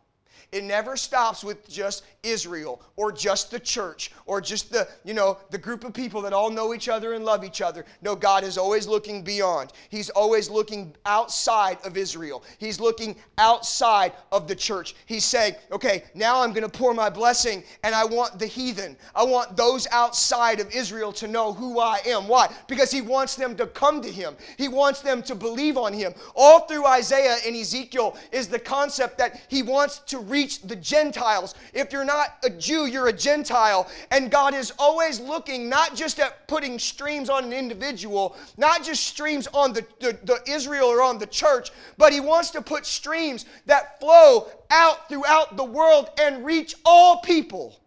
It 0.52 0.64
never 0.64 0.98
stops 0.98 1.44
with 1.44 1.68
just 1.70 2.04
Israel 2.24 2.82
or 2.96 3.12
just 3.12 3.52
the 3.52 3.60
church 3.60 4.12
or 4.26 4.42
just 4.42 4.72
the, 4.72 4.88
you 5.04 5.14
know, 5.14 5.38
the 5.52 5.58
group 5.58 5.84
of 5.84 5.94
people 5.94 6.22
that 6.22 6.34
all 6.34 6.50
know 6.50 6.74
each 6.74 6.90
other 6.90 7.14
and 7.14 7.24
love 7.26 7.44
each 7.44 7.62
other. 7.62 7.86
No, 8.02 8.16
God 8.16 8.44
is 8.44 8.58
always 8.58 8.88
looking 8.88 9.24
beyond. 9.24 9.72
He's 9.90 10.10
always 10.10 10.50
looking 10.50 10.96
outside 11.06 11.78
of 11.86 11.98
Israel. 11.98 12.44
He's 12.58 12.80
looking 12.80 13.16
outside 13.38 14.14
of 14.32 14.48
the 14.48 14.56
church. 14.56 14.96
He's 15.06 15.26
saying, 15.26 15.56
okay, 15.72 16.04
now 16.14 16.42
I'm 16.42 16.52
going 16.52 16.70
to 16.70 16.70
pour 16.70 16.94
my 16.94 17.10
blessing 17.10 17.64
and 17.84 17.96
I 17.96 18.06
want 18.06 18.40
the 18.40 18.46
heathen. 18.46 18.98
I 19.16 19.24
want 19.24 19.56
those 19.56 19.88
outside 19.92 20.60
of 20.60 20.74
Israel 20.74 21.12
to 21.14 21.28
know 21.28 21.54
who 21.54 21.80
I 21.80 22.00
am. 22.06 22.28
Why? 22.28 22.52
Because 22.68 22.92
he 22.92 23.02
wants 23.02 23.36
them 23.36 23.56
to 23.58 23.68
come 23.68 24.02
to 24.02 24.12
him. 24.12 24.36
He 24.58 24.68
wants 24.68 25.02
them 25.02 25.22
to 25.24 25.36
believe 25.36 25.78
on 25.78 25.94
him. 25.94 26.14
All 26.36 26.62
through 26.62 26.86
Isaiah 26.86 27.38
and 27.46 27.56
Ezekiel 27.56 28.18
is 28.32 28.48
the 28.48 28.60
concept 28.60 29.18
that 29.18 29.42
he 29.48 29.64
wants 29.64 30.00
to 30.00 30.20
reach 30.30 30.62
the 30.62 30.76
Gentiles. 30.76 31.56
If 31.74 31.92
you're 31.92 32.06
not 32.06 32.38
a 32.44 32.50
Jew, 32.50 32.86
you're 32.86 33.08
a 33.08 33.14
Gentile. 33.14 33.90
And 34.12 34.32
God 34.32 34.54
is 34.54 34.72
always 34.78 35.20
looking 35.20 35.70
not 35.70 35.96
just 35.96 36.20
at 36.20 36.48
putting 36.48 36.80
streams 36.80 37.30
on 37.30 37.46
an 37.46 37.54
individual, 37.54 38.36
not 38.58 38.84
just 38.84 39.08
streams 39.08 39.48
on 39.48 39.74
the, 39.74 39.86
the, 40.00 40.18
the 40.24 40.40
Israel 40.48 40.88
or 40.88 41.02
on 41.02 41.18
the 41.18 41.28
church, 41.28 41.72
but 41.98 42.14
He 42.14 42.20
wants 42.20 42.50
to 42.52 42.62
put 42.62 42.86
streams 42.86 43.46
that 43.66 44.00
flow 44.00 44.48
out 44.70 45.10
throughout 45.10 45.58
the 45.58 45.64
world 45.64 46.10
and 46.20 46.46
reach 46.46 46.76
all 46.86 47.22
people. 47.22 47.80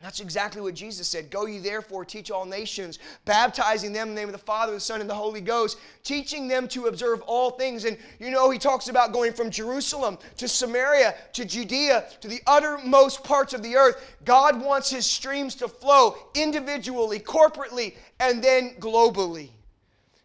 That's 0.00 0.20
exactly 0.20 0.62
what 0.62 0.74
Jesus 0.74 1.08
said. 1.08 1.28
Go 1.28 1.46
ye 1.46 1.58
therefore, 1.58 2.04
teach 2.04 2.30
all 2.30 2.44
nations, 2.44 3.00
baptizing 3.24 3.92
them 3.92 4.10
in 4.10 4.14
the 4.14 4.20
name 4.20 4.28
of 4.28 4.32
the 4.32 4.38
Father, 4.38 4.72
the 4.72 4.78
Son, 4.78 5.00
and 5.00 5.10
the 5.10 5.14
Holy 5.14 5.40
Ghost, 5.40 5.76
teaching 6.04 6.46
them 6.46 6.68
to 6.68 6.86
observe 6.86 7.20
all 7.22 7.50
things. 7.50 7.84
And 7.84 7.98
you 8.20 8.30
know, 8.30 8.48
he 8.50 8.60
talks 8.60 8.88
about 8.88 9.12
going 9.12 9.32
from 9.32 9.50
Jerusalem 9.50 10.16
to 10.36 10.46
Samaria 10.46 11.16
to 11.32 11.44
Judea 11.44 12.04
to 12.20 12.28
the 12.28 12.40
uttermost 12.46 13.24
parts 13.24 13.54
of 13.54 13.62
the 13.64 13.74
earth. 13.74 14.14
God 14.24 14.62
wants 14.62 14.88
his 14.88 15.04
streams 15.04 15.56
to 15.56 15.66
flow 15.66 16.16
individually, 16.36 17.18
corporately, 17.18 17.96
and 18.20 18.42
then 18.42 18.76
globally. 18.78 19.50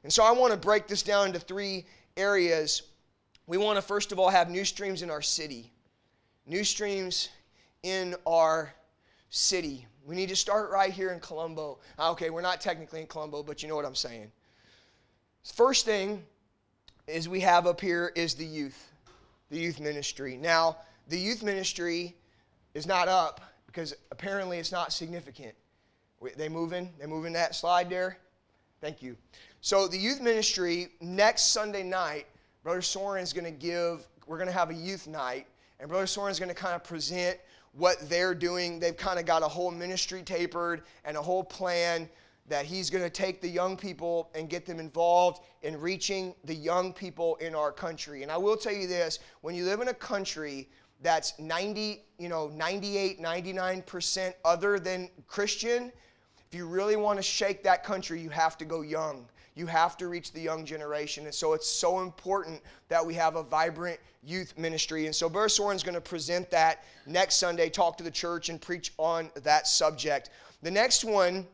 And 0.04 0.14
so 0.14 0.24
I 0.24 0.32
want 0.34 0.52
to 0.52 0.58
break 0.58 0.86
this 0.86 1.02
down 1.02 1.28
into 1.28 1.40
three 1.40 1.86
areas. 2.16 2.84
We 3.48 3.58
want 3.58 3.78
to, 3.78 3.82
first 3.82 4.12
of 4.12 4.20
all, 4.20 4.30
have 4.30 4.52
new 4.52 4.66
streams 4.66 5.02
in 5.02 5.10
our 5.10 5.22
city, 5.24 5.72
new 6.46 6.64
streams 6.64 7.30
in 7.82 8.14
our 8.28 8.72
city. 9.34 9.88
We 10.06 10.16
need 10.16 10.30
to 10.30 10.36
start 10.36 10.70
right 10.70 10.94
here 10.94 11.10
in 11.10 11.20
Colombo. 11.20 11.80
Ah, 11.98 12.12
okay, 12.12 12.30
we're 12.30 12.42
not 12.42 12.62
technically 12.62 13.02
in 13.02 13.08
Colombo, 13.08 13.42
but 13.42 13.64
you 13.64 13.68
know 13.68 13.76
what 13.76 13.84
I'm 13.84 13.96
saying. 13.96 14.32
First 15.44 15.86
thing 15.86 16.24
is 17.08 17.28
we 17.28 17.40
have 17.40 17.66
up 17.66 17.82
here 17.82 18.12
is 18.16 18.36
the 18.36 18.46
youth, 18.46 18.92
the 19.50 19.58
youth 19.58 19.80
ministry. 19.80 20.38
Now, 20.38 20.78
the 21.08 21.18
youth 21.18 21.42
ministry 21.42 22.16
is 22.76 22.86
not 22.86 23.08
up 23.08 23.42
because 23.66 23.96
apparently 24.12 24.60
it's 24.60 24.72
not 24.72 24.94
significant. 24.94 25.56
They 26.38 26.48
moving? 26.48 26.94
They 27.00 27.08
moving 27.08 27.34
that 27.34 27.56
slide 27.56 27.90
there? 27.90 28.20
Thank 28.82 29.02
you. 29.02 29.18
So 29.62 29.88
the 29.88 29.98
youth 29.98 30.22
ministry 30.22 30.90
next 31.02 31.46
Sunday 31.46 31.84
night, 31.84 32.28
Brother 32.64 32.84
Soren 32.84 33.24
is 33.24 33.34
going 33.34 33.46
to 33.46 33.52
give. 33.52 34.08
We're 34.28 34.38
going 34.38 34.48
to 34.48 34.54
have 34.54 34.70
a 34.70 34.76
youth 34.76 35.08
night, 35.08 35.48
and 35.80 35.90
Brother 35.90 36.08
Soren 36.08 36.32
is 36.32 36.40
going 36.40 36.50
to 36.50 36.56
kind 36.56 36.76
of 36.76 36.84
present 36.84 37.40
what 37.74 38.10
they're 38.10 38.36
doing. 38.36 38.80
They've 38.80 38.96
kind 38.96 39.20
of 39.20 39.26
got 39.26 39.44
a 39.44 39.48
whole 39.48 39.72
ministry 39.72 40.22
tapered 40.22 40.84
and 41.06 41.18
a 41.18 41.22
whole 41.22 41.44
plan 41.44 42.10
that 42.48 42.66
he's 42.66 42.90
going 42.90 43.04
to 43.04 43.10
take 43.10 43.42
the 43.42 43.48
young 43.48 43.78
people 43.78 44.30
and 44.36 44.50
get 44.50 44.66
them 44.66 44.80
involved 44.80 45.44
in 45.62 45.80
reaching 45.80 46.36
the 46.44 46.54
young 46.54 46.92
people 46.92 47.36
in 47.38 47.56
our 47.56 47.72
country. 47.72 48.22
And 48.22 48.32
I 48.32 48.38
will 48.38 48.58
tell 48.58 48.74
you 48.74 48.88
this, 48.88 49.20
when 49.42 49.56
you 49.56 49.66
live 49.66 49.82
in 49.82 49.88
a 49.88 49.94
country 49.94 50.70
that's 51.02 51.38
90, 51.40 52.04
you 52.18 52.30
know, 52.30 52.50
98, 52.50 53.22
99% 53.22 54.34
other 54.44 54.80
than 54.80 55.10
Christian, 55.28 55.92
if 56.48 56.58
you 56.58 56.68
really 56.68 56.96
want 56.96 57.18
to 57.18 57.24
shake 57.24 57.64
that 57.64 57.84
country, 57.84 58.22
you 58.22 58.30
have 58.30 58.58
to 58.58 58.66
go 58.66 58.82
young. 58.82 59.26
You 59.56 59.68
have 59.68 59.98
to 59.98 60.08
reach 60.08 60.32
the 60.32 60.42
young 60.42 60.66
generation. 60.66 61.26
And 61.26 61.34
so 61.34 61.54
it's 61.54 61.68
so 61.68 62.00
important 62.00 62.62
that 62.90 63.06
we 63.06 63.14
have 63.16 63.36
a 63.36 63.44
vibrant 63.44 64.00
youth 64.24 64.58
ministry. 64.58 65.06
And 65.06 65.16
so 65.16 65.30
Brother 65.30 65.50
Soren's 65.50 65.84
going 65.84 65.96
to 65.96 66.02
present 66.02 66.50
that 66.52 66.84
next 67.06 67.36
Sunday, 67.36 67.70
talk 67.70 67.98
to 67.98 68.04
the 68.04 68.12
church, 68.12 68.50
and 68.50 68.60
preach 68.60 68.94
on 68.98 69.30
that 69.44 69.68
subject. 69.68 70.30
The 70.62 70.72
next 70.72 71.04
one, 71.04 71.46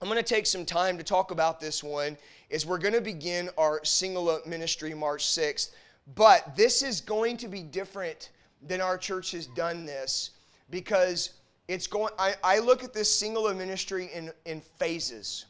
I'm 0.00 0.08
going 0.08 0.22
to 0.22 0.34
take 0.34 0.46
some 0.46 0.64
time 0.64 0.98
to 0.98 1.04
talk 1.04 1.30
about 1.30 1.60
this 1.60 1.82
one, 1.82 2.16
is 2.50 2.66
we're 2.66 2.78
going 2.78 2.94
to 2.94 3.00
begin 3.00 3.50
our 3.56 3.84
single 3.84 4.40
ministry 4.46 4.94
March 4.94 5.24
6th. 5.24 5.70
But 6.14 6.56
this 6.56 6.82
is 6.82 7.00
going 7.00 7.36
to 7.38 7.48
be 7.48 7.62
different 7.62 8.30
than 8.66 8.80
our 8.80 8.98
church 8.98 9.32
has 9.32 9.46
done 9.46 9.84
this 9.84 10.30
because 10.70 11.30
it's 11.68 11.86
going 11.86 12.12
I, 12.18 12.34
I 12.42 12.58
look 12.58 12.82
at 12.82 12.92
this 12.92 13.14
single 13.14 13.52
ministry 13.54 14.10
in, 14.12 14.32
in 14.46 14.60
phases. 14.60 15.46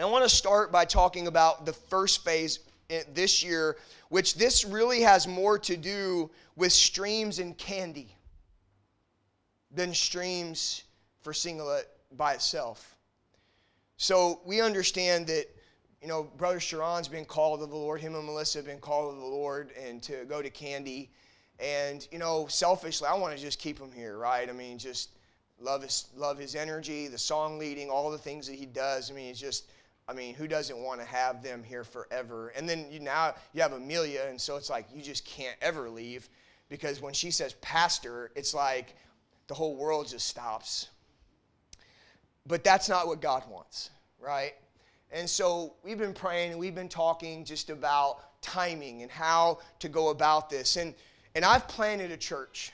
And 0.00 0.08
I 0.08 0.10
want 0.10 0.24
to 0.24 0.34
start 0.34 0.72
by 0.72 0.86
talking 0.86 1.26
about 1.26 1.66
the 1.66 1.74
first 1.74 2.24
phase 2.24 2.60
this 3.12 3.44
year, 3.44 3.76
which 4.08 4.34
this 4.34 4.64
really 4.64 5.02
has 5.02 5.28
more 5.28 5.58
to 5.58 5.76
do 5.76 6.30
with 6.56 6.72
streams 6.72 7.38
and 7.38 7.54
Kandy 7.58 8.06
than 9.70 9.92
streams 9.92 10.84
for 11.20 11.34
Sinhala 11.34 11.82
by 12.16 12.32
itself. 12.32 12.96
So 13.98 14.40
we 14.46 14.62
understand 14.62 15.26
that, 15.26 15.44
you 16.00 16.08
know, 16.08 16.22
Brother 16.38 16.60
Sharon's 16.60 17.06
been 17.06 17.26
called 17.26 17.60
of 17.62 17.68
the 17.68 17.76
Lord, 17.76 18.00
him 18.00 18.14
and 18.14 18.24
Melissa 18.24 18.60
have 18.60 18.66
been 18.66 18.78
called 18.78 19.12
of 19.12 19.20
the 19.20 19.26
Lord, 19.26 19.70
and 19.86 20.02
to 20.04 20.24
go 20.24 20.40
to 20.40 20.48
Kandy. 20.48 21.10
And, 21.58 22.08
you 22.10 22.18
know, 22.18 22.46
selfishly, 22.46 23.06
I 23.06 23.12
want 23.12 23.36
to 23.36 23.42
just 23.42 23.58
keep 23.58 23.78
him 23.78 23.92
here, 23.92 24.16
right? 24.16 24.48
I 24.48 24.52
mean, 24.52 24.78
just 24.78 25.10
love 25.60 25.82
his, 25.82 26.06
love 26.16 26.38
his 26.38 26.54
energy, 26.54 27.06
the 27.06 27.18
song 27.18 27.58
leading, 27.58 27.90
all 27.90 28.10
the 28.10 28.16
things 28.16 28.46
that 28.46 28.56
he 28.56 28.64
does. 28.64 29.10
I 29.10 29.14
mean, 29.14 29.28
it's 29.28 29.38
just 29.38 29.66
I 30.10 30.12
mean, 30.12 30.34
who 30.34 30.48
doesn't 30.48 30.76
want 30.76 31.00
to 31.00 31.06
have 31.06 31.40
them 31.40 31.62
here 31.62 31.84
forever? 31.84 32.48
And 32.56 32.68
then 32.68 32.86
you 32.90 32.98
now 32.98 33.34
you 33.52 33.62
have 33.62 33.72
Amelia, 33.72 34.26
and 34.28 34.40
so 34.40 34.56
it's 34.56 34.68
like 34.68 34.86
you 34.92 35.02
just 35.02 35.24
can't 35.24 35.56
ever 35.62 35.88
leave 35.88 36.28
because 36.68 37.00
when 37.00 37.14
she 37.14 37.30
says 37.30 37.54
pastor, 37.60 38.32
it's 38.34 38.52
like 38.52 38.96
the 39.46 39.54
whole 39.54 39.76
world 39.76 40.08
just 40.08 40.26
stops. 40.26 40.88
But 42.44 42.64
that's 42.64 42.88
not 42.88 43.06
what 43.06 43.20
God 43.20 43.44
wants, 43.48 43.90
right? 44.18 44.54
And 45.12 45.30
so 45.30 45.74
we've 45.84 45.98
been 45.98 46.14
praying 46.14 46.50
and 46.50 46.58
we've 46.58 46.74
been 46.74 46.88
talking 46.88 47.44
just 47.44 47.70
about 47.70 48.42
timing 48.42 49.02
and 49.02 49.10
how 49.12 49.60
to 49.78 49.88
go 49.88 50.08
about 50.08 50.50
this. 50.50 50.76
And 50.76 50.92
and 51.36 51.44
I've 51.44 51.68
planted 51.68 52.10
a 52.10 52.16
church. 52.16 52.72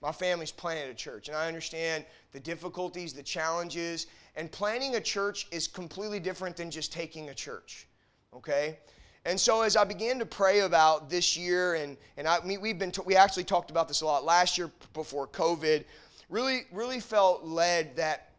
My 0.00 0.12
family's 0.12 0.50
planted 0.50 0.88
a 0.90 0.94
church, 0.94 1.28
and 1.28 1.36
I 1.36 1.46
understand 1.46 2.04
the 2.32 2.40
difficulties, 2.40 3.12
the 3.12 3.22
challenges, 3.22 4.06
and 4.36 4.50
planning 4.50 4.96
a 4.96 5.00
church 5.00 5.46
is 5.50 5.66
completely 5.66 6.20
different 6.20 6.56
than 6.56 6.70
just 6.70 6.92
taking 6.92 7.28
a 7.28 7.34
church. 7.34 7.86
Okay? 8.34 8.78
And 9.26 9.38
so 9.38 9.60
as 9.60 9.76
I 9.76 9.84
began 9.84 10.18
to 10.18 10.26
pray 10.26 10.60
about 10.60 11.10
this 11.10 11.36
year, 11.36 11.74
and, 11.74 11.98
and 12.16 12.26
I, 12.26 12.38
we've 12.40 12.78
been 12.78 12.92
we 13.04 13.16
actually 13.16 13.44
talked 13.44 13.70
about 13.70 13.88
this 13.88 14.00
a 14.00 14.06
lot 14.06 14.24
last 14.24 14.56
year 14.56 14.70
before 14.94 15.26
COVID, 15.28 15.84
really, 16.30 16.62
really 16.72 17.00
felt 17.00 17.44
led 17.44 17.96
that 17.96 18.30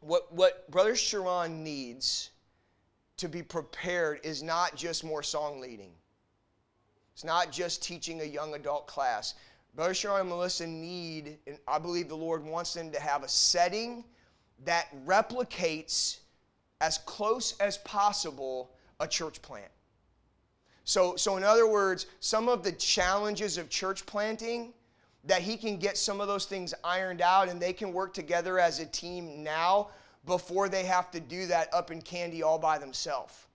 what, 0.00 0.32
what 0.32 0.70
Brother 0.70 0.96
Sharon 0.96 1.62
needs 1.62 2.30
to 3.18 3.28
be 3.28 3.42
prepared 3.42 4.20
is 4.24 4.42
not 4.42 4.74
just 4.74 5.04
more 5.04 5.22
song 5.22 5.60
leading. 5.60 5.92
It's 7.12 7.24
not 7.24 7.52
just 7.52 7.82
teaching 7.82 8.22
a 8.22 8.24
young 8.24 8.54
adult 8.54 8.86
class. 8.86 9.34
Brother 9.74 9.94
Sharon 9.94 10.20
and 10.20 10.28
Melissa 10.28 10.66
need, 10.66 11.38
and 11.46 11.58
I 11.66 11.78
believe 11.78 12.08
the 12.08 12.16
Lord 12.16 12.44
wants 12.44 12.74
them 12.74 12.90
to 12.92 13.00
have 13.00 13.22
a 13.22 13.28
setting 13.28 14.04
that 14.64 14.88
replicates 15.06 16.18
as 16.80 16.98
close 16.98 17.56
as 17.58 17.78
possible 17.78 18.72
a 19.00 19.08
church 19.08 19.40
plant. 19.40 19.70
So, 20.84 21.16
so 21.16 21.36
in 21.36 21.44
other 21.44 21.66
words, 21.66 22.06
some 22.20 22.48
of 22.48 22.62
the 22.62 22.72
challenges 22.72 23.56
of 23.56 23.70
church 23.70 24.04
planting, 24.04 24.74
that 25.24 25.42
he 25.42 25.56
can 25.56 25.76
get 25.76 25.96
some 25.96 26.20
of 26.20 26.26
those 26.26 26.46
things 26.46 26.74
ironed 26.82 27.20
out 27.20 27.48
and 27.48 27.60
they 27.60 27.72
can 27.72 27.92
work 27.92 28.12
together 28.12 28.58
as 28.58 28.80
a 28.80 28.86
team 28.86 29.42
now 29.42 29.88
before 30.26 30.68
they 30.68 30.84
have 30.84 31.10
to 31.12 31.20
do 31.20 31.46
that 31.46 31.72
up 31.72 31.90
in 31.90 32.02
Kandy 32.02 32.42
all 32.42 32.58
by 32.58 32.78
themselves. 32.78 33.46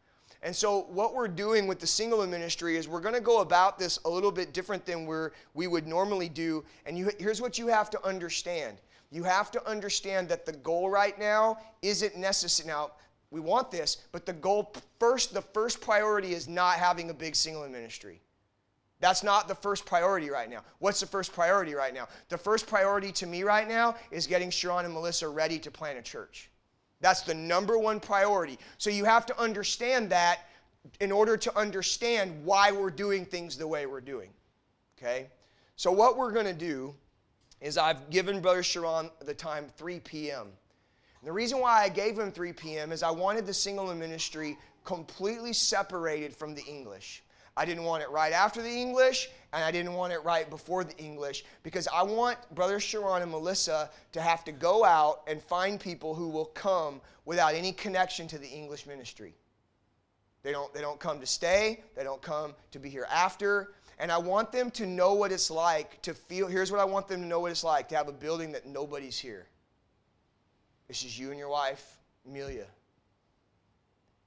And 0.43 0.55
so, 0.55 0.81
what 0.89 1.15
we're 1.15 1.27
doing 1.27 1.65
with 1.67 1.79
the 1.79 1.88
single 1.88 2.25
ministry 2.27 2.77
is 2.77 2.88
we're 2.88 3.01
going 3.01 3.15
to 3.15 3.21
go 3.21 3.41
about 3.41 3.79
this 3.79 3.99
a 4.05 4.09
little 4.09 4.31
bit 4.31 4.53
different 4.53 4.85
than 4.85 5.05
we're, 5.05 5.31
we 5.53 5.67
would 5.67 5.88
normally 5.88 6.29
do. 6.29 6.63
And 6.85 6.97
you, 6.97 7.09
here's 7.19 7.41
what 7.41 7.57
you 7.57 7.67
have 7.67 7.89
to 7.91 8.05
understand 8.05 8.77
you 9.11 9.23
have 9.23 9.51
to 9.51 9.65
understand 9.67 10.27
that 10.29 10.45
the 10.45 10.51
goal 10.51 10.89
right 10.89 11.17
now 11.17 11.59
isn't 11.81 12.17
necessary. 12.17 12.67
Now, 12.67 12.91
we 13.31 13.39
want 13.39 13.71
this, 13.71 13.97
but 14.11 14.25
the 14.25 14.33
goal 14.33 14.73
first, 14.99 15.33
the 15.33 15.41
first 15.41 15.81
priority 15.81 16.33
is 16.33 16.47
not 16.47 16.75
having 16.75 17.09
a 17.09 17.13
big 17.13 17.35
single 17.35 17.67
ministry. 17.67 18.21
That's 18.99 19.23
not 19.23 19.47
the 19.47 19.55
first 19.55 19.85
priority 19.85 20.29
right 20.29 20.49
now. 20.49 20.61
What's 20.79 20.99
the 20.99 21.05
first 21.05 21.31
priority 21.33 21.73
right 21.73 21.93
now? 21.93 22.07
The 22.29 22.38
first 22.38 22.67
priority 22.67 23.11
to 23.13 23.27
me 23.27 23.43
right 23.43 23.67
now 23.67 23.95
is 24.11 24.25
getting 24.25 24.49
Sharon 24.49 24.85
and 24.85 24.93
Melissa 24.93 25.29
ready 25.29 25.59
to 25.59 25.71
plant 25.71 25.99
a 25.99 26.01
church. 26.01 26.49
That's 26.99 27.21
the 27.21 27.33
number 27.33 27.77
one 27.77 27.99
priority. 27.99 28.57
So 28.77 28.89
you 28.89 29.05
have 29.05 29.25
to 29.27 29.39
understand 29.39 30.09
that 30.09 30.39
in 30.99 31.11
order 31.11 31.37
to 31.37 31.57
understand 31.57 32.43
why 32.43 32.71
we're 32.71 32.89
doing 32.89 33.25
things 33.25 33.57
the 33.57 33.67
way 33.67 33.85
we're 33.85 34.01
doing. 34.01 34.29
Okay? 34.97 35.27
So 35.75 35.91
what 35.91 36.17
we're 36.17 36.31
going 36.31 36.45
to 36.45 36.53
do 36.53 36.95
is 37.61 37.77
I've 37.77 38.09
given 38.09 38.41
Brother 38.41 38.63
Sharon 38.63 39.09
the 39.23 39.33
time 39.33 39.67
3 39.77 39.99
p.m. 39.99 40.47
The 41.23 41.31
reason 41.31 41.59
why 41.59 41.83
I 41.83 41.89
gave 41.89 42.17
him 42.17 42.31
3 42.31 42.53
p.m. 42.53 42.91
is 42.91 43.03
I 43.03 43.11
wanted 43.11 43.45
the 43.45 43.53
single 43.53 43.93
ministry 43.93 44.57
completely 44.85 45.53
separated 45.53 46.35
from 46.35 46.55
the 46.55 46.63
English. 46.63 47.23
I 47.57 47.65
didn't 47.65 47.85
want 47.85 48.03
it 48.03 48.09
right 48.11 48.31
after 48.31 48.61
the 48.61 48.69
English, 48.69 49.29
and 49.51 49.63
I 49.63 49.71
didn't 49.71 49.93
want 49.93 50.13
it 50.13 50.23
right 50.23 50.47
before 50.47 50.83
the 50.83 50.95
English 50.97 51.43
because 51.63 51.87
I 51.91 52.03
want 52.03 52.37
Brother 52.53 52.79
Sharon 52.79 53.23
and 53.23 53.31
Melissa 53.31 53.89
to 54.11 54.21
have 54.21 54.45
to 54.45 54.51
go 54.51 54.85
out 54.85 55.23
and 55.25 55.41
find 55.41 55.79
people 55.79 56.13
who 56.13 56.29
will 56.29 56.45
come 56.45 57.01
without 57.25 57.55
any 57.55 57.71
connection 57.71 58.27
to 58.27 58.37
the 58.37 58.47
English 58.47 58.85
ministry. 58.85 59.33
They 60.43 60.51
don't, 60.51 60.71
they 60.71 60.81
don't 60.81 60.99
come 60.99 61.19
to 61.19 61.25
stay, 61.25 61.81
they 61.95 62.03
don't 62.03 62.21
come 62.21 62.53
to 62.71 62.79
be 62.79 62.89
here 62.89 63.07
after. 63.11 63.73
And 63.97 64.11
I 64.11 64.19
want 64.19 64.51
them 64.51 64.69
to 64.71 64.85
know 64.85 65.15
what 65.15 65.31
it's 65.31 65.49
like 65.49 65.99
to 66.03 66.13
feel. 66.13 66.47
Here's 66.47 66.71
what 66.71 66.79
I 66.79 66.85
want 66.85 67.07
them 67.07 67.21
to 67.21 67.27
know 67.27 67.39
what 67.39 67.49
it's 67.49 67.63
like 67.63 67.89
to 67.89 67.97
have 67.97 68.07
a 68.07 68.13
building 68.13 68.51
that 68.51 68.67
nobody's 68.67 69.17
here. 69.17 69.47
It's 70.87 71.01
just 71.01 71.17
you 71.17 71.31
and 71.31 71.39
your 71.39 71.49
wife, 71.49 71.97
Amelia. 72.27 72.67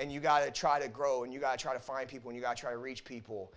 And 0.00 0.10
you 0.10 0.18
got 0.18 0.44
to 0.44 0.50
try 0.50 0.80
to 0.80 0.88
grow 0.88 1.22
and 1.22 1.32
you 1.32 1.38
got 1.38 1.56
to 1.56 1.62
try 1.62 1.74
to 1.74 1.78
find 1.78 2.08
people 2.08 2.30
and 2.30 2.36
you 2.36 2.42
got 2.42 2.56
to 2.56 2.60
try 2.60 2.72
to 2.72 2.78
reach 2.78 3.04
people 3.04 3.52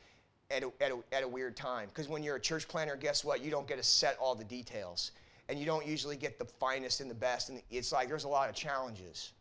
at 0.51 0.61
a, 0.61 0.71
at 0.81 0.91
a, 0.91 0.99
at 1.11 1.23
a 1.23 1.27
weird 1.27 1.55
time. 1.55 1.87
Because 1.87 2.07
when 2.07 2.21
you're 2.21 2.35
a 2.35 2.41
church 2.41 2.67
planner, 2.67 2.95
guess 2.95 3.23
what? 3.23 3.41
You 3.41 3.49
don't 3.49 3.67
get 3.67 3.77
to 3.77 3.83
set 3.83 4.17
all 4.19 4.35
the 4.35 4.43
details. 4.43 5.11
And 5.49 5.57
you 5.57 5.65
don't 5.65 5.85
usually 5.85 6.17
get 6.17 6.37
the 6.37 6.45
finest 6.45 7.01
and 7.01 7.09
the 7.09 7.15
best. 7.15 7.49
And 7.49 7.61
it's 7.71 7.91
like 7.91 8.07
there's 8.07 8.25
a 8.25 8.29
lot 8.29 8.49
of 8.49 8.55
challenges. 8.55 9.31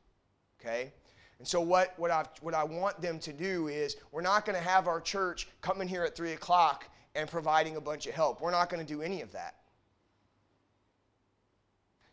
Okay? 0.60 0.92
And 1.38 1.48
so, 1.48 1.60
what, 1.60 1.94
what, 1.96 2.12
I, 2.12 2.24
what 2.40 2.54
I 2.54 2.62
want 2.62 3.00
them 3.00 3.18
to 3.18 3.32
do 3.32 3.66
is, 3.66 3.96
we're 4.12 4.22
not 4.22 4.46
going 4.46 4.56
to 4.56 4.62
have 4.62 4.86
our 4.86 5.00
church 5.00 5.48
coming 5.60 5.88
here 5.88 6.04
at 6.04 6.14
3 6.14 6.32
o'clock 6.32 6.88
and 7.16 7.28
providing 7.28 7.76
a 7.76 7.80
bunch 7.80 8.06
of 8.06 8.14
help. 8.14 8.40
We're 8.40 8.52
not 8.52 8.70
going 8.70 8.84
to 8.84 8.86
do 8.86 9.02
any 9.02 9.22
of 9.22 9.32
that. 9.32 9.56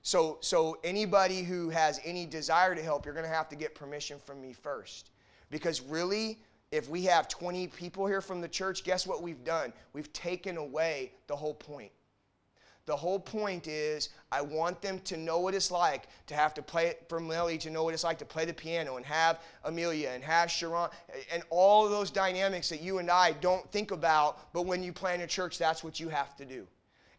So, 0.10 0.40
so, 0.42 0.80
anybody 0.84 1.44
who 1.44 1.70
has 1.70 2.02
any 2.04 2.26
desire 2.26 2.74
to 2.74 2.82
help, 2.82 3.06
you're 3.06 3.14
going 3.14 3.28
to 3.28 3.32
have 3.32 3.48
to 3.50 3.56
get 3.56 3.76
permission 3.76 4.18
from 4.18 4.42
me 4.42 4.54
first. 4.54 5.12
Because 5.52 5.82
really, 5.82 6.40
if 6.72 6.90
we 6.90 7.04
have 7.04 7.28
20 7.28 7.68
people 7.68 8.08
here 8.08 8.20
from 8.20 8.42
the 8.42 8.48
church, 8.48 8.84
guess 8.84 9.06
what 9.06 9.22
we've 9.22 9.44
done? 9.44 9.72
We've 9.94 10.12
taken 10.12 10.58
away 10.58 11.12
the 11.28 11.36
whole 11.36 11.54
point. 11.54 11.92
The 12.88 12.96
whole 12.96 13.20
point 13.20 13.68
is, 13.68 14.10
I 14.32 14.42
want 14.42 14.82
them 14.82 14.98
to 15.02 15.16
know 15.16 15.42
what 15.42 15.54
it's 15.54 15.70
like 15.70 16.08
to 16.26 16.34
have 16.34 16.56
to 16.56 16.64
play 16.64 16.88
it 16.88 17.06
for 17.08 17.20
Melly, 17.20 17.60
to 17.60 17.70
know 17.70 17.84
what 17.84 17.94
it's 17.94 18.04
like 18.04 18.18
to 18.18 18.26
play 18.26 18.46
the 18.46 18.54
piano 18.54 18.98
and 18.98 19.06
have 19.06 19.42
Amelia 19.64 20.10
and 20.10 20.24
have 20.24 20.50
Sharon 20.50 20.90
and 21.32 21.44
all 21.52 21.88
those 21.88 22.10
dynamics 22.10 22.68
that 22.70 22.82
you 22.82 22.98
and 22.98 23.12
I 23.12 23.34
don't 23.34 23.72
think 23.72 23.92
about, 23.92 24.52
but 24.54 24.66
when 24.66 24.82
you 24.82 24.92
plan 24.92 25.22
a 25.22 25.28
church, 25.28 25.60
that's 25.60 25.84
what 25.84 26.00
you 26.00 26.10
have 26.10 26.36
to 26.38 26.46
do. 26.46 26.66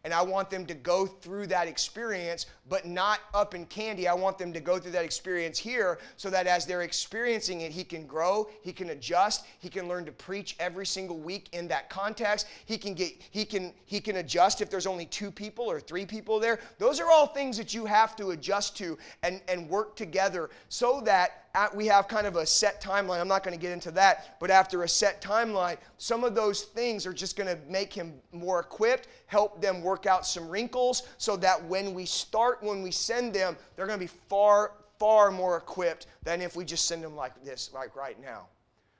And 0.03 0.13
I 0.13 0.21
want 0.21 0.49
them 0.49 0.65
to 0.65 0.73
go 0.73 1.05
through 1.05 1.47
that 1.47 1.67
experience, 1.67 2.47
but 2.67 2.85
not 2.85 3.19
up 3.33 3.53
in 3.53 3.65
Kandy. 3.67 4.07
I 4.07 4.13
want 4.13 4.37
them 4.37 4.51
to 4.53 4.59
go 4.59 4.79
through 4.79 4.91
that 4.93 5.05
experience 5.05 5.59
here 5.59 5.99
so 6.17 6.29
that 6.29 6.47
as 6.47 6.65
they're 6.65 6.81
experiencing 6.81 7.61
it, 7.61 7.71
he 7.71 7.83
can 7.83 8.07
grow, 8.07 8.49
he 8.61 8.73
can 8.73 8.89
adjust, 8.89 9.45
he 9.59 9.69
can 9.69 9.87
learn 9.87 10.05
to 10.05 10.11
preach 10.11 10.55
every 10.59 10.85
single 10.85 11.19
week 11.19 11.49
in 11.51 11.67
that 11.67 11.89
context. 11.89 12.47
He 12.65 12.77
can 12.77 12.93
get 12.93 13.13
he 13.29 13.45
can 13.45 13.73
he 13.85 13.99
can 13.99 14.17
adjust 14.17 14.61
if 14.61 14.69
there's 14.69 14.87
only 14.87 15.05
two 15.05 15.29
people 15.29 15.65
or 15.65 15.79
three 15.79 16.05
people 16.05 16.39
there. 16.39 16.59
Those 16.79 16.99
are 16.99 17.11
all 17.11 17.27
things 17.27 17.57
that 17.57 17.73
you 17.73 17.85
have 17.85 18.15
to 18.15 18.31
adjust 18.31 18.75
to 18.77 18.97
and, 19.23 19.41
and 19.47 19.69
work 19.69 19.95
together 19.95 20.49
so 20.69 21.01
that 21.01 21.49
at, 21.53 21.75
we 21.75 21.87
have 21.87 22.07
kind 22.07 22.27
of 22.27 22.35
a 22.35 22.45
set 22.45 22.81
timeline. 22.81 23.19
I'm 23.19 23.27
not 23.27 23.43
going 23.43 23.57
to 23.57 23.61
get 23.61 23.71
into 23.71 23.91
that, 23.91 24.37
but 24.39 24.49
after 24.49 24.83
a 24.83 24.87
set 24.87 25.21
timeline, 25.21 25.77
some 25.97 26.23
of 26.23 26.35
those 26.35 26.63
things 26.63 27.05
are 27.05 27.13
just 27.13 27.35
going 27.35 27.47
to 27.47 27.61
make 27.69 27.93
him 27.93 28.13
more 28.31 28.59
equipped, 28.59 29.07
help 29.27 29.61
them 29.61 29.81
work 29.81 30.05
out 30.05 30.25
some 30.25 30.47
wrinkles, 30.49 31.03
so 31.17 31.35
that 31.37 31.63
when 31.65 31.93
we 31.93 32.05
start, 32.05 32.63
when 32.63 32.81
we 32.81 32.91
send 32.91 33.33
them, 33.33 33.57
they're 33.75 33.87
going 33.87 33.99
to 33.99 34.05
be 34.05 34.11
far, 34.29 34.73
far 34.99 35.31
more 35.31 35.57
equipped 35.57 36.07
than 36.23 36.41
if 36.41 36.55
we 36.55 36.63
just 36.63 36.85
send 36.85 37.03
them 37.03 37.15
like 37.15 37.43
this, 37.43 37.71
like 37.73 37.95
right 37.95 38.21
now. 38.21 38.47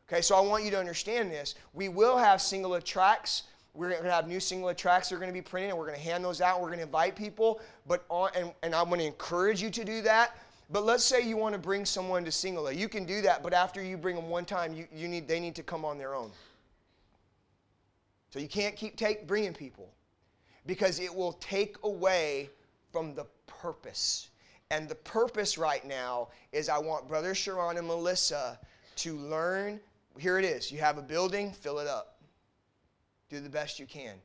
Okay, 0.08 0.22
so 0.22 0.36
I 0.36 0.42
want 0.42 0.66
you 0.66 0.72
to 0.72 0.80
understand 0.80 1.32
this. 1.32 1.56
We 1.74 1.88
will 1.88 2.18
have 2.18 2.40
Sinhala 2.40 2.84
tracks. 2.84 3.44
We're 3.74 3.92
going 3.92 4.04
to 4.04 4.12
have 4.12 4.28
new 4.28 4.40
Sinhala 4.40 4.76
tracks 4.76 5.08
that 5.08 5.16
are 5.16 5.20
going 5.20 5.30
to 5.30 5.34
be 5.34 5.42
printed, 5.42 5.70
and 5.70 5.80
we're 5.80 5.86
going 5.86 5.98
to 5.98 6.04
hand 6.04 6.26
those 6.26 6.42
out. 6.42 6.60
We're 6.60 6.68
going 6.68 6.80
to 6.80 6.86
invite 6.86 7.16
people, 7.16 7.62
but 7.88 8.04
on, 8.10 8.30
and, 8.36 8.52
and 8.62 8.76
I'm 8.76 8.90
going 8.90 9.00
to 9.00 9.06
encourage 9.06 9.62
you 9.62 9.70
to 9.70 9.86
do 9.86 10.02
that. 10.02 10.36
But 10.72 10.86
let's 10.86 11.04
say 11.04 11.22
you 11.22 11.36
want 11.36 11.54
to 11.54 11.60
bring 11.60 11.86
someone 11.86 12.24
to 12.24 12.32
Sinhala. 12.32 12.76
You 12.76 12.88
can 12.88 13.06
do 13.06 13.22
that, 13.22 13.44
but 13.44 13.54
after 13.54 13.84
you 13.84 13.98
bring 13.98 14.16
them 14.16 14.30
one 14.30 14.46
time, 14.46 14.74
you, 14.74 14.88
you 14.94 15.08
need, 15.08 15.28
they 15.28 15.40
need 15.40 15.56
to 15.56 15.64
come 15.64 15.84
on 15.84 15.98
their 15.98 16.16
own. 16.16 16.32
So 18.30 18.40
you 18.40 18.48
can't 18.48 18.78
keep 18.78 18.96
take, 18.96 19.28
bringing 19.28 19.54
people 19.54 19.90
because 20.66 21.02
it 21.02 21.14
will 21.14 21.34
take 21.34 21.76
away 21.84 22.50
from 22.94 23.14
the 23.14 23.26
purpose. 23.48 24.30
And 24.70 24.88
the 24.88 24.96
purpose 24.96 25.58
right 25.58 25.86
now 25.86 26.30
is 26.54 26.70
I 26.70 26.78
want 26.78 27.08
Brother 27.08 27.36
Sharon 27.36 27.78
and 27.78 27.86
Melissa 27.86 28.58
to 28.98 29.18
learn. 29.18 29.82
Here 30.18 30.40
it 30.40 30.46
is. 30.46 30.72
You 30.72 30.80
have 30.80 30.98
a 30.98 31.02
building, 31.02 31.52
fill 31.52 31.80
it 31.80 31.88
up. 31.88 32.22
Do 33.30 33.42
the 33.42 33.50
best 33.50 33.80
you 33.80 33.86
can. 33.86 34.16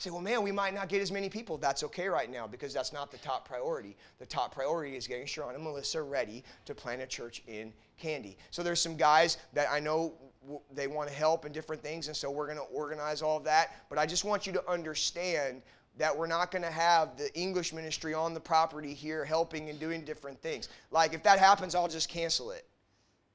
Say, 0.00 0.08
well, 0.08 0.22
man, 0.22 0.42
we 0.42 0.50
might 0.50 0.72
not 0.72 0.88
get 0.88 1.02
as 1.02 1.12
many 1.12 1.28
people. 1.28 1.58
That's 1.58 1.82
okay 1.84 2.08
right 2.08 2.30
now 2.30 2.46
because 2.46 2.72
that's 2.72 2.90
not 2.90 3.10
the 3.10 3.18
top 3.18 3.46
priority. 3.46 3.98
The 4.18 4.24
top 4.24 4.54
priority 4.54 4.96
is 4.96 5.06
getting 5.06 5.26
Sharon 5.26 5.54
and 5.54 5.62
Melissa 5.62 6.00
ready 6.00 6.42
to 6.64 6.74
plant 6.74 7.02
a 7.02 7.06
church 7.06 7.42
in 7.46 7.70
Kandy. 8.02 8.36
So 8.50 8.62
there's 8.62 8.80
some 8.80 8.96
guys 8.96 9.36
that 9.52 9.68
I 9.70 9.78
know 9.78 10.14
they 10.72 10.86
want 10.86 11.10
to 11.10 11.14
help 11.14 11.44
in 11.44 11.52
different 11.52 11.82
things, 11.82 12.06
and 12.06 12.16
so 12.16 12.30
we're 12.30 12.46
going 12.46 12.56
to 12.56 12.74
organize 12.74 13.20
all 13.20 13.36
of 13.36 13.44
that. 13.44 13.74
But 13.90 13.98
I 13.98 14.06
just 14.06 14.24
want 14.24 14.46
you 14.46 14.54
to 14.54 14.70
understand 14.70 15.60
that 15.98 16.16
we're 16.16 16.26
not 16.26 16.50
going 16.50 16.62
to 16.62 16.70
have 16.70 17.18
the 17.18 17.30
English 17.38 17.74
ministry 17.74 18.14
on 18.14 18.32
the 18.32 18.40
property 18.40 18.94
here 18.94 19.22
helping 19.22 19.68
and 19.68 19.78
doing 19.78 20.02
different 20.02 20.40
things. 20.40 20.70
Like 20.90 21.12
if 21.12 21.22
that 21.24 21.38
happens, 21.38 21.74
I'll 21.74 21.88
just 21.88 22.08
cancel 22.08 22.52
it 22.52 22.66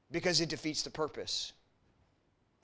because 0.10 0.42
it 0.42 0.50
defeats 0.50 0.82
the 0.82 0.90
purpose. 0.90 1.54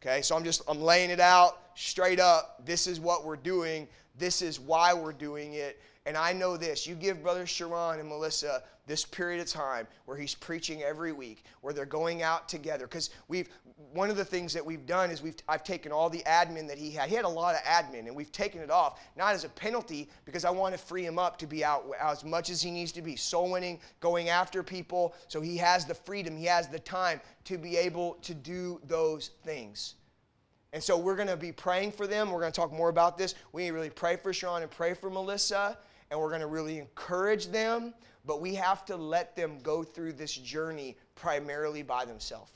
Okay, 0.03 0.23
so 0.23 0.35
I'm 0.35 0.43
just 0.43 0.63
I'm 0.67 0.81
laying 0.81 1.11
it 1.11 1.19
out 1.19 1.59
straight 1.75 2.19
up. 2.19 2.65
This 2.65 2.87
is 2.87 2.99
what 2.99 3.23
we're 3.23 3.35
doing. 3.35 3.87
This 4.17 4.41
is 4.41 4.59
why 4.59 4.93
we're 4.95 5.13
doing 5.13 5.53
it. 5.53 5.79
And 6.05 6.17
I 6.17 6.33
know 6.33 6.57
this. 6.57 6.87
You 6.87 6.95
give 6.95 7.21
Brother 7.21 7.45
Sharon 7.45 7.99
and 7.99 8.09
Melissa 8.09 8.63
this 8.87 9.05
period 9.05 9.39
of 9.39 9.47
time 9.47 9.87
where 10.05 10.17
he's 10.17 10.33
preaching 10.33 10.81
every 10.81 11.11
week, 11.11 11.43
where 11.61 11.73
they're 11.73 11.85
going 11.85 12.23
out 12.23 12.49
together. 12.49 12.87
Because 12.87 13.11
we've 13.27 13.49
one 13.93 14.09
of 14.09 14.17
the 14.17 14.25
things 14.25 14.51
that 14.53 14.65
we've 14.65 14.87
done 14.87 15.11
is 15.11 15.21
we've 15.21 15.35
I've 15.47 15.63
taken 15.63 15.91
all 15.91 16.09
the 16.09 16.23
admin 16.23 16.67
that 16.67 16.79
he 16.79 16.89
had. 16.89 17.07
He 17.07 17.15
had 17.15 17.25
a 17.25 17.29
lot 17.29 17.53
of 17.53 17.61
admin, 17.61 18.07
and 18.07 18.15
we've 18.15 18.31
taken 18.31 18.61
it 18.61 18.71
off, 18.71 18.99
not 19.15 19.35
as 19.35 19.43
a 19.43 19.49
penalty, 19.49 20.09
because 20.25 20.43
I 20.43 20.49
want 20.49 20.73
to 20.73 20.79
free 20.79 21.05
him 21.05 21.19
up 21.19 21.37
to 21.37 21.45
be 21.45 21.63
out 21.63 21.85
as 22.01 22.23
much 22.23 22.49
as 22.49 22.63
he 22.63 22.71
needs 22.71 22.91
to 22.93 23.03
be, 23.03 23.15
soul 23.15 23.51
winning, 23.51 23.79
going 23.99 24.29
after 24.29 24.63
people. 24.63 25.13
So 25.27 25.39
he 25.39 25.55
has 25.57 25.85
the 25.85 25.93
freedom, 25.93 26.35
he 26.35 26.45
has 26.45 26.67
the 26.67 26.79
time 26.79 27.21
to 27.45 27.59
be 27.59 27.77
able 27.77 28.15
to 28.23 28.33
do 28.33 28.81
those 28.87 29.29
things. 29.43 29.95
And 30.73 30.81
so 30.81 30.97
we're 30.97 31.17
going 31.17 31.27
to 31.27 31.37
be 31.37 31.51
praying 31.51 31.91
for 31.91 32.07
them. 32.07 32.31
We're 32.31 32.39
going 32.39 32.51
to 32.51 32.59
talk 32.59 32.71
more 32.71 32.89
about 32.89 33.17
this. 33.17 33.35
We 33.51 33.69
really 33.71 33.89
pray 33.89 34.15
for 34.15 34.31
Sharon 34.31 34.63
and 34.63 34.71
pray 34.71 34.93
for 34.93 35.09
Melissa 35.09 35.77
and 36.11 36.19
we're 36.19 36.29
going 36.29 36.41
to 36.41 36.47
really 36.47 36.77
encourage 36.77 37.47
them, 37.47 37.93
but 38.25 38.41
we 38.41 38.53
have 38.53 38.85
to 38.85 38.95
let 38.95 39.35
them 39.35 39.59
go 39.63 39.81
through 39.81 40.13
this 40.13 40.35
journey 40.35 40.97
primarily 41.15 41.81
by 41.81 42.05
themselves 42.05 42.51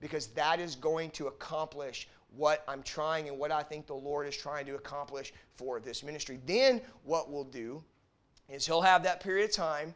because 0.00 0.28
that 0.28 0.60
is 0.60 0.76
going 0.76 1.10
to 1.10 1.26
accomplish 1.26 2.08
what 2.36 2.64
I'm 2.68 2.82
trying 2.82 3.28
and 3.28 3.38
what 3.38 3.50
I 3.50 3.62
think 3.62 3.86
the 3.86 3.94
Lord 3.94 4.26
is 4.26 4.36
trying 4.36 4.66
to 4.66 4.76
accomplish 4.76 5.32
for 5.54 5.80
this 5.80 6.02
ministry. 6.02 6.38
Then, 6.46 6.80
what 7.04 7.30
we'll 7.30 7.44
do 7.44 7.82
is 8.48 8.66
He'll 8.66 8.82
have 8.82 9.02
that 9.02 9.20
period 9.20 9.50
of 9.50 9.56
time. 9.56 9.94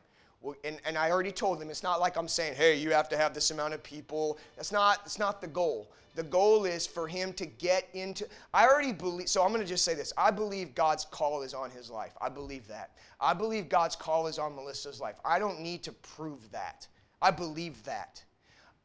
And, 0.64 0.80
and 0.86 0.96
I 0.96 1.10
already 1.10 1.32
told 1.32 1.60
them 1.60 1.68
it's 1.68 1.82
not 1.82 2.00
like 2.00 2.16
I'm 2.16 2.28
saying, 2.28 2.54
hey, 2.54 2.76
you 2.76 2.92
have 2.92 3.08
to 3.10 3.16
have 3.16 3.34
this 3.34 3.50
amount 3.50 3.74
of 3.74 3.82
people. 3.82 4.38
That's 4.56 4.72
not, 4.72 5.04
that's 5.04 5.18
not 5.18 5.40
the 5.40 5.46
goal. 5.46 5.90
The 6.14 6.22
goal 6.22 6.64
is 6.64 6.86
for 6.86 7.06
him 7.06 7.32
to 7.34 7.46
get 7.46 7.88
into. 7.92 8.26
I 8.52 8.66
already 8.66 8.92
believe, 8.92 9.28
so 9.28 9.42
I'm 9.42 9.50
going 9.50 9.60
to 9.60 9.66
just 9.66 9.84
say 9.84 9.94
this. 9.94 10.12
I 10.16 10.30
believe 10.30 10.74
God's 10.74 11.04
call 11.04 11.42
is 11.42 11.54
on 11.54 11.70
his 11.70 11.90
life. 11.90 12.16
I 12.20 12.28
believe 12.28 12.66
that. 12.68 12.92
I 13.20 13.34
believe 13.34 13.68
God's 13.68 13.96
call 13.96 14.26
is 14.26 14.38
on 14.38 14.56
Melissa's 14.56 15.00
life. 15.00 15.16
I 15.24 15.38
don't 15.38 15.60
need 15.60 15.82
to 15.84 15.92
prove 15.92 16.50
that. 16.52 16.88
I 17.22 17.30
believe 17.30 17.82
that. 17.84 18.24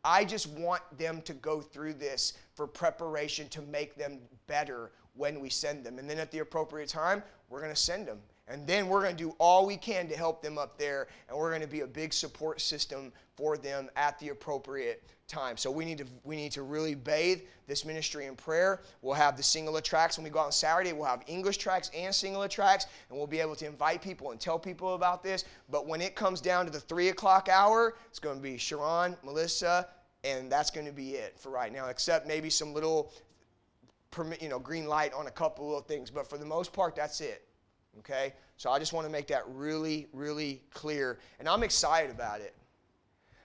I 0.04 0.24
just 0.24 0.50
want 0.50 0.84
them 1.00 1.22
to 1.24 1.34
go 1.34 1.62
through 1.62 1.94
this 1.94 2.34
for 2.54 2.68
preparation 2.68 3.48
to 3.50 3.62
make 3.64 3.96
them 3.96 4.20
better 4.46 4.92
when 5.16 5.40
we 5.40 5.50
send 5.50 5.84
them. 5.84 5.98
And 5.98 6.08
then 6.08 6.20
at 6.20 6.32
the 6.32 6.40
appropriate 6.40 6.90
time, 6.90 7.24
we're 7.50 7.62
going 7.62 7.74
to 7.74 7.80
send 7.80 8.08
them. 8.08 8.20
And 8.48 8.68
then 8.68 8.88
we're 8.88 9.02
going 9.02 9.16
to 9.16 9.24
do 9.24 9.36
all 9.40 9.66
we 9.66 9.76
can 9.76 10.08
to 10.08 10.16
help 10.16 10.44
them 10.44 10.58
up 10.58 10.78
there, 10.78 11.08
and 11.28 11.38
we're 11.38 11.50
going 11.50 11.62
to 11.62 11.68
be 11.68 11.82
a 11.82 11.88
big 11.88 12.14
support 12.14 12.62
system 12.62 13.12
for 13.36 13.58
them 13.58 13.90
at 13.96 14.20
the 14.20 14.30
appropriate 14.30 15.04
time. 15.28 15.58
So 15.58 15.72
we 15.72 15.86
need 15.86 15.98
to 15.98 16.06
we 16.24 16.36
need 16.36 16.52
to 16.52 16.62
really 16.62 16.94
bathe 16.94 17.42
this 17.68 17.84
ministry 17.84 18.28
in 18.28 18.36
prayer. 18.36 18.82
We'll 19.02 19.16
have 19.16 19.36
the 19.36 19.44
Sinhala 19.44 19.82
tracks 19.82 20.18
when 20.18 20.24
we 20.24 20.30
go 20.30 20.40
out 20.40 20.46
on 20.46 20.52
Saturday. 20.52 20.94
We'll 20.94 21.06
have 21.06 21.24
English 21.26 21.58
tracks 21.58 21.90
and 21.96 22.14
Sinhala 22.14 22.48
tracks, 22.48 22.86
and 23.10 23.18
we'll 23.18 23.28
be 23.28 23.40
able 23.40 23.56
to 23.56 23.66
invite 23.66 24.02
people 24.02 24.32
and 24.32 24.40
tell 24.40 24.60
people 24.60 24.94
about 24.94 25.24
this. 25.24 25.46
But 25.70 25.88
when 25.88 26.02
it 26.02 26.16
comes 26.16 26.42
down 26.42 26.66
to 26.66 26.72
the 26.72 26.80
three 26.80 27.10
o'clock 27.10 27.50
hour, 27.52 27.96
it's 28.10 28.20
going 28.20 28.38
to 28.38 28.44
be 28.44 28.58
Sharon, 28.58 29.18
Melissa, 29.24 29.88
and 30.24 30.52
that's 30.52 30.70
going 30.70 30.86
to 30.86 30.94
be 30.94 31.12
it 31.12 31.40
for 31.40 31.50
right 31.50 31.74
now. 31.74 31.88
Except 31.88 32.28
maybe 32.28 32.52
some 32.52 32.74
little, 32.74 33.12
you 34.40 34.50
know, 34.50 34.60
green 34.60 34.86
light 34.86 35.14
on 35.14 35.26
a 35.26 35.32
couple 35.32 35.76
of 35.76 35.88
things. 35.88 36.12
But 36.12 36.30
for 36.30 36.38
the 36.38 36.46
most 36.46 36.72
part, 36.72 36.96
that's 36.96 37.22
it. 37.22 37.48
Okay? 38.00 38.34
So 38.58 38.72
I 38.72 38.80
just 38.80 38.94
want 38.94 39.06
to 39.06 39.12
make 39.12 39.28
that 39.28 39.44
really, 39.48 40.08
really 40.14 40.62
clear. 40.74 41.20
And 41.40 41.48
I'm 41.48 41.64
excited 41.64 42.12
about 42.12 42.42
it. 42.42 42.56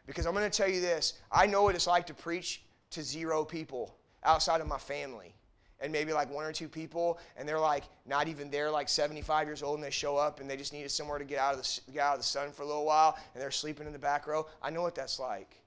Because 0.06 0.26
I'm 0.26 0.34
going 0.34 0.48
to 0.48 0.56
tell 0.56 0.68
you 0.68 0.80
this 0.80 1.14
I 1.30 1.46
know 1.46 1.62
what 1.62 1.74
it's 1.74 1.86
like 1.86 2.06
to 2.08 2.14
preach 2.14 2.62
to 2.90 3.02
zero 3.02 3.44
people 3.44 3.96
outside 4.24 4.60
of 4.60 4.66
my 4.66 4.78
family. 4.78 5.34
And 5.82 5.90
maybe 5.90 6.12
like 6.12 6.30
one 6.30 6.44
or 6.44 6.52
two 6.52 6.68
people, 6.68 7.18
and 7.38 7.48
they're 7.48 7.58
like 7.58 7.84
not 8.04 8.28
even 8.28 8.50
there, 8.50 8.70
like 8.70 8.86
75 8.86 9.46
years 9.46 9.62
old, 9.62 9.76
and 9.76 9.84
they 9.84 9.90
show 9.90 10.16
up 10.16 10.40
and 10.40 10.50
they 10.50 10.58
just 10.58 10.74
needed 10.74 10.90
somewhere 10.90 11.18
to 11.18 11.24
get 11.24 11.38
out 11.38 11.54
of 11.54 11.62
the, 11.62 11.92
get 11.92 12.02
out 12.02 12.14
of 12.14 12.20
the 12.20 12.26
sun 12.26 12.52
for 12.52 12.64
a 12.64 12.66
little 12.66 12.84
while, 12.84 13.16
and 13.32 13.42
they're 13.42 13.50
sleeping 13.50 13.86
in 13.86 13.92
the 13.94 13.98
back 13.98 14.26
row. 14.26 14.46
I 14.62 14.68
know 14.68 14.82
what 14.82 14.94
that's 14.94 15.18
like. 15.18 15.59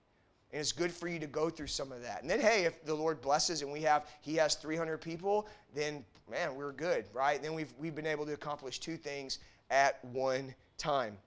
And 0.54 0.62
it's 0.62 0.72
good 0.72 0.91
for 0.91 1.08
you 1.08 1.18
to 1.18 1.26
go 1.26 1.49
through 1.49 1.68
some 1.68 1.91
of 1.91 2.04
that. 2.04 2.22
And 2.22 2.30
then, 2.30 2.39
hey, 2.39 2.66
if 2.66 2.86
the 2.86 2.93
Lord 2.93 3.20
blesses 3.22 3.64
and 3.64 3.74
we 3.74 3.82
have, 3.82 4.08
He 4.22 4.36
has 4.36 4.54
300 4.54 4.99
people, 4.99 5.47
then 5.74 6.06
man, 6.30 6.56
we're 6.56 6.72
good, 6.72 7.06
right? 7.12 7.41
Then 7.41 7.56
we've, 7.56 7.74
we've 7.80 7.95
been 7.95 8.06
able 8.06 8.26
to 8.28 8.34
accomplish 8.34 8.80
two 8.80 8.95
things 8.95 9.39
at 9.72 10.04
one 10.06 10.54
time. 10.78 11.18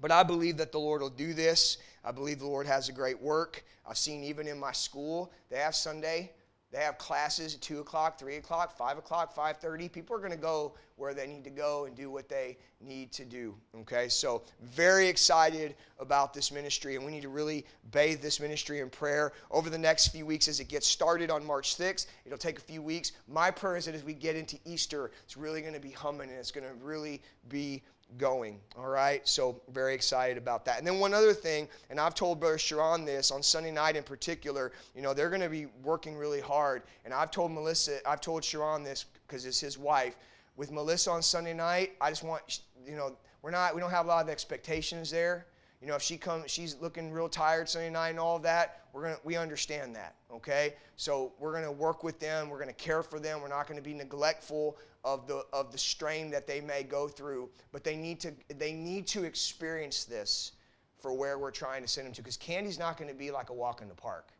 But 0.00 0.12
I 0.12 0.22
believe 0.22 0.58
that 0.58 0.70
the 0.70 0.78
Lord 0.78 1.00
will 1.00 1.08
do 1.08 1.32
this. 1.32 1.78
I 2.04 2.12
believe 2.12 2.38
the 2.38 2.46
Lord 2.46 2.66
has 2.66 2.90
a 2.90 2.92
great 2.92 3.20
work. 3.20 3.64
I've 3.88 3.98
seen 3.98 4.22
even 4.22 4.46
in 4.46 4.58
my 4.58 4.72
school, 4.72 5.32
they 5.50 5.56
have 5.56 5.74
Sunday 5.74 6.32
they 6.70 6.80
have 6.80 6.98
classes 6.98 7.54
at 7.54 7.62
2 7.62 7.80
o'clock, 7.80 8.18
3 8.18 8.36
o'clock, 8.36 8.76
5 8.76 8.98
o'clock, 8.98 9.34
5.30. 9.34 9.90
People 9.90 10.14
are 10.14 10.18
going 10.18 10.30
to 10.30 10.36
go 10.36 10.74
where 10.96 11.14
they 11.14 11.26
need 11.26 11.44
to 11.44 11.50
go 11.50 11.86
and 11.86 11.96
do 11.96 12.10
what 12.10 12.28
they 12.28 12.58
need 12.80 13.10
to 13.12 13.24
do. 13.24 13.54
Okay, 13.80 14.08
so 14.08 14.42
very 14.60 15.08
excited 15.08 15.76
about 15.98 16.34
this 16.34 16.52
ministry, 16.52 16.96
and 16.96 17.04
we 17.06 17.10
need 17.10 17.22
to 17.22 17.30
really 17.30 17.64
bathe 17.90 18.20
this 18.20 18.38
ministry 18.38 18.80
in 18.80 18.90
prayer 18.90 19.32
over 19.50 19.70
the 19.70 19.78
next 19.78 20.08
few 20.08 20.26
weeks 20.26 20.46
as 20.46 20.60
it 20.60 20.68
gets 20.68 20.86
started 20.86 21.30
on 21.30 21.44
March 21.44 21.76
6th. 21.76 22.06
It'll 22.26 22.36
take 22.36 22.58
a 22.58 22.62
few 22.62 22.82
weeks. 22.82 23.12
My 23.28 23.50
prayer 23.50 23.76
is 23.76 23.86
that 23.86 23.94
as 23.94 24.04
we 24.04 24.12
get 24.12 24.36
into 24.36 24.58
Easter, 24.66 25.10
it's 25.24 25.36
really 25.36 25.62
going 25.62 25.74
to 25.74 25.80
be 25.80 25.90
humming 25.90 26.28
and 26.28 26.38
it's 26.38 26.50
going 26.50 26.66
to 26.66 26.74
really 26.84 27.22
be 27.48 27.82
going. 28.16 28.58
All 28.76 28.88
right, 28.88 29.26
so 29.28 29.60
very 29.72 29.94
excited 29.94 30.38
about 30.38 30.64
that. 30.64 30.78
And 30.78 30.86
then 30.86 30.98
one 30.98 31.12
other 31.12 31.34
thing, 31.34 31.68
and 31.90 32.00
I've 32.00 32.14
told 32.14 32.40
Brother 32.40 32.58
Sharon 32.58 33.04
this 33.04 33.30
on 33.30 33.42
Sunday 33.42 33.70
night 33.70 33.96
in 33.96 34.02
particular. 34.02 34.72
You 34.94 35.02
know, 35.02 35.12
they're 35.12 35.28
going 35.28 35.42
to 35.42 35.48
be 35.48 35.66
working 35.82 36.16
really 36.16 36.40
hard, 36.40 36.82
and 37.04 37.12
I've 37.12 37.30
told 37.30 37.52
Melissa, 37.52 37.98
I've 38.08 38.20
told 38.20 38.42
Sharon 38.42 38.82
this 38.82 39.04
because 39.26 39.44
it's 39.44 39.60
his 39.60 39.76
wife. 39.76 40.16
With 40.56 40.72
Melissa 40.72 41.10
on 41.10 41.22
Sunday 41.22 41.54
night, 41.54 41.92
I 42.00 42.10
just 42.10 42.24
want 42.24 42.60
you 42.84 42.96
know 42.96 43.16
we're 43.42 43.50
not 43.50 43.74
we 43.74 43.80
don't 43.80 43.90
have 43.90 44.06
a 44.06 44.08
lot 44.08 44.24
of 44.24 44.30
expectations 44.30 45.10
there. 45.10 45.46
You 45.80 45.86
know, 45.86 45.94
if 45.94 46.02
she 46.02 46.16
comes, 46.16 46.50
she's 46.50 46.76
looking 46.80 47.12
real 47.12 47.28
tired 47.28 47.68
Sunday 47.68 47.90
night 47.90 48.10
and 48.10 48.18
all 48.18 48.36
of 48.36 48.42
that. 48.42 48.86
We're 48.92 49.02
gonna, 49.02 49.18
we 49.22 49.36
understand 49.36 49.94
that, 49.94 50.16
okay? 50.32 50.74
So 50.96 51.32
we're 51.38 51.52
gonna 51.52 51.70
work 51.70 52.02
with 52.02 52.18
them. 52.18 52.48
We're 52.48 52.58
gonna 52.58 52.72
care 52.72 53.04
for 53.04 53.20
them. 53.20 53.40
We're 53.40 53.48
not 53.48 53.68
gonna 53.68 53.80
be 53.80 53.94
neglectful 53.94 54.76
of 55.04 55.26
the 55.26 55.44
of 55.52 55.72
the 55.72 55.78
strain 55.78 56.30
that 56.30 56.46
they 56.46 56.60
may 56.60 56.82
go 56.82 57.08
through. 57.08 57.48
But 57.72 57.84
they 57.84 57.96
need 57.96 58.20
to 58.20 58.32
they 58.56 58.72
need 58.72 59.06
to 59.08 59.24
experience 59.24 60.04
this 60.04 60.52
for 61.00 61.12
where 61.12 61.38
we're 61.38 61.52
trying 61.52 61.82
to 61.82 61.88
send 61.88 62.06
them 62.06 62.14
to, 62.14 62.22
because 62.22 62.36
Kandy's 62.36 62.78
not 62.78 62.96
gonna 62.96 63.14
be 63.14 63.30
like 63.30 63.50
a 63.50 63.54
walk 63.54 63.82
in 63.82 63.88
the 63.88 63.94
park. 63.94 64.30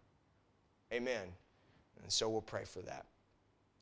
Amen. 0.93 1.29
And 2.03 2.13
so 2.13 2.29
we'll 2.29 2.41
pray 2.41 2.65
for 2.65 2.81
that. 2.83 3.07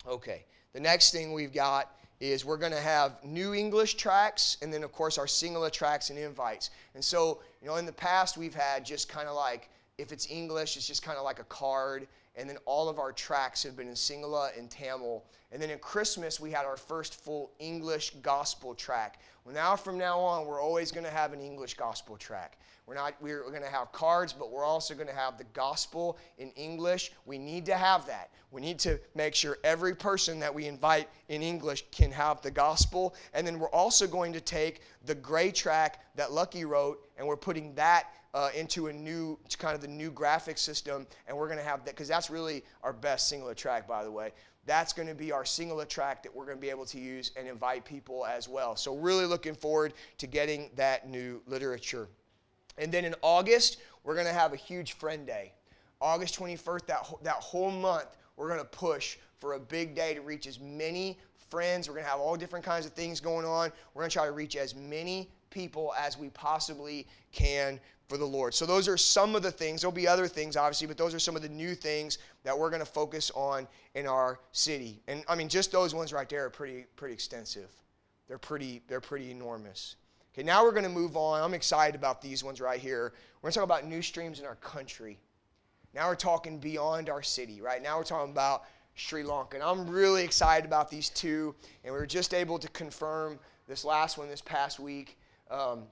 Okay. 0.06 0.44
The 0.72 0.80
next 0.80 1.10
thing 1.10 1.32
we've 1.32 1.52
got 1.52 1.96
is 2.20 2.44
we're 2.44 2.56
going 2.56 2.72
to 2.72 2.80
have 2.80 3.22
new 3.24 3.54
English 3.54 3.94
tracks 3.94 4.56
and 4.62 4.72
then, 4.72 4.82
of 4.82 4.92
course, 4.92 5.18
our 5.18 5.26
Sinhala 5.26 5.70
tracks 5.70 6.10
and 6.10 6.18
invites. 6.18 6.70
And 6.94 7.04
so, 7.04 7.40
you 7.60 7.68
know, 7.68 7.76
in 7.76 7.86
the 7.86 7.92
past, 7.92 8.36
we've 8.36 8.54
had 8.54 8.84
just 8.84 9.08
kind 9.08 9.28
of 9.28 9.36
like 9.36 9.68
if 9.98 10.12
it's 10.12 10.30
English, 10.30 10.76
it's 10.76 10.86
just 10.86 11.02
kind 11.02 11.18
of 11.18 11.24
like 11.24 11.38
a 11.38 11.44
card. 11.44 12.06
And 12.36 12.48
then 12.48 12.58
all 12.66 12.88
of 12.88 12.98
our 12.98 13.12
tracks 13.12 13.62
have 13.62 13.76
been 13.76 13.88
in 13.88 13.94
Sinhala 13.94 14.56
and 14.58 14.70
Tamil. 14.70 15.24
And 15.52 15.60
then 15.60 15.70
in 15.70 15.78
Christmas, 15.78 16.38
we 16.38 16.50
had 16.50 16.66
our 16.66 16.76
first 16.76 17.14
full 17.14 17.52
English 17.58 18.10
gospel 18.22 18.74
track. 18.74 19.20
Well, 19.44 19.54
now 19.54 19.74
from 19.76 19.96
now 19.96 20.18
on, 20.20 20.46
we're 20.46 20.60
always 20.60 20.92
going 20.92 21.04
to 21.04 21.10
have 21.10 21.32
an 21.32 21.40
English 21.40 21.74
gospel 21.74 22.16
track. 22.16 22.58
We're 22.86 22.94
not 22.94 23.14
we're 23.20 23.42
going 23.50 23.62
to 23.62 23.68
have 23.68 23.90
cards, 23.90 24.32
but 24.32 24.52
we're 24.52 24.64
also 24.64 24.94
going 24.94 25.08
to 25.08 25.14
have 25.14 25.38
the 25.38 25.46
gospel 25.54 26.18
in 26.38 26.50
English. 26.50 27.10
We 27.24 27.36
need 27.36 27.66
to 27.66 27.74
have 27.74 28.06
that. 28.06 28.30
We 28.52 28.60
need 28.60 28.78
to 28.80 29.00
make 29.16 29.34
sure 29.34 29.58
every 29.64 29.94
person 29.94 30.38
that 30.38 30.54
we 30.54 30.66
invite 30.66 31.08
in 31.28 31.42
English 31.42 31.84
can 31.90 32.12
have 32.12 32.42
the 32.42 32.50
gospel. 32.50 33.16
And 33.34 33.44
then 33.44 33.58
we're 33.58 33.70
also 33.70 34.06
going 34.06 34.32
to 34.34 34.40
take 34.40 34.82
the 35.04 35.16
gray 35.16 35.50
track 35.50 36.00
that 36.14 36.30
Lucky 36.30 36.64
wrote 36.64 37.08
and 37.18 37.26
we're 37.26 37.36
putting 37.36 37.74
that 37.74 38.04
uh, 38.36 38.50
into 38.54 38.88
a 38.88 38.92
new 38.92 39.38
kind 39.58 39.74
of 39.74 39.80
the 39.80 39.88
new 39.88 40.10
graphic 40.10 40.58
system 40.58 41.06
and 41.26 41.34
we're 41.34 41.46
going 41.46 41.58
to 41.58 41.64
have 41.64 41.82
that 41.86 41.92
because 41.94 42.06
that's 42.06 42.28
really 42.28 42.62
our 42.82 42.92
best 42.92 43.32
Sinhala 43.32 43.56
track 43.56 43.88
by 43.88 44.04
the 44.04 44.10
way. 44.10 44.32
That's 44.66 44.92
going 44.92 45.08
to 45.08 45.14
be 45.14 45.32
our 45.32 45.44
Sinhala 45.44 45.88
track 45.88 46.22
that 46.22 46.36
we're 46.36 46.44
going 46.44 46.58
to 46.58 46.60
be 46.60 46.68
able 46.68 46.84
to 46.84 47.00
use 47.00 47.30
and 47.36 47.48
invite 47.48 47.86
people 47.86 48.26
as 48.26 48.46
well. 48.46 48.76
So 48.76 48.94
really 48.94 49.24
looking 49.24 49.54
forward 49.54 49.94
to 50.18 50.26
getting 50.26 50.70
that 50.76 51.08
new 51.08 51.40
literature. 51.46 52.08
And 52.76 52.92
then 52.92 53.06
in 53.06 53.14
august 53.22 53.78
we're 54.04 54.14
going 54.14 54.26
to 54.26 54.34
have 54.34 54.52
a 54.52 54.56
huge 54.56 54.92
friend 54.92 55.26
day. 55.26 55.54
August 56.02 56.38
21st 56.38 56.86
that, 56.88 57.06
that 57.22 57.36
whole 57.36 57.70
month 57.70 58.18
we're 58.36 58.48
going 58.48 58.60
to 58.60 58.66
push 58.66 59.16
for 59.38 59.54
a 59.54 59.58
big 59.58 59.94
day 59.94 60.12
to 60.12 60.20
reach 60.20 60.46
as 60.46 60.60
many 60.60 61.18
friends. 61.48 61.88
We're 61.88 61.94
going 61.94 62.04
to 62.04 62.10
have 62.10 62.20
all 62.20 62.36
different 62.36 62.66
kinds 62.66 62.84
of 62.84 62.92
things 62.92 63.18
going 63.18 63.46
on. 63.46 63.72
We're 63.94 64.02
going 64.02 64.10
to 64.10 64.14
try 64.14 64.26
to 64.26 64.32
reach 64.32 64.56
as 64.56 64.74
many 64.74 65.30
people 65.48 65.94
as 65.98 66.18
we 66.18 66.28
possibly 66.30 67.06
can 67.32 67.80
for 68.08 68.16
the 68.16 68.24
Lord. 68.24 68.54
So, 68.54 68.66
those 68.66 68.88
are 68.88 68.96
some 68.96 69.34
of 69.34 69.42
the 69.42 69.50
things. 69.50 69.80
There'll 69.80 69.92
be 69.92 70.08
other 70.08 70.28
things, 70.28 70.56
obviously, 70.56 70.86
but 70.86 70.96
those 70.96 71.14
are 71.14 71.18
some 71.18 71.36
of 71.36 71.42
the 71.42 71.48
new 71.48 71.74
things 71.74 72.18
that 72.44 72.56
we're 72.56 72.70
going 72.70 72.80
to 72.80 72.86
focus 72.86 73.30
on 73.34 73.66
in 73.94 74.06
our 74.06 74.40
city. 74.52 75.00
And 75.08 75.24
I 75.28 75.34
mean, 75.34 75.48
just 75.48 75.72
those 75.72 75.94
ones 75.94 76.12
right 76.12 76.28
there 76.28 76.44
are 76.44 76.50
pretty, 76.50 76.86
pretty 76.96 77.14
extensive. 77.14 77.70
They're 78.28 78.38
pretty, 78.38 78.82
they're 78.88 79.00
pretty 79.00 79.30
enormous. 79.30 79.96
Okay, 80.34 80.44
now 80.44 80.64
we're 80.64 80.72
going 80.72 80.84
to 80.84 80.90
move 80.90 81.16
on. 81.16 81.42
I'm 81.42 81.54
excited 81.54 81.94
about 81.94 82.20
these 82.20 82.44
ones 82.44 82.60
right 82.60 82.78
here. 82.78 83.14
We're 83.40 83.48
going 83.48 83.52
to 83.52 83.58
talk 83.60 83.64
about 83.64 83.86
new 83.86 84.02
streams 84.02 84.38
in 84.38 84.44
our 84.44 84.56
country. 84.56 85.18
Now 85.94 86.08
we're 86.08 86.14
talking 86.14 86.58
beyond 86.58 87.08
our 87.08 87.22
city, 87.22 87.62
right? 87.62 87.82
Now 87.82 87.96
we're 87.96 88.04
talking 88.04 88.32
about 88.32 88.64
Sri 88.96 89.22
Lanka. 89.22 89.56
And 89.56 89.64
I'm 89.64 89.88
really 89.88 90.24
excited 90.24 90.66
about 90.66 90.90
these 90.90 91.08
two. 91.08 91.54
And 91.84 91.92
we 91.94 91.98
were 91.98 92.06
just 92.06 92.34
able 92.34 92.58
to 92.58 92.68
confirm 92.68 93.38
this 93.66 93.84
last 93.84 94.18
one 94.18 94.28
this 94.28 94.42
past 94.42 94.78
week. 94.78 95.18
Um, 95.50 95.84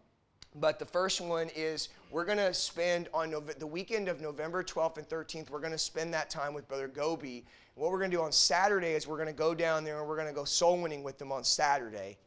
but 0.54 0.78
the 0.78 0.84
first 0.84 1.20
one 1.20 1.50
is 1.56 1.88
we're 2.10 2.24
going 2.24 2.38
to 2.38 2.54
spend 2.54 3.08
on 3.12 3.32
Nove- 3.32 3.58
the 3.58 3.66
weekend 3.66 4.08
of 4.08 4.20
November 4.20 4.62
12th 4.62 4.98
and 4.98 5.08
13th, 5.08 5.50
we're 5.50 5.58
going 5.58 5.72
to 5.72 5.78
spend 5.78 6.14
that 6.14 6.30
time 6.30 6.54
with 6.54 6.68
Brother 6.68 6.86
Gobi. 6.86 7.44
What 7.74 7.90
we're 7.90 7.98
going 7.98 8.10
to 8.10 8.16
do 8.16 8.22
on 8.22 8.30
Saturday 8.30 8.92
is 8.92 9.08
we're 9.08 9.16
going 9.16 9.26
to 9.26 9.32
go 9.32 9.54
down 9.54 9.82
there 9.82 9.98
and 9.98 10.08
we're 10.08 10.16
going 10.16 10.28
to 10.28 10.34
go 10.34 10.44
soul 10.44 10.80
winning 10.80 11.02
with 11.02 11.18
them 11.18 11.32
on 11.32 11.42
Saturday. 11.42 12.18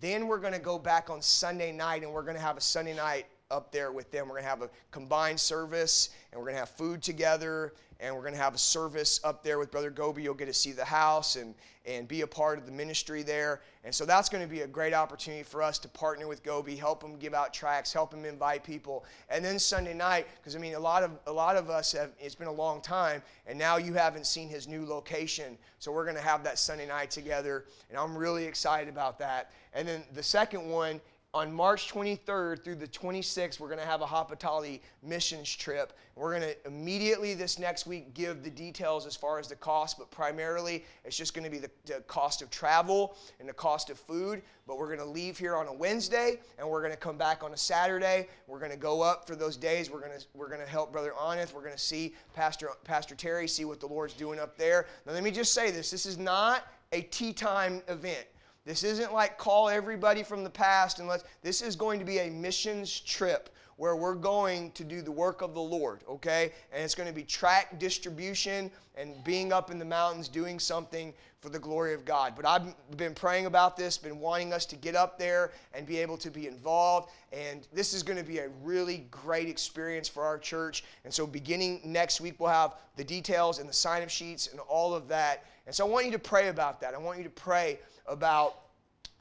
Then 0.00 0.26
we're 0.26 0.38
going 0.38 0.52
to 0.52 0.58
go 0.58 0.78
back 0.78 1.08
on 1.08 1.22
Sunday 1.22 1.72
night 1.72 2.02
and 2.02 2.12
we're 2.12 2.22
going 2.22 2.36
to 2.36 2.42
have 2.42 2.58
a 2.58 2.60
Sunday 2.60 2.94
night 2.94 3.26
up 3.50 3.72
there 3.72 3.92
with 3.92 4.10
them. 4.10 4.26
We're 4.26 4.34
going 4.34 4.44
to 4.44 4.48
have 4.48 4.62
a 4.62 4.70
combined 4.90 5.38
service 5.38 6.10
and 6.32 6.40
we're 6.40 6.46
going 6.46 6.54
to 6.54 6.60
have 6.60 6.70
food 6.70 7.02
together 7.02 7.74
and 8.00 8.14
we're 8.14 8.22
going 8.22 8.34
to 8.34 8.40
have 8.40 8.54
a 8.54 8.58
service 8.58 9.20
up 9.22 9.42
there 9.44 9.58
with 9.58 9.70
Brother 9.70 9.90
Gobi. 9.90 10.22
You'll 10.22 10.34
get 10.34 10.46
to 10.46 10.54
see 10.54 10.72
the 10.72 10.84
house 10.84 11.36
and, 11.36 11.54
and 11.86 12.08
be 12.08 12.22
a 12.22 12.26
part 12.26 12.58
of 12.58 12.66
the 12.66 12.72
ministry 12.72 13.22
there. 13.22 13.60
And 13.84 13.94
so 13.94 14.04
that's 14.04 14.28
going 14.28 14.42
to 14.42 14.48
be 14.48 14.62
a 14.62 14.66
great 14.66 14.94
opportunity 14.94 15.42
for 15.42 15.62
us 15.62 15.78
to 15.80 15.88
partner 15.88 16.26
with 16.26 16.42
Gobi, 16.42 16.74
help 16.74 17.02
him 17.02 17.16
give 17.16 17.34
out 17.34 17.54
tracks, 17.54 17.92
help 17.92 18.12
him 18.12 18.24
invite 18.24 18.64
people. 18.64 19.04
And 19.28 19.44
then 19.44 19.58
Sunday 19.58 19.94
night, 19.94 20.26
because 20.36 20.56
I 20.56 20.58
mean, 20.58 20.74
a 20.74 20.80
lot 20.80 21.02
of 21.02 21.12
a 21.26 21.32
lot 21.32 21.56
of 21.56 21.70
us 21.70 21.92
have. 21.92 22.10
It's 22.18 22.34
been 22.34 22.48
a 22.48 22.52
long 22.52 22.80
time, 22.80 23.22
and 23.46 23.58
now 23.58 23.76
you 23.76 23.94
haven't 23.94 24.26
seen 24.26 24.48
his 24.48 24.66
new 24.66 24.84
location. 24.86 25.56
So 25.78 25.92
we're 25.92 26.04
going 26.04 26.16
to 26.16 26.22
have 26.22 26.42
that 26.44 26.58
Sunday 26.58 26.86
night 26.86 27.10
together, 27.10 27.66
and 27.90 27.98
I'm 27.98 28.16
really 28.16 28.44
excited 28.44 28.88
about 28.88 29.18
that. 29.18 29.52
And 29.74 29.86
then 29.86 30.02
the 30.14 30.22
second 30.22 30.68
one 30.68 31.00
on 31.34 31.52
March 31.52 31.92
23rd 31.92 32.62
through 32.62 32.76
the 32.76 32.86
26th, 32.86 33.58
we're 33.58 33.66
going 33.66 33.80
to 33.80 33.84
have 33.84 34.02
a 34.02 34.06
Haputale 34.06 34.80
missions 35.02 35.52
trip. 35.52 35.92
We're 36.14 36.38
going 36.38 36.54
to 36.54 36.66
immediately 36.66 37.34
this 37.34 37.58
next 37.58 37.88
week 37.88 38.14
give 38.14 38.44
the 38.44 38.50
details 38.50 39.04
as 39.04 39.16
far 39.16 39.40
as 39.40 39.48
the 39.48 39.56
cost, 39.56 39.98
but 39.98 40.12
primarily 40.12 40.84
it's 41.04 41.16
just 41.16 41.34
going 41.34 41.42
to 41.44 41.50
be 41.50 41.58
the, 41.58 41.70
the 41.86 42.02
cost 42.02 42.40
of 42.40 42.50
travel 42.50 43.16
and 43.40 43.48
the 43.48 43.52
cost 43.52 43.90
of 43.90 43.98
food. 43.98 44.42
But 44.68 44.78
we're 44.78 44.86
going 44.86 45.00
to 45.00 45.04
leave 45.04 45.36
here 45.36 45.56
on 45.56 45.66
a 45.66 45.72
Wednesday 45.72 46.38
and 46.56 46.70
we're 46.70 46.80
going 46.80 46.92
to 46.92 46.98
come 46.98 47.18
back 47.18 47.42
on 47.42 47.52
a 47.52 47.56
Saturday. 47.56 48.28
We're 48.46 48.60
going 48.60 48.70
to 48.70 48.76
go 48.76 49.02
up 49.02 49.26
for 49.26 49.34
those 49.34 49.56
days. 49.56 49.90
We're 49.90 50.00
going 50.00 50.16
to 50.16 50.24
we're 50.34 50.48
going 50.48 50.60
to 50.60 50.66
help 50.66 50.92
Brother 50.92 51.12
Aneth. 51.20 51.52
We're 51.52 51.62
going 51.62 51.74
to 51.74 51.78
see 51.78 52.14
Pastor 52.32 52.70
Pastor 52.84 53.16
Terry, 53.16 53.48
see 53.48 53.64
what 53.64 53.80
the 53.80 53.88
Lord's 53.88 54.14
doing 54.14 54.38
up 54.38 54.56
there. 54.56 54.86
Now 55.04 55.12
let 55.12 55.24
me 55.24 55.32
just 55.32 55.52
say 55.52 55.72
this: 55.72 55.90
this 55.90 56.06
is 56.06 56.16
not 56.16 56.66
a 56.92 57.02
tea 57.02 57.32
time 57.32 57.82
event. 57.88 58.24
This 58.64 58.82
isn't 58.82 59.12
like 59.12 59.36
call 59.36 59.68
everybody 59.68 60.22
from 60.22 60.42
the 60.42 60.50
past 60.50 60.98
and 60.98 61.08
let's, 61.08 61.24
this 61.42 61.60
is 61.60 61.76
going 61.76 61.98
to 61.98 62.04
be 62.04 62.18
a 62.18 62.30
missions 62.30 63.00
trip 63.00 63.50
where 63.76 63.96
we're 63.96 64.14
going 64.14 64.70
to 64.72 64.84
do 64.84 65.02
the 65.02 65.10
work 65.10 65.42
of 65.42 65.52
the 65.52 65.60
Lord, 65.60 66.00
okay? 66.08 66.52
And 66.72 66.82
it's 66.82 66.94
going 66.94 67.08
to 67.08 67.14
be 67.14 67.24
track 67.24 67.78
distribution 67.78 68.70
and 68.96 69.12
being 69.24 69.52
up 69.52 69.70
in 69.70 69.78
the 69.78 69.84
mountains 69.84 70.28
doing 70.28 70.60
something 70.60 71.12
for 71.40 71.48
the 71.48 71.58
glory 71.58 71.92
of 71.92 72.04
God. 72.04 72.34
But 72.36 72.46
I've 72.46 72.96
been 72.96 73.14
praying 73.14 73.46
about 73.46 73.76
this, 73.76 73.98
been 73.98 74.20
wanting 74.20 74.52
us 74.52 74.64
to 74.66 74.76
get 74.76 74.94
up 74.94 75.18
there 75.18 75.50
and 75.74 75.84
be 75.84 75.98
able 75.98 76.16
to 76.18 76.30
be 76.30 76.46
involved. 76.46 77.10
And 77.32 77.66
this 77.72 77.92
is 77.92 78.02
going 78.02 78.16
to 78.16 78.24
be 78.24 78.38
a 78.38 78.48
really 78.62 79.06
great 79.10 79.48
experience 79.48 80.08
for 80.08 80.22
our 80.22 80.38
church. 80.38 80.84
And 81.04 81.12
so, 81.12 81.26
beginning 81.26 81.80
next 81.84 82.20
week, 82.20 82.36
we'll 82.38 82.50
have 82.50 82.76
the 82.96 83.04
details 83.04 83.58
and 83.58 83.68
the 83.68 83.74
sign 83.74 84.02
up 84.02 84.08
sheets 84.08 84.46
and 84.46 84.60
all 84.60 84.94
of 84.94 85.08
that. 85.08 85.44
And 85.66 85.74
so, 85.74 85.86
I 85.86 85.90
want 85.90 86.06
you 86.06 86.12
to 86.12 86.18
pray 86.18 86.48
about 86.48 86.80
that. 86.80 86.94
I 86.94 86.98
want 86.98 87.18
you 87.18 87.24
to 87.24 87.30
pray 87.30 87.78
about 88.06 88.64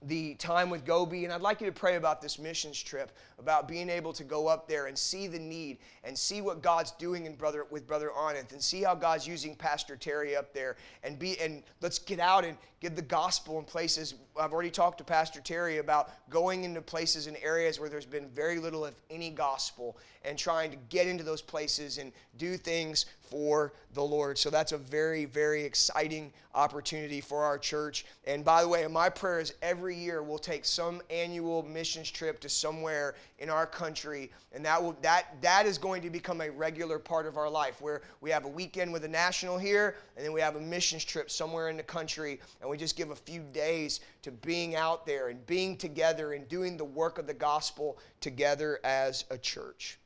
the 0.08 0.36
time 0.36 0.70
with 0.70 0.86
Gobi, 0.86 1.24
and 1.24 1.34
I'd 1.34 1.42
like 1.42 1.62
you 1.62 1.68
to 1.68 1.74
pray 1.74 1.96
about 1.96 2.22
this 2.22 2.38
missions 2.38 2.82
trip, 2.82 3.12
about 3.40 3.68
being 3.68 3.90
able 3.90 4.14
to 4.14 4.24
go 4.24 4.48
up 4.48 4.68
there 4.68 4.88
and 4.88 4.98
see 4.98 5.28
the 5.28 5.40
need 5.40 5.78
and 6.04 6.18
see 6.18 6.42
what 6.42 6.62
God's 6.62 6.92
doing 6.92 7.26
in 7.26 7.36
brother 7.36 7.66
with 7.70 7.88
Brother 7.88 8.12
Anand 8.16 8.52
and 8.52 8.62
see 8.62 8.84
how 8.84 8.96
God's 8.96 9.28
using 9.28 9.56
Pastor 9.56 9.96
Terry 9.96 10.36
up 10.36 10.54
there 10.54 10.76
and 11.04 11.18
be 11.18 11.40
and 11.40 11.64
let's 11.82 12.00
get 12.00 12.20
out 12.20 12.44
and 12.46 12.58
give 12.80 12.96
the 12.96 13.02
gospel 13.02 13.60
in 13.60 13.66
places. 13.66 14.16
I've 14.40 14.54
already 14.54 14.72
talked 14.72 14.98
to 15.00 15.04
Pastor 15.04 15.40
Terry 15.40 15.78
about 15.78 16.12
going 16.30 16.64
into 16.64 16.82
places 16.82 17.28
and 17.28 17.38
areas 17.42 17.80
where 17.80 17.90
there's 17.90 18.06
been 18.06 18.28
very 18.30 18.60
little, 18.60 18.86
if 18.86 18.96
any, 19.10 19.30
gospel 19.30 19.98
and 20.26 20.38
trying 20.38 20.72
to 20.72 20.78
get 20.90 21.08
into 21.08 21.24
those 21.24 21.42
places 21.42 21.98
and 21.98 22.12
do 22.38 22.58
things 22.58 23.06
for 23.34 23.74
the 23.94 24.04
Lord. 24.04 24.38
So 24.38 24.50
that's 24.50 24.74
a 24.74 24.78
very, 24.78 25.26
very 25.26 25.64
exciting 25.64 26.32
opportunity 26.54 27.20
for 27.20 27.44
our 27.44 27.58
church. 27.58 28.06
And 28.26 28.46
by 28.46 28.62
the 28.62 28.68
way, 28.68 28.86
my 28.88 29.10
prayer 29.10 29.40
is 29.40 29.54
every 29.62 29.96
year 29.96 30.22
we'll 30.22 30.38
take 30.38 30.66
some 30.66 31.02
annual 31.10 31.64
missions 31.64 32.12
trip 32.12 32.40
to 32.42 32.50
somewhere 32.50 33.16
in 33.40 33.50
our 33.50 33.66
country, 33.66 34.32
and 34.52 34.64
that 34.66 34.82
will 34.82 34.96
that 35.02 35.42
that 35.42 35.66
is 35.66 35.78
going 35.78 36.02
to 36.04 36.10
become 36.10 36.42
a 36.42 36.50
regular 36.52 37.00
part 37.00 37.26
of 37.26 37.38
our 37.38 37.50
life 37.50 37.82
where 37.82 38.02
we 38.22 38.30
have 38.30 38.46
a 38.46 38.50
weekend 38.50 38.94
with 38.94 39.04
a 39.04 39.08
national 39.08 39.58
here, 39.58 39.96
and 40.16 40.24
then 40.24 40.32
we 40.32 40.40
have 40.40 40.56
a 40.56 40.62
missions 40.62 41.04
trip 41.04 41.32
somewhere 41.32 41.70
in 41.70 41.78
the 41.78 41.84
country, 41.84 42.40
and 42.62 42.70
we 42.70 42.78
just 42.78 42.96
give 42.96 43.10
a 43.10 43.16
few 43.16 43.42
days 43.52 44.00
to 44.22 44.32
being 44.32 44.76
out 44.76 45.06
there 45.06 45.30
and 45.30 45.46
being 45.48 45.76
together 45.76 46.34
and 46.34 46.48
doing 46.48 46.78
the 46.78 46.86
work 46.86 47.18
of 47.18 47.26
the 47.26 47.34
gospel 47.34 47.98
together 48.22 48.80
as 48.84 49.26
a 49.32 49.38
church. 49.38 49.98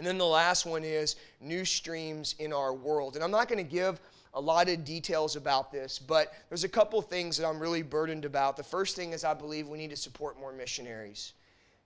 And 0.00 0.06
then 0.06 0.16
the 0.16 0.24
last 0.24 0.64
one 0.64 0.82
is 0.82 1.16
new 1.42 1.62
streams 1.62 2.34
in 2.38 2.54
our 2.54 2.72
world. 2.72 3.16
And 3.16 3.22
I'm 3.22 3.30
not 3.30 3.48
going 3.48 3.62
to 3.62 3.70
give 3.70 4.00
a 4.32 4.40
lot 4.40 4.70
of 4.70 4.82
details 4.82 5.36
about 5.36 5.70
this, 5.70 5.98
but 5.98 6.32
there's 6.48 6.64
a 6.64 6.70
couple 6.70 7.02
things 7.02 7.36
that 7.36 7.46
I'm 7.46 7.60
really 7.60 7.82
burdened 7.82 8.24
about. 8.24 8.56
The 8.56 8.62
first 8.62 8.96
thing 8.96 9.12
is 9.12 9.24
I 9.24 9.34
believe 9.34 9.68
we 9.68 9.76
need 9.76 9.90
to 9.90 9.98
support 9.98 10.40
more 10.40 10.54
missionaries. 10.54 11.34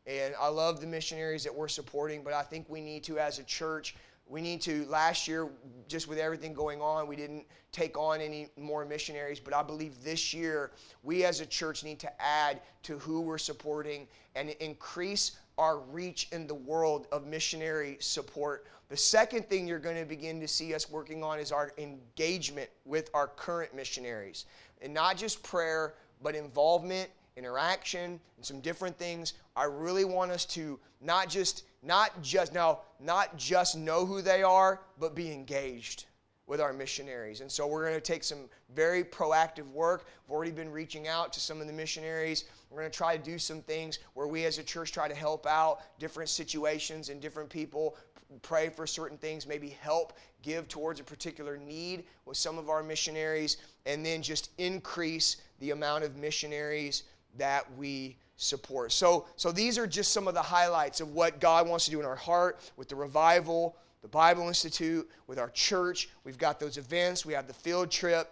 And 0.06 0.32
I 0.40 0.46
love 0.46 0.80
the 0.80 0.86
missionaries 0.86 1.42
that 1.42 1.52
we're 1.52 1.66
supporting, 1.66 2.22
but 2.22 2.32
I 2.32 2.42
think 2.42 2.66
we 2.68 2.80
need 2.80 3.02
to, 3.02 3.18
as 3.18 3.40
a 3.40 3.42
church, 3.42 3.96
we 4.28 4.40
need 4.40 4.60
to. 4.60 4.84
Last 4.84 5.26
year, 5.26 5.48
just 5.88 6.06
with 6.06 6.18
everything 6.18 6.54
going 6.54 6.80
on, 6.80 7.08
we 7.08 7.16
didn't 7.16 7.44
take 7.72 7.98
on 7.98 8.20
any 8.20 8.46
more 8.56 8.84
missionaries, 8.84 9.40
but 9.40 9.52
I 9.52 9.64
believe 9.64 10.04
this 10.04 10.32
year, 10.32 10.70
we 11.02 11.24
as 11.24 11.40
a 11.40 11.46
church 11.46 11.82
need 11.82 11.98
to 11.98 12.22
add 12.22 12.60
to 12.84 12.96
who 12.96 13.22
we're 13.22 13.38
supporting 13.38 14.06
and 14.36 14.50
increase 14.60 15.32
our 15.58 15.78
reach 15.78 16.28
in 16.32 16.46
the 16.46 16.54
world 16.54 17.06
of 17.12 17.26
missionary 17.26 17.96
support. 18.00 18.66
The 18.88 18.96
second 18.96 19.48
thing 19.48 19.66
you're 19.66 19.78
going 19.78 19.96
to 19.96 20.04
begin 20.04 20.40
to 20.40 20.48
see 20.48 20.74
us 20.74 20.90
working 20.90 21.22
on 21.22 21.38
is 21.38 21.52
our 21.52 21.72
engagement 21.78 22.70
with 22.84 23.10
our 23.14 23.28
current 23.28 23.74
missionaries. 23.74 24.46
And 24.82 24.92
not 24.92 25.16
just 25.16 25.42
prayer, 25.42 25.94
but 26.22 26.34
involvement, 26.34 27.10
interaction, 27.36 28.20
and 28.36 28.44
some 28.44 28.60
different 28.60 28.98
things. 28.98 29.34
I 29.56 29.64
really 29.64 30.04
want 30.04 30.30
us 30.30 30.44
to 30.46 30.78
not 31.00 31.28
just 31.28 31.64
not 31.82 32.22
just 32.22 32.54
now 32.54 32.80
not 33.00 33.36
just 33.36 33.76
know 33.76 34.06
who 34.06 34.22
they 34.22 34.42
are, 34.42 34.80
but 34.98 35.14
be 35.14 35.30
engaged 35.32 36.06
with 36.46 36.60
our 36.60 36.72
missionaries. 36.72 37.40
And 37.40 37.50
so 37.50 37.66
we're 37.66 37.84
going 37.84 37.94
to 37.94 38.00
take 38.00 38.22
some 38.22 38.50
very 38.74 39.02
proactive 39.02 39.70
work. 39.70 40.06
We've 40.26 40.34
already 40.34 40.52
been 40.52 40.70
reaching 40.70 41.08
out 41.08 41.32
to 41.32 41.40
some 41.40 41.60
of 41.60 41.66
the 41.66 41.72
missionaries. 41.72 42.44
We're 42.70 42.80
going 42.80 42.90
to 42.90 42.96
try 42.96 43.16
to 43.16 43.22
do 43.22 43.38
some 43.38 43.62
things 43.62 43.98
where 44.14 44.26
we 44.26 44.44
as 44.44 44.58
a 44.58 44.62
church 44.62 44.92
try 44.92 45.08
to 45.08 45.14
help 45.14 45.46
out 45.46 45.80
different 45.98 46.28
situations 46.28 47.08
and 47.08 47.20
different 47.20 47.48
people 47.48 47.96
pray 48.42 48.68
for 48.68 48.86
certain 48.86 49.18
things, 49.18 49.46
maybe 49.46 49.68
help 49.68 50.14
give 50.42 50.68
towards 50.68 51.00
a 51.00 51.04
particular 51.04 51.56
need 51.56 52.04
with 52.26 52.36
some 52.36 52.58
of 52.58 52.68
our 52.68 52.82
missionaries, 52.82 53.58
and 53.86 54.04
then 54.04 54.22
just 54.22 54.50
increase 54.58 55.38
the 55.60 55.70
amount 55.70 56.04
of 56.04 56.16
missionaries 56.16 57.04
that 57.36 57.64
we 57.76 58.16
support. 58.36 58.92
So, 58.92 59.26
so 59.36 59.52
these 59.52 59.78
are 59.78 59.86
just 59.86 60.12
some 60.12 60.28
of 60.28 60.34
the 60.34 60.42
highlights 60.42 61.00
of 61.00 61.12
what 61.14 61.40
God 61.40 61.68
wants 61.68 61.84
to 61.86 61.90
do 61.90 62.00
in 62.00 62.06
our 62.06 62.16
heart 62.16 62.60
with 62.76 62.88
the 62.88 62.96
revival, 62.96 63.76
the 64.04 64.08
Bible 64.08 64.48
Institute, 64.48 65.08
with 65.28 65.38
our 65.38 65.48
church. 65.48 66.10
We've 66.24 66.36
got 66.36 66.60
those 66.60 66.76
events, 66.76 67.24
we 67.24 67.32
have 67.32 67.46
the 67.46 67.54
field 67.54 67.90
trip, 67.90 68.30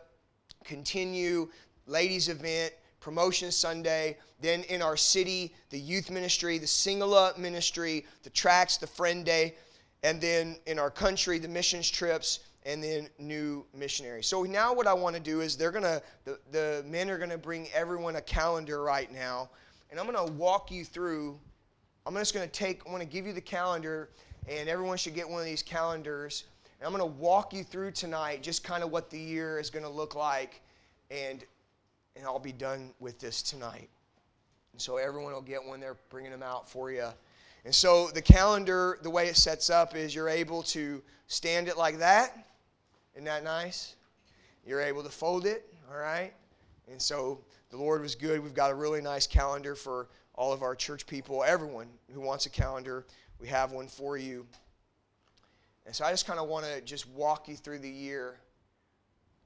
continue, 0.65 1.49
ladies' 1.87 2.29
event, 2.29 2.75
promotion 3.01 3.51
Sunday. 3.51 4.19
Then 4.43 4.65
in 4.65 4.83
our 4.83 4.99
city, 4.99 5.55
the 5.71 5.79
youth 5.79 6.11
ministry, 6.11 6.59
the 6.59 6.67
Singala 6.67 7.39
ministry, 7.39 8.05
the 8.23 8.29
tracks, 8.29 8.77
the 8.77 8.87
friend 8.87 9.25
day. 9.25 9.55
And 10.03 10.21
then 10.21 10.59
in 10.67 10.79
our 10.79 10.91
country, 10.91 11.39
the 11.39 11.49
missions 11.49 11.89
trips, 11.89 12.41
and 12.67 12.85
then 12.85 13.09
new 13.19 13.65
missionaries. 13.75 14.27
So 14.27 14.43
now 14.43 14.75
what 14.75 14.87
I 14.87 14.93
want 14.93 15.17
to 15.17 15.23
do 15.23 15.41
is 15.41 15.57
they're 15.57 15.71
going 15.71 15.85
to, 15.85 16.03
the, 16.27 16.39
the 16.51 16.85
men 16.87 17.09
are 17.09 17.17
going 17.17 17.31
to 17.31 17.39
bring 17.39 17.69
everyone 17.75 18.17
a 18.17 18.21
calendar 18.21 18.83
right 18.83 19.11
now. 19.11 19.49
And 19.91 19.99
I'm 19.99 20.07
going 20.07 20.27
to 20.27 20.35
walk 20.35 20.71
you 20.71 20.85
through, 20.85 21.41
I'm 22.05 22.15
just 22.15 22.35
going 22.35 22.47
to 22.47 22.53
take, 22.53 22.83
I'm 22.85 22.93
going 22.93 23.07
to 23.07 23.11
give 23.11 23.27
you 23.27 23.33
the 23.33 23.41
calendar, 23.41 24.11
and 24.49 24.69
everyone 24.69 24.97
should 24.97 25.15
get 25.15 25.29
one 25.29 25.41
of 25.41 25.47
these 25.47 25.63
calendars. 25.63 26.45
And 26.79 26.87
I'm 26.87 26.93
going 26.93 27.09
to 27.09 27.19
walk 27.19 27.53
you 27.53 27.63
through 27.63 27.93
tonight 27.93 28.43
just 28.43 28.65
kind 28.65 28.83
of 28.83 28.91
what 28.91 29.11
the 29.11 29.19
year 29.19 29.59
is 29.59 29.71
going 29.71 29.85
to 29.85 29.91
look 29.91 30.15
like. 30.15 30.61
And, 31.11 31.45
and 32.17 32.25
I'll 32.25 32.39
be 32.39 32.53
done 32.53 32.91
with 32.99 33.19
this 33.19 33.43
tonight. 33.43 33.89
And 34.73 34.81
so 34.81 34.97
everyone 34.97 35.33
will 35.33 35.43
get 35.43 35.65
one. 35.65 35.81
They're 35.81 35.97
bringing 36.11 36.33
them 36.33 36.43
out 36.43 36.69
for 36.69 36.91
you. 36.91 37.09
And 37.65 37.75
so 37.75 38.09
the 38.09 38.23
calendar, 38.23 38.99
the 39.03 39.11
way 39.11 39.29
it 39.29 39.37
sets 39.37 39.71
up 39.71 39.95
is 39.95 40.15
you're 40.15 40.29
able 40.29 40.63
to 40.65 41.01
stand 41.29 41.69
it 41.69 41.77
like 41.77 41.99
that. 41.99 42.47
Isn't 43.15 43.25
that 43.27 43.45
nice? 43.45 43.95
You're 44.67 44.81
able 44.81 45.03
to 45.03 45.11
fold 45.11 45.47
it, 45.47 45.73
all 45.91 45.99
right? 45.99 46.33
And 46.91 47.01
so 47.01 47.41
the 47.71 47.77
Lord 47.77 48.03
was 48.03 48.15
good. 48.15 48.43
We've 48.43 48.55
got 48.55 48.71
a 48.71 48.75
really 48.75 49.01
nice 49.01 49.27
calendar 49.27 49.75
for 49.75 50.09
all 50.35 50.53
of 50.53 50.63
our 50.63 50.75
church 50.75 51.07
people, 51.07 51.45
everyone 51.45 51.89
who 52.13 52.21
wants 52.21 52.47
a 52.47 52.51
calendar. 52.51 53.07
We 53.43 53.49
have 53.49 53.73
one 53.73 53.89
for 53.89 54.17
you. 54.17 54.47
And 55.85 55.93
so 55.93 56.05
I 56.05 56.13
just 56.13 56.29
kind 56.29 56.39
of 56.39 56.49
want 56.49 56.65
to 56.65 56.81
just 56.81 57.09
walk 57.09 57.49
you 57.49 57.57
through 57.57 57.81
the 57.81 57.91
year 57.91 58.37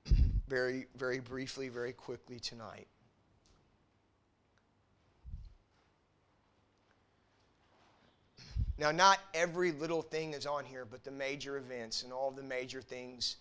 very, 0.48 0.84
very 0.98 1.18
briefly, 1.18 1.70
very 1.70 1.94
quickly 1.94 2.38
tonight. 2.38 2.88
Now, 8.76 8.92
not 8.92 9.18
every 9.32 9.72
little 9.72 10.02
thing 10.02 10.34
is 10.34 10.44
on 10.44 10.66
here, 10.66 10.84
but 10.84 11.02
the 11.02 11.10
major 11.10 11.56
events 11.56 12.02
and 12.02 12.12
all 12.12 12.30
the 12.30 12.42
major 12.42 12.82
things 12.82 13.36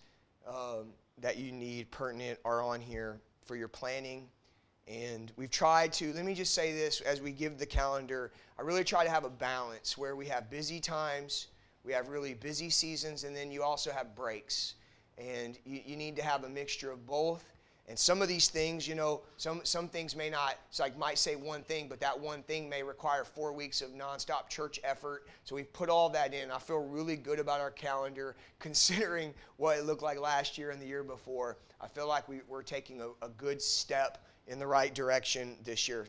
um, 0.48 0.86
that 1.20 1.36
you 1.36 1.52
need 1.52 1.90
pertinent 1.90 2.38
are 2.46 2.62
on 2.62 2.80
here 2.80 3.20
for 3.44 3.56
your 3.56 3.68
planning. 3.68 4.26
And 4.88 5.32
we've 5.36 5.50
tried 5.50 5.92
to, 5.94 6.12
let 6.12 6.24
me 6.24 6.34
just 6.34 6.54
say 6.54 6.72
this 6.72 7.00
as 7.00 7.20
we 7.20 7.32
give 7.32 7.58
the 7.58 7.66
calendar, 7.66 8.30
I 8.58 8.62
really 8.62 8.84
try 8.84 9.04
to 9.04 9.10
have 9.10 9.24
a 9.24 9.30
balance 9.30 9.98
where 9.98 10.14
we 10.14 10.26
have 10.26 10.48
busy 10.48 10.78
times, 10.78 11.48
we 11.84 11.92
have 11.92 12.08
really 12.08 12.34
busy 12.34 12.70
seasons, 12.70 13.24
and 13.24 13.34
then 13.34 13.50
you 13.50 13.62
also 13.62 13.90
have 13.90 14.14
breaks. 14.14 14.74
And 15.18 15.58
you, 15.64 15.80
you 15.84 15.96
need 15.96 16.14
to 16.16 16.22
have 16.22 16.44
a 16.44 16.48
mixture 16.48 16.90
of 16.90 17.06
both. 17.06 17.44
And 17.88 17.98
some 17.98 18.20
of 18.20 18.26
these 18.26 18.48
things, 18.48 18.86
you 18.86 18.96
know, 18.96 19.22
some, 19.36 19.60
some 19.62 19.88
things 19.88 20.16
may 20.16 20.28
not, 20.28 20.56
it's 20.68 20.80
like 20.80 20.98
might 20.98 21.18
say 21.18 21.36
one 21.36 21.62
thing, 21.62 21.86
but 21.88 22.00
that 22.00 22.18
one 22.18 22.42
thing 22.42 22.68
may 22.68 22.82
require 22.82 23.24
four 23.24 23.52
weeks 23.52 23.80
of 23.80 23.90
nonstop 23.90 24.48
church 24.48 24.80
effort. 24.82 25.26
So 25.44 25.54
we've 25.54 25.72
put 25.72 25.88
all 25.88 26.08
that 26.10 26.34
in. 26.34 26.50
I 26.50 26.58
feel 26.58 26.78
really 26.78 27.16
good 27.16 27.38
about 27.38 27.60
our 27.60 27.70
calendar, 27.70 28.34
considering 28.58 29.34
what 29.56 29.78
it 29.78 29.84
looked 29.84 30.02
like 30.02 30.18
last 30.20 30.58
year 30.58 30.70
and 30.70 30.82
the 30.82 30.86
year 30.86 31.04
before. 31.04 31.58
I 31.80 31.86
feel 31.86 32.08
like 32.08 32.28
we, 32.28 32.40
we're 32.48 32.62
taking 32.62 33.00
a, 33.00 33.08
a 33.24 33.28
good 33.28 33.62
step 33.62 34.25
in 34.46 34.58
the 34.58 34.66
right 34.66 34.94
direction 34.94 35.56
this 35.64 35.88
year. 35.88 36.06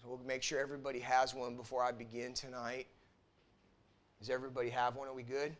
So 0.00 0.08
we'll 0.08 0.20
make 0.26 0.42
sure 0.42 0.58
everybody 0.58 0.98
has 1.00 1.34
one 1.34 1.56
before 1.56 1.82
I 1.82 1.92
begin 1.92 2.34
tonight. 2.34 2.86
Does 4.18 4.30
everybody 4.30 4.70
have 4.70 4.96
one? 4.96 5.08
Are 5.08 5.14
we 5.14 5.22
good? 5.22 5.56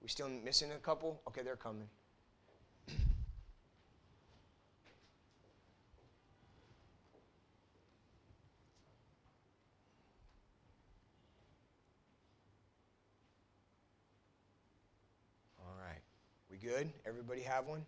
We 0.00 0.08
still 0.08 0.28
missing 0.28 0.72
a 0.72 0.78
couple? 0.78 1.20
Okay, 1.28 1.42
they're 1.42 1.56
coming. 1.56 1.88
All 15.60 15.74
right. 15.78 16.00
We 16.50 16.56
good? 16.56 16.92
Everybody 17.06 17.42
have 17.42 17.66
one? 17.66 17.84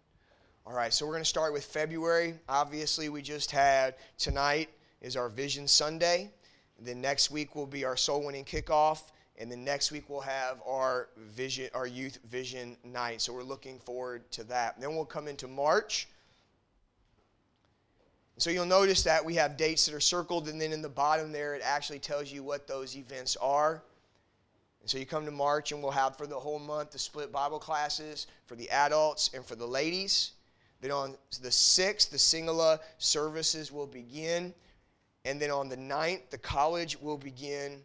All 0.67 0.73
right, 0.73 0.95
so 0.95 1.05
we're 1.05 1.12
going 1.12 1.23
to 1.23 1.29
start 1.29 1.53
with 1.53 1.67
February. 1.67 2.37
Obviously, 2.49 3.11
we 3.11 3.21
just 3.21 3.51
had 3.51 3.97
tonight 4.17 4.71
is 5.03 5.15
our 5.15 5.29
Vision 5.29 5.69
Sunday. 5.69 6.31
And 6.79 6.87
then 6.87 7.03
next 7.03 7.31
week 7.31 7.55
will 7.55 7.67
be 7.67 7.85
our 7.85 7.99
soul 7.99 8.25
winning 8.25 8.47
kickoff. 8.47 9.03
And 9.37 9.53
then 9.53 9.62
next 9.62 9.93
week 9.93 10.05
we'll 10.09 10.23
have 10.23 10.62
our 10.67 11.11
vision, 11.19 11.69
our 11.75 11.87
youth 11.87 12.19
vision 12.31 12.79
night. 12.83 13.21
So 13.21 13.35
we're 13.35 13.43
looking 13.43 13.79
forward 13.79 14.31
to 14.31 14.45
that. 14.45 14.81
Then 14.81 14.95
we'll 14.97 15.05
come 15.05 15.29
into 15.29 15.47
March. 15.47 16.09
So 18.39 18.49
you'll 18.49 18.65
notice 18.65 19.03
that 19.03 19.23
we 19.23 19.35
have 19.35 19.59
dates 19.59 19.85
that 19.85 19.95
are 19.95 20.01
circled, 20.01 20.49
and 20.49 20.59
then 20.59 20.73
in 20.73 20.81
the 20.81 20.89
bottom 20.89 21.31
there, 21.31 21.55
it 21.55 21.62
actually 21.62 21.99
tells 21.99 22.33
you 22.33 22.43
what 22.43 22.67
those 22.67 22.97
events 22.97 23.37
are. 23.37 23.83
And 24.81 24.89
so 24.89 24.97
you 24.97 25.05
come 25.05 25.27
to 25.27 25.31
March, 25.31 25.73
and 25.73 25.83
we'll 25.83 25.93
have 25.93 26.17
for 26.17 26.27
the 26.27 26.41
whole 26.41 26.59
month 26.59 26.91
the 26.91 26.99
split 26.99 27.31
Bible 27.31 27.59
classes 27.59 28.29
for 28.47 28.57
the 28.57 28.71
adults 28.71 29.31
and 29.35 29.45
for 29.45 29.57
the 29.57 29.67
ladies. 29.67 30.33
Then 30.85 30.93
on 30.93 31.16
the 31.41 31.49
6th, 31.49 32.11
the 32.11 32.18
Singala 32.18 32.78
services 32.99 33.72
will 33.72 33.87
begin. 33.87 34.53
And 35.24 35.41
then 35.41 35.51
on 35.51 35.70
the 35.70 35.78
9th, 35.78 36.28
the 36.28 36.37
college 36.37 37.01
will 37.01 37.16
begin. 37.16 37.80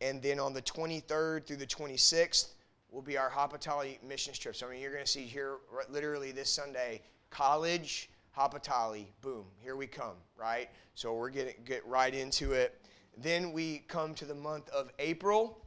And 0.00 0.20
then 0.20 0.40
on 0.40 0.52
the 0.52 0.62
23rd 0.62 1.46
through 1.46 1.58
the 1.58 1.66
26th 1.66 2.48
will 2.90 3.02
be 3.02 3.16
our 3.16 3.30
Haputale 3.30 4.02
mission 4.02 4.34
trip. 4.34 4.56
So 4.56 4.66
I 4.66 4.72
mean, 4.72 4.80
you're 4.80 4.90
going 4.90 5.04
to 5.04 5.08
see 5.08 5.26
here 5.26 5.58
literally 5.88 6.32
this 6.32 6.50
Sunday, 6.50 7.02
college, 7.30 8.10
Haputale, 8.36 9.06
boom, 9.20 9.44
here 9.62 9.76
we 9.76 9.86
come, 9.86 10.16
right? 10.36 10.68
So 10.96 11.14
we're 11.14 11.30
going 11.30 11.54
to 11.54 11.60
get 11.60 11.86
right 11.86 12.12
into 12.12 12.50
it. 12.50 12.84
Then 13.16 13.52
we 13.52 13.84
come 13.86 14.12
to 14.14 14.24
the 14.24 14.34
month 14.34 14.68
of 14.70 14.90
April. 14.98 15.64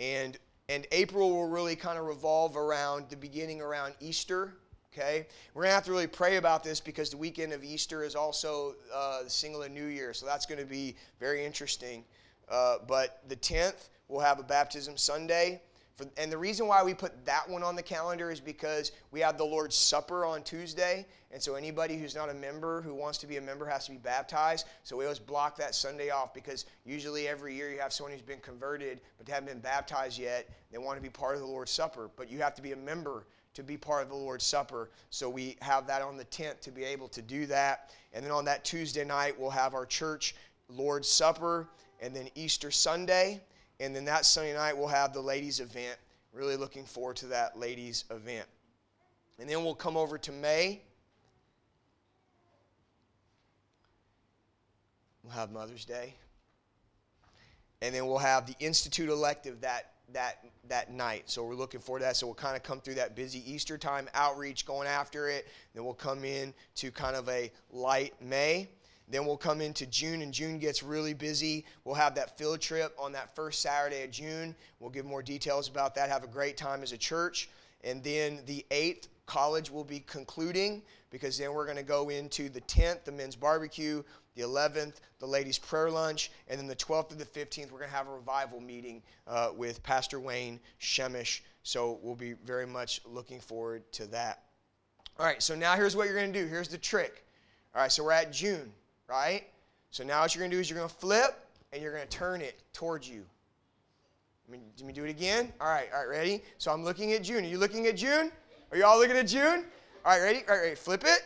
And, 0.00 0.38
and 0.70 0.86
April 0.90 1.28
will 1.28 1.48
really 1.48 1.76
kind 1.76 1.98
of 1.98 2.06
revolve 2.06 2.56
around 2.56 3.10
the 3.10 3.16
beginning 3.16 3.60
around 3.60 3.92
Easter. 4.00 4.54
Okay? 4.96 5.26
We're 5.54 5.62
going 5.62 5.70
to 5.70 5.74
have 5.74 5.84
to 5.84 5.90
really 5.90 6.06
pray 6.06 6.36
about 6.36 6.62
this 6.62 6.80
because 6.80 7.10
the 7.10 7.16
weekend 7.16 7.52
of 7.52 7.64
Easter 7.64 8.04
is 8.04 8.14
also 8.14 8.76
uh, 8.94 9.24
the 9.24 9.28
Singala 9.28 9.68
New 9.68 9.86
Year. 9.86 10.12
So 10.12 10.24
that's 10.24 10.46
going 10.46 10.60
to 10.60 10.66
be 10.66 10.94
very 11.18 11.44
interesting. 11.44 12.04
Uh, 12.48 12.76
but 12.86 13.22
the 13.28 13.36
10th, 13.36 13.88
we'll 14.08 14.20
have 14.20 14.38
a 14.38 14.44
baptism 14.44 14.96
Sunday. 14.96 15.60
For, 15.96 16.06
and 16.16 16.30
the 16.30 16.38
reason 16.38 16.66
why 16.68 16.82
we 16.82 16.94
put 16.94 17.24
that 17.24 17.48
one 17.48 17.62
on 17.62 17.74
the 17.74 17.82
calendar 17.82 18.30
is 18.30 18.40
because 18.40 18.92
we 19.10 19.20
have 19.20 19.36
the 19.36 19.44
Lord's 19.44 19.76
Supper 19.76 20.24
on 20.24 20.42
Tuesday. 20.42 21.06
And 21.32 21.42
so 21.42 21.56
anybody 21.56 21.96
who's 21.96 22.14
not 22.14 22.30
a 22.30 22.34
member 22.34 22.80
who 22.82 22.94
wants 22.94 23.18
to 23.18 23.26
be 23.26 23.36
a 23.36 23.40
member 23.40 23.66
has 23.66 23.86
to 23.86 23.92
be 23.92 23.98
baptized. 23.98 24.66
So 24.84 24.96
we 24.96 25.04
always 25.04 25.18
block 25.18 25.56
that 25.56 25.74
Sunday 25.74 26.10
off 26.10 26.34
because 26.34 26.66
usually 26.84 27.26
every 27.26 27.54
year 27.54 27.72
you 27.72 27.80
have 27.80 27.92
someone 27.92 28.12
who's 28.12 28.22
been 28.22 28.40
converted 28.40 29.00
but 29.16 29.26
they 29.26 29.32
haven't 29.32 29.48
been 29.48 29.60
baptized 29.60 30.18
yet. 30.18 30.48
They 30.70 30.78
want 30.78 30.98
to 30.98 31.02
be 31.02 31.10
part 31.10 31.34
of 31.34 31.40
the 31.40 31.46
Lord's 31.46 31.72
Supper. 31.72 32.10
But 32.16 32.30
you 32.30 32.38
have 32.38 32.54
to 32.54 32.62
be 32.62 32.72
a 32.72 32.76
member 32.76 33.26
to 33.54 33.62
be 33.62 33.76
part 33.76 34.02
of 34.02 34.08
the 34.08 34.14
Lord's 34.14 34.44
Supper. 34.44 34.90
So 35.10 35.30
we 35.30 35.56
have 35.62 35.86
that 35.86 36.02
on 36.02 36.16
the 36.16 36.24
10th 36.26 36.60
to 36.62 36.70
be 36.70 36.84
able 36.84 37.08
to 37.08 37.22
do 37.22 37.46
that. 37.46 37.90
And 38.12 38.24
then 38.24 38.32
on 38.32 38.44
that 38.44 38.64
Tuesday 38.64 39.04
night, 39.04 39.38
we'll 39.38 39.50
have 39.50 39.74
our 39.74 39.86
church 39.86 40.34
Lord's 40.68 41.08
Supper 41.08 41.68
and 42.00 42.14
then 42.14 42.28
Easter 42.34 42.70
Sunday. 42.70 43.40
And 43.80 43.94
then 43.94 44.04
that 44.04 44.26
Sunday 44.26 44.54
night, 44.54 44.76
we'll 44.76 44.88
have 44.88 45.12
the 45.12 45.20
ladies' 45.20 45.60
event. 45.60 45.96
Really 46.32 46.56
looking 46.56 46.84
forward 46.84 47.16
to 47.16 47.26
that 47.26 47.58
ladies' 47.58 48.04
event. 48.10 48.46
And 49.38 49.48
then 49.48 49.64
we'll 49.64 49.74
come 49.74 49.96
over 49.96 50.18
to 50.18 50.32
May. 50.32 50.82
We'll 55.22 55.32
have 55.32 55.52
Mother's 55.52 55.84
Day. 55.84 56.14
And 57.82 57.94
then 57.94 58.06
we'll 58.06 58.18
have 58.18 58.46
the 58.46 58.54
Institute 58.60 59.08
elective 59.08 59.60
that, 59.62 59.92
that, 60.12 60.44
that 60.68 60.92
night. 60.92 61.24
So 61.26 61.44
we're 61.44 61.54
looking 61.54 61.80
forward 61.80 62.00
to 62.00 62.06
that. 62.06 62.16
So 62.16 62.26
we'll 62.26 62.34
kind 62.34 62.56
of 62.56 62.62
come 62.62 62.80
through 62.80 62.94
that 62.94 63.14
busy 63.14 63.42
Easter 63.50 63.78
time 63.78 64.08
outreach 64.14 64.66
going 64.66 64.88
after 64.88 65.28
it. 65.28 65.48
Then 65.74 65.84
we'll 65.84 65.94
come 65.94 66.24
in 66.24 66.54
to 66.76 66.90
kind 66.90 67.16
of 67.16 67.28
a 67.28 67.50
light 67.70 68.14
May. 68.20 68.68
Then 69.08 69.26
we'll 69.26 69.36
come 69.36 69.60
into 69.60 69.84
June, 69.86 70.22
and 70.22 70.32
June 70.32 70.58
gets 70.58 70.82
really 70.82 71.12
busy. 71.12 71.66
We'll 71.84 71.94
have 71.94 72.14
that 72.14 72.38
field 72.38 72.60
trip 72.60 72.94
on 72.98 73.12
that 73.12 73.34
first 73.36 73.60
Saturday 73.60 74.02
of 74.02 74.10
June. 74.10 74.54
We'll 74.80 74.90
give 74.90 75.04
more 75.04 75.22
details 75.22 75.68
about 75.68 75.94
that. 75.96 76.08
Have 76.08 76.24
a 76.24 76.28
great 76.28 76.56
time 76.56 76.82
as 76.82 76.92
a 76.92 76.98
church. 76.98 77.50
And 77.82 78.02
then 78.02 78.40
the 78.46 78.64
8th 78.70 79.08
college 79.26 79.70
will 79.70 79.84
be 79.84 80.00
concluding 80.00 80.82
because 81.10 81.36
then 81.38 81.52
we're 81.52 81.66
going 81.66 81.76
to 81.76 81.82
go 81.82 82.08
into 82.08 82.48
the 82.48 82.62
10th, 82.62 83.04
the 83.04 83.12
men's 83.12 83.36
barbecue, 83.36 84.02
the 84.34 84.42
11th, 84.42 84.94
the 85.18 85.26
ladies' 85.26 85.58
prayer 85.58 85.90
lunch, 85.90 86.30
and 86.48 86.58
then 86.58 86.66
the 86.66 86.76
12th 86.76 87.10
to 87.10 87.14
the 87.14 87.24
15th, 87.24 87.70
we're 87.70 87.78
going 87.78 87.90
to 87.90 87.96
have 87.96 88.08
a 88.08 88.12
revival 88.12 88.60
meeting 88.60 89.02
uh, 89.26 89.50
with 89.56 89.82
Pastor 89.82 90.18
Wayne 90.18 90.58
Shemish. 90.80 91.40
So 91.62 91.98
we'll 92.02 92.14
be 92.14 92.32
very 92.44 92.66
much 92.66 93.00
looking 93.06 93.40
forward 93.40 93.90
to 93.92 94.06
that. 94.06 94.42
All 95.18 95.26
right, 95.26 95.42
so 95.42 95.54
now 95.54 95.76
here's 95.76 95.94
what 95.94 96.06
you're 96.06 96.16
going 96.16 96.32
to 96.32 96.42
do. 96.42 96.46
Here's 96.46 96.68
the 96.68 96.78
trick. 96.78 97.24
All 97.74 97.82
right, 97.82 97.92
so 97.92 98.02
we're 98.02 98.12
at 98.12 98.32
June, 98.32 98.72
right? 99.08 99.44
So 99.90 100.02
now 100.02 100.22
what 100.22 100.34
you're 100.34 100.40
going 100.40 100.50
to 100.50 100.56
do 100.56 100.60
is 100.60 100.68
you're 100.68 100.78
going 100.78 100.88
to 100.88 100.94
flip 100.94 101.46
and 101.72 101.80
you're 101.80 101.92
going 101.92 102.06
to 102.06 102.16
turn 102.16 102.40
it 102.40 102.60
towards 102.72 103.08
you. 103.08 103.24
Let 104.48 104.58
me, 104.58 104.64
let 104.78 104.86
me 104.86 104.92
do 104.92 105.04
it 105.04 105.10
again. 105.10 105.52
All 105.60 105.68
right, 105.68 105.88
all 105.94 106.00
right, 106.00 106.08
ready? 106.08 106.42
So 106.58 106.72
I'm 106.72 106.84
looking 106.84 107.12
at 107.12 107.22
June. 107.22 107.44
Are 107.44 107.48
you 107.48 107.58
looking 107.58 107.86
at 107.86 107.96
June? 107.96 108.30
Are 108.70 108.76
you 108.76 108.84
all 108.84 108.98
looking 108.98 109.16
at 109.16 109.28
June? 109.28 109.64
All 110.04 110.12
right, 110.12 110.20
ready? 110.20 110.40
All 110.48 110.56
right, 110.56 110.62
ready. 110.62 110.74
Flip 110.74 111.02
it. 111.04 111.24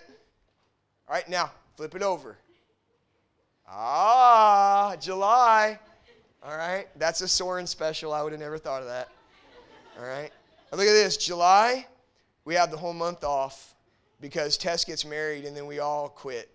All 1.09 1.15
right, 1.15 1.29
now 1.29 1.51
flip 1.77 1.95
it 1.95 2.03
over. 2.03 2.37
Ah, 3.71 4.97
July. 5.01 5.79
All 6.43 6.57
right, 6.57 6.87
that's 6.97 7.21
a 7.21 7.29
Soren 7.29 7.67
special. 7.67 8.13
I 8.13 8.23
would 8.23 8.33
have 8.33 8.41
never 8.41 8.59
thought 8.59 8.81
of 8.81 8.89
that. 8.89 9.09
All 9.99 10.07
right, 10.07 10.31
now 10.71 10.79
look 10.79 10.87
at 10.87 10.93
this. 10.93 11.17
July, 11.17 11.87
we 12.45 12.55
have 12.55 12.71
the 12.71 12.77
whole 12.77 12.95
month 12.95 13.25
off 13.25 13.75
because 14.21 14.57
Tess 14.57 14.85
gets 14.85 15.05
married 15.05 15.45
and 15.45 15.57
then 15.57 15.67
we 15.67 15.81
all 15.81 16.09
quit. 16.09 16.49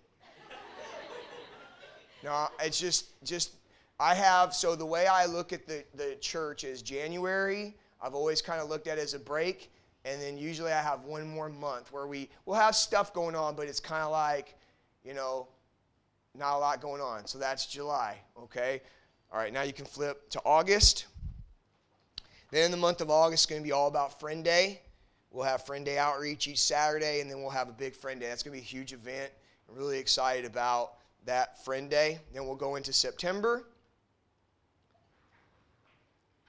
no, 2.24 2.48
it's 2.60 2.80
just 2.80 3.06
just 3.22 3.52
I 4.00 4.14
have 4.14 4.54
so 4.54 4.74
the 4.74 4.86
way 4.86 5.06
I 5.06 5.26
look 5.26 5.52
at 5.52 5.66
the 5.66 5.84
the 5.94 6.16
church 6.20 6.64
is 6.64 6.82
January. 6.82 7.76
I've 8.02 8.14
always 8.14 8.42
kind 8.42 8.60
of 8.60 8.68
looked 8.68 8.88
at 8.88 8.98
it 8.98 9.02
as 9.02 9.14
a 9.14 9.18
break, 9.18 9.70
and 10.04 10.20
then 10.20 10.36
usually 10.36 10.72
I 10.72 10.82
have 10.82 11.04
one 11.04 11.28
more 11.28 11.48
month 11.48 11.92
where 11.92 12.06
we, 12.06 12.18
we 12.18 12.28
will 12.46 12.54
have 12.54 12.74
stuff 12.74 13.14
going 13.14 13.34
on, 13.34 13.54
but 13.54 13.66
it's 13.66 13.80
kind 13.80 14.02
of 14.02 14.10
like, 14.10 14.56
you 15.04 15.14
know, 15.14 15.48
not 16.36 16.56
a 16.56 16.58
lot 16.58 16.80
going 16.80 17.00
on. 17.00 17.26
So 17.26 17.38
that's 17.38 17.66
July, 17.66 18.18
okay? 18.38 18.80
All 19.32 19.38
right, 19.38 19.52
now 19.52 19.62
you 19.62 19.72
can 19.72 19.84
flip 19.84 20.28
to 20.30 20.40
August. 20.44 21.06
Then 22.50 22.70
the 22.70 22.76
month 22.76 23.00
of 23.00 23.10
August 23.10 23.44
is 23.44 23.46
going 23.46 23.62
to 23.62 23.66
be 23.66 23.72
all 23.72 23.88
about 23.88 24.20
Friend 24.20 24.44
Day. 24.44 24.80
We'll 25.30 25.44
have 25.44 25.66
Friend 25.66 25.84
Day 25.84 25.98
outreach 25.98 26.46
each 26.46 26.60
Saturday, 26.60 27.20
and 27.20 27.30
then 27.30 27.40
we'll 27.40 27.50
have 27.50 27.68
a 27.68 27.72
big 27.72 27.94
Friend 27.96 28.20
Day. 28.20 28.28
That's 28.28 28.42
going 28.42 28.56
to 28.56 28.60
be 28.60 28.64
a 28.64 28.68
huge 28.68 28.92
event. 28.92 29.32
I'm 29.68 29.76
really 29.76 29.98
excited 29.98 30.44
about 30.44 30.94
that 31.24 31.64
Friend 31.64 31.90
Day. 31.90 32.20
Then 32.32 32.46
we'll 32.46 32.54
go 32.54 32.76
into 32.76 32.92
September. 32.92 33.64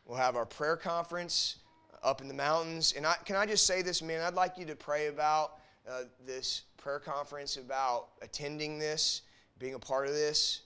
We'll 0.05 0.17
have 0.17 0.35
our 0.35 0.45
prayer 0.45 0.77
conference 0.77 1.55
up 2.03 2.21
in 2.21 2.27
the 2.27 2.33
mountains. 2.33 2.93
And 2.95 3.05
I, 3.05 3.15
can 3.25 3.35
I 3.35 3.47
just 3.47 3.65
say 3.65 3.81
this, 3.81 4.03
man? 4.03 4.21
I'd 4.21 4.35
like 4.35 4.57
you 4.57 4.65
to 4.65 4.75
pray 4.75 5.07
about 5.07 5.57
uh, 5.89 6.03
this 6.25 6.63
prayer 6.77 6.99
conference, 6.99 7.57
about 7.57 8.09
attending 8.21 8.77
this, 8.77 9.23
being 9.57 9.73
a 9.73 9.79
part 9.79 10.07
of 10.07 10.13
this. 10.13 10.61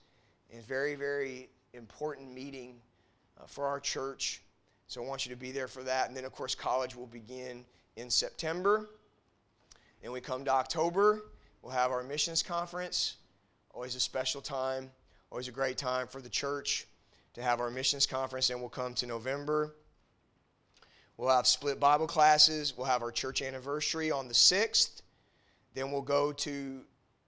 It's 0.50 0.66
very, 0.66 0.96
very 0.96 1.50
important 1.74 2.34
meeting 2.34 2.76
uh, 3.40 3.46
for 3.46 3.68
our 3.68 3.80
church. 3.80 4.42
So 4.88 5.04
I 5.04 5.08
want 5.08 5.26
you 5.26 5.30
to 5.32 5.40
be 5.40 5.52
there 5.52 5.68
for 5.68 5.84
that. 5.84 6.08
And 6.08 6.18
then, 6.18 6.26
of 6.26 6.32
course, 6.32 6.56
college 6.56 6.96
will 6.96 7.08
begin 7.08 7.64
in 7.96 8.10
September. 8.10 8.90
Then 10.02 10.12
we 10.12 10.22
come 10.22 10.44
to 10.46 10.52
October. 10.52 11.26
We'll 11.62 11.74
have 11.74 11.92
our 11.92 12.04
missions 12.04 12.42
conference. 12.42 13.18
Always 13.72 13.96
a 13.96 14.00
special 14.00 14.42
time, 14.42 14.90
always 15.30 15.48
a 15.48 15.52
great 15.52 15.78
time 15.78 16.08
for 16.08 16.22
the 16.22 16.30
church 16.30 16.88
to 17.34 17.44
have 17.44 17.60
our 17.60 17.70
missions 17.70 18.08
conference. 18.08 18.50
And 18.50 18.60
we'll 18.60 18.70
come 18.70 18.96
to 18.96 19.06
November. 19.06 19.76
We'll 21.18 21.30
have 21.30 21.46
split 21.46 21.80
Bible 21.80 22.08
classes. 22.08 22.76
We'll 22.76 22.88
have 22.88 23.04
our 23.04 23.12
church 23.12 23.42
anniversary 23.42 24.10
on 24.10 24.28
the 24.28 24.34
6th. 24.34 25.02
Then 25.76 25.92
we'll 25.92 26.02
go 26.02 26.32
to 26.32 26.82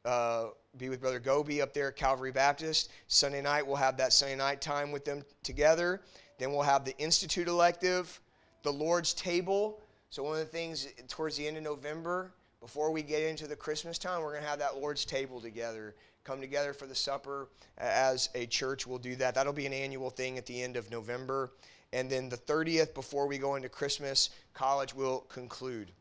uh, 0.05 0.45
be 0.77 0.89
with 0.89 1.01
Brother 1.01 1.19
Gobi 1.19 1.61
up 1.61 1.73
there 1.73 1.89
at 1.89 1.95
Calvary 1.95 2.31
Baptist. 2.31 2.91
Sunday 3.07 3.41
night, 3.41 3.65
we'll 3.65 3.75
have 3.75 3.97
that 3.97 4.13
Sunday 4.13 4.35
night 4.35 4.61
time 4.61 4.91
with 4.91 5.03
them 5.03 5.23
together. 5.43 6.01
Then 6.39 6.51
we'll 6.51 6.61
have 6.61 6.85
the 6.85 6.97
Institute 6.97 7.47
elective, 7.47 8.19
the 8.63 8.71
Lord's 8.71 9.13
table. 9.13 9.81
So, 10.09 10.23
one 10.23 10.33
of 10.33 10.39
the 10.39 10.45
things 10.45 10.87
towards 11.07 11.37
the 11.37 11.47
end 11.47 11.57
of 11.57 11.63
November, 11.63 12.33
before 12.61 12.91
we 12.91 13.01
get 13.01 13.23
into 13.23 13.47
the 13.47 13.55
Christmas 13.55 13.97
time, 13.97 14.21
we're 14.21 14.31
going 14.31 14.43
to 14.43 14.49
have 14.49 14.59
that 14.59 14.77
Lord's 14.77 15.05
table 15.05 15.41
together. 15.41 15.95
Come 16.23 16.39
together 16.39 16.73
for 16.73 16.85
the 16.85 16.95
supper 16.95 17.49
as 17.77 18.29
a 18.35 18.45
church. 18.45 18.85
We'll 18.85 18.99
do 18.99 19.15
that. 19.17 19.35
That'll 19.35 19.53
be 19.53 19.65
an 19.65 19.73
annual 19.73 20.09
thing 20.09 20.37
at 20.37 20.45
the 20.45 20.61
end 20.61 20.77
of 20.77 20.89
November. 20.91 21.51
And 21.93 22.09
then 22.09 22.29
the 22.29 22.37
30th, 22.37 22.93
before 22.93 23.27
we 23.27 23.37
go 23.37 23.55
into 23.55 23.69
Christmas, 23.69 24.29
college 24.53 24.93
will 24.93 25.21
conclude. 25.21 25.91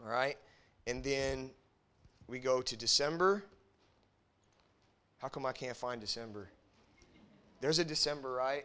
All 0.00 0.10
right? 0.10 0.36
And 0.86 1.02
then 1.02 1.50
we 2.26 2.38
go 2.38 2.60
to 2.60 2.76
December. 2.76 3.44
How 5.22 5.28
come 5.28 5.46
I 5.46 5.52
can't 5.52 5.76
find 5.76 6.00
December? 6.00 6.48
There's 7.60 7.78
a 7.78 7.84
December, 7.84 8.32
right? 8.32 8.64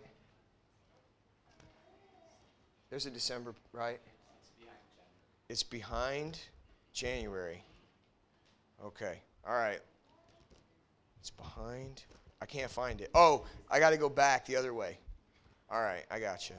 There's 2.90 3.06
a 3.06 3.12
December, 3.12 3.54
right? 3.72 4.00
It's 5.50 5.62
behind 5.62 6.40
January. 6.94 7.64
Okay. 8.84 9.20
All 9.48 9.54
right. 9.54 9.80
It's 11.20 11.30
behind. 11.30 12.04
I 12.42 12.48
can't 12.48 12.72
find 12.72 13.02
it. 13.02 13.12
Oh, 13.14 13.46
I 13.70 13.80
got 13.80 13.92
to 13.92 13.98
go 13.98 14.10
back 14.10 14.48
the 14.48 14.56
other 14.56 14.74
way. 14.74 14.98
All 15.70 15.82
right, 15.82 16.06
I 16.10 16.20
got 16.20 16.50
you. 16.50 16.56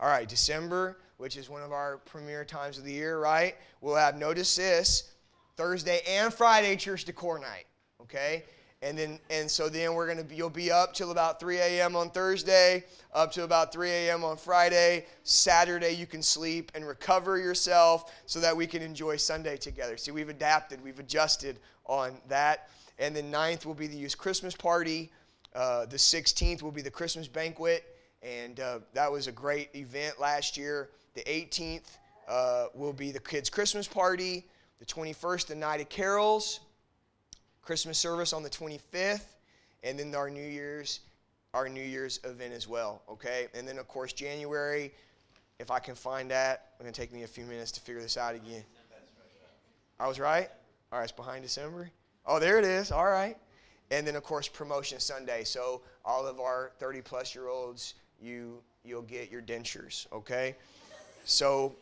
All 0.00 0.08
right, 0.08 0.28
December, 0.28 0.98
which 1.18 1.36
is 1.36 1.48
one 1.48 1.62
of 1.62 1.72
our 1.72 1.98
premier 1.98 2.44
times 2.44 2.78
of 2.78 2.84
the 2.84 2.92
year, 2.92 3.18
right? 3.18 3.56
We'll 3.80 3.96
have, 3.96 4.16
notice 4.16 4.56
this, 4.56 5.12
Thursday 5.58 6.00
and 6.08 6.32
Friday 6.32 6.76
church 6.76 7.04
decor 7.04 7.40
night, 7.40 7.66
okay? 8.00 8.44
And 8.80 8.96
then, 8.96 9.18
and 9.28 9.50
so 9.50 9.68
then 9.68 9.94
we're 9.94 10.06
gonna 10.06 10.22
be, 10.22 10.36
you'll 10.36 10.50
be 10.50 10.70
up 10.70 10.94
till 10.94 11.10
about 11.10 11.40
3 11.40 11.58
a.m. 11.58 11.96
on 11.96 12.10
Thursday, 12.10 12.84
up 13.12 13.32
to 13.32 13.42
about 13.42 13.72
3 13.72 13.90
a.m. 13.90 14.22
on 14.22 14.36
Friday. 14.36 15.04
Saturday 15.24 15.90
you 15.90 16.06
can 16.06 16.22
sleep 16.22 16.70
and 16.76 16.86
recover 16.86 17.38
yourself 17.38 18.12
so 18.26 18.38
that 18.38 18.56
we 18.56 18.68
can 18.68 18.82
enjoy 18.82 19.16
Sunday 19.16 19.56
together. 19.56 19.96
See, 19.96 20.12
we've 20.12 20.28
adapted, 20.28 20.80
we've 20.80 21.00
adjusted 21.00 21.58
on 21.86 22.18
that. 22.28 22.68
And 23.00 23.16
then 23.16 23.32
9th 23.32 23.66
will 23.66 23.74
be 23.74 23.88
the 23.88 23.96
youth 23.96 24.16
Christmas 24.16 24.54
party. 24.54 25.10
Uh, 25.56 25.86
the 25.86 25.96
16th 25.96 26.62
will 26.62 26.70
be 26.70 26.82
the 26.82 26.90
Christmas 26.90 27.26
banquet, 27.26 27.96
and 28.22 28.60
uh, 28.60 28.78
that 28.92 29.10
was 29.10 29.26
a 29.26 29.32
great 29.32 29.70
event 29.74 30.20
last 30.20 30.56
year. 30.56 30.90
The 31.14 31.22
18th 31.22 31.98
uh, 32.28 32.66
will 32.74 32.92
be 32.92 33.10
the 33.10 33.18
kids' 33.18 33.50
Christmas 33.50 33.88
party. 33.88 34.44
The 34.78 34.86
21st, 34.86 35.46
the 35.46 35.54
night 35.54 35.80
of 35.80 35.88
carols. 35.88 36.60
Christmas 37.68 37.98
service 37.98 38.32
on 38.32 38.42
the 38.42 38.48
25th, 38.48 39.26
and 39.84 39.98
then 39.98 40.14
our 40.14 40.30
New 40.30 40.40
Year's, 40.40 41.00
our 41.52 41.68
New 41.68 41.82
Year's 41.82 42.18
event 42.24 42.54
as 42.54 42.66
well. 42.66 43.02
Okay, 43.10 43.48
and 43.52 43.68
then 43.68 43.76
of 43.76 43.86
course 43.86 44.14
January. 44.14 44.90
If 45.58 45.70
I 45.70 45.78
can 45.78 45.94
find 45.94 46.30
that, 46.30 46.68
it's 46.70 46.80
gonna 46.80 46.92
take 46.92 47.12
me 47.12 47.24
a 47.24 47.26
few 47.26 47.44
minutes 47.44 47.70
to 47.72 47.82
figure 47.82 48.00
this 48.00 48.16
out 48.16 48.34
again. 48.34 48.64
I 50.00 50.08
was 50.08 50.18
right. 50.18 50.48
All 50.90 50.98
right, 50.98 51.04
it's 51.04 51.12
behind 51.12 51.42
December. 51.42 51.90
Oh, 52.24 52.38
there 52.38 52.58
it 52.58 52.64
is. 52.64 52.90
All 52.90 53.04
right. 53.04 53.36
And 53.90 54.06
then, 54.06 54.16
of 54.16 54.22
course, 54.22 54.48
Promotion 54.48 54.98
Sunday. 54.98 55.44
So 55.44 55.82
all 56.06 56.26
of 56.26 56.40
our 56.40 56.70
30 56.78 57.02
plus 57.02 57.34
year 57.34 57.48
olds, 57.48 57.94
you 58.18 58.62
you'll 58.82 59.02
get 59.02 59.30
your 59.30 59.42
dentures. 59.42 60.10
Okay. 60.10 60.56
So, 61.26 61.76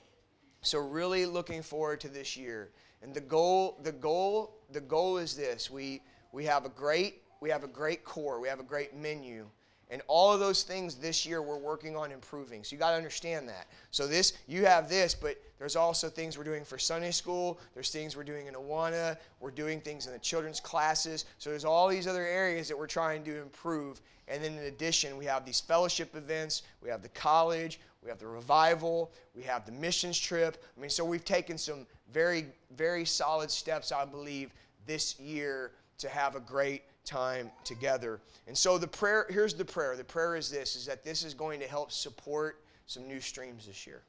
so 0.62 0.80
really 0.80 1.26
looking 1.26 1.62
forward 1.62 2.00
to 2.00 2.08
this 2.08 2.36
year. 2.36 2.70
And 3.02 3.14
the 3.14 3.20
goal, 3.20 3.78
the 3.82 3.92
goal, 3.92 4.56
the 4.72 4.80
goal 4.80 5.18
is 5.18 5.36
this: 5.36 5.70
we 5.70 6.02
we 6.32 6.44
have 6.44 6.64
a 6.64 6.70
great 6.70 7.22
we 7.40 7.50
have 7.50 7.64
a 7.64 7.68
great 7.68 8.04
core. 8.04 8.40
We 8.40 8.48
have 8.48 8.60
a 8.60 8.64
great 8.64 8.94
menu. 8.94 9.46
And 9.88 10.02
all 10.08 10.32
of 10.32 10.40
those 10.40 10.64
things 10.64 10.96
this 10.96 11.24
year 11.24 11.42
we're 11.42 11.58
working 11.58 11.96
on 11.96 12.10
improving. 12.10 12.64
So 12.64 12.74
you 12.74 12.80
got 12.80 12.90
to 12.90 12.96
understand 12.96 13.48
that. 13.48 13.68
So 13.92 14.08
this 14.08 14.32
you 14.48 14.66
have 14.66 14.88
this, 14.88 15.14
but 15.14 15.40
there's 15.58 15.76
also 15.76 16.08
things 16.08 16.36
we're 16.36 16.44
doing 16.44 16.64
for 16.64 16.76
Sunday 16.76 17.12
school. 17.12 17.60
There's 17.72 17.90
things 17.90 18.16
we're 18.16 18.24
doing 18.24 18.48
in 18.48 18.54
Awana. 18.54 19.16
We're 19.38 19.52
doing 19.52 19.80
things 19.80 20.06
in 20.06 20.12
the 20.12 20.18
children's 20.18 20.58
classes. 20.58 21.24
So 21.38 21.50
there's 21.50 21.64
all 21.64 21.86
these 21.86 22.08
other 22.08 22.26
areas 22.26 22.66
that 22.68 22.76
we're 22.76 22.88
trying 22.88 23.22
to 23.24 23.40
improve. 23.40 24.00
And 24.26 24.42
then 24.42 24.54
in 24.54 24.64
addition, 24.64 25.16
we 25.16 25.24
have 25.26 25.46
these 25.46 25.60
fellowship 25.60 26.16
events. 26.16 26.62
We 26.82 26.90
have 26.90 27.02
the 27.02 27.08
college. 27.10 27.78
We 28.06 28.10
have 28.10 28.20
the 28.20 28.28
revival. 28.28 29.10
We 29.34 29.42
have 29.42 29.66
the 29.66 29.72
missions 29.72 30.16
trip. 30.16 30.62
I 30.76 30.80
mean, 30.80 30.90
so 30.90 31.04
we've 31.04 31.24
taken 31.24 31.58
some 31.58 31.88
very, 32.12 32.46
very 32.76 33.04
solid 33.04 33.50
steps, 33.50 33.90
I 33.90 34.04
believe, 34.04 34.52
this 34.86 35.18
year 35.18 35.72
to 35.98 36.08
have 36.08 36.36
a 36.36 36.40
great 36.40 36.84
time 37.04 37.50
together. 37.64 38.20
And 38.46 38.56
so 38.56 38.78
the 38.78 38.86
prayer, 38.86 39.26
here's 39.28 39.54
the 39.54 39.64
prayer. 39.64 39.96
The 39.96 40.04
prayer 40.04 40.36
is 40.36 40.48
this 40.48 40.76
is 40.76 40.86
that 40.86 41.02
this 41.02 41.24
is 41.24 41.34
going 41.34 41.58
to 41.58 41.66
help 41.66 41.90
support 41.90 42.62
some 42.86 43.08
new 43.08 43.20
streams 43.20 43.66
this 43.66 43.88
year. 43.88 44.02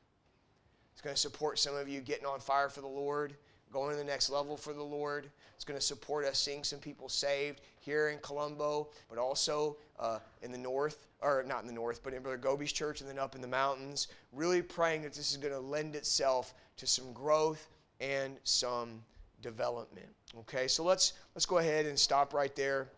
It's 0.93 1.01
going 1.01 1.15
to 1.15 1.19
support 1.19 1.57
some 1.57 1.75
of 1.75 1.89
you 1.89 1.99
getting 1.99 2.27
on 2.27 2.39
fire 2.39 2.69
for 2.69 2.81
the 2.81 2.87
Lord. 2.87 3.33
going 3.73 3.89
to 3.89 3.97
the 3.97 4.03
next 4.03 4.29
level 4.29 4.55
for 4.57 4.73
the 4.73 4.83
Lord. 4.83 5.31
It's 5.55 5.65
going 5.65 5.79
to 5.79 5.83
support 5.83 6.23
us 6.25 6.37
seeing 6.37 6.63
some 6.63 6.79
people 6.79 7.09
saved 7.09 7.61
here 7.87 8.09
in 8.09 8.19
Colombo, 8.19 8.89
but 9.09 9.17
also 9.17 9.77
uh, 9.97 10.19
in 10.41 10.51
the 10.51 10.57
north, 10.57 11.07
or 11.21 11.43
not 11.47 11.61
in 11.61 11.67
the 11.67 11.73
north, 11.73 12.03
but 12.03 12.13
in 12.13 12.21
Brother 12.21 12.37
Gobi's 12.37 12.73
church 12.73 12.99
and 12.99 13.09
then 13.09 13.17
up 13.17 13.33
in 13.33 13.41
the 13.41 13.47
mountains. 13.47 14.09
Really 14.33 14.61
praying 14.61 15.03
that 15.03 15.13
this 15.13 15.31
is 15.31 15.37
going 15.37 15.53
to 15.53 15.59
lend 15.59 15.95
itself 15.95 16.53
to 16.75 16.85
some 16.85 17.13
growth 17.13 17.69
and 18.01 18.37
some 18.43 19.01
development. 19.41 20.09
Okay, 20.39 20.67
so 20.67 20.83
let's 20.83 21.13
let's 21.33 21.45
go 21.45 21.59
ahead 21.59 21.85
and 21.85 21.97
stop 21.97 22.33
right 22.33 22.55
there 22.55 22.89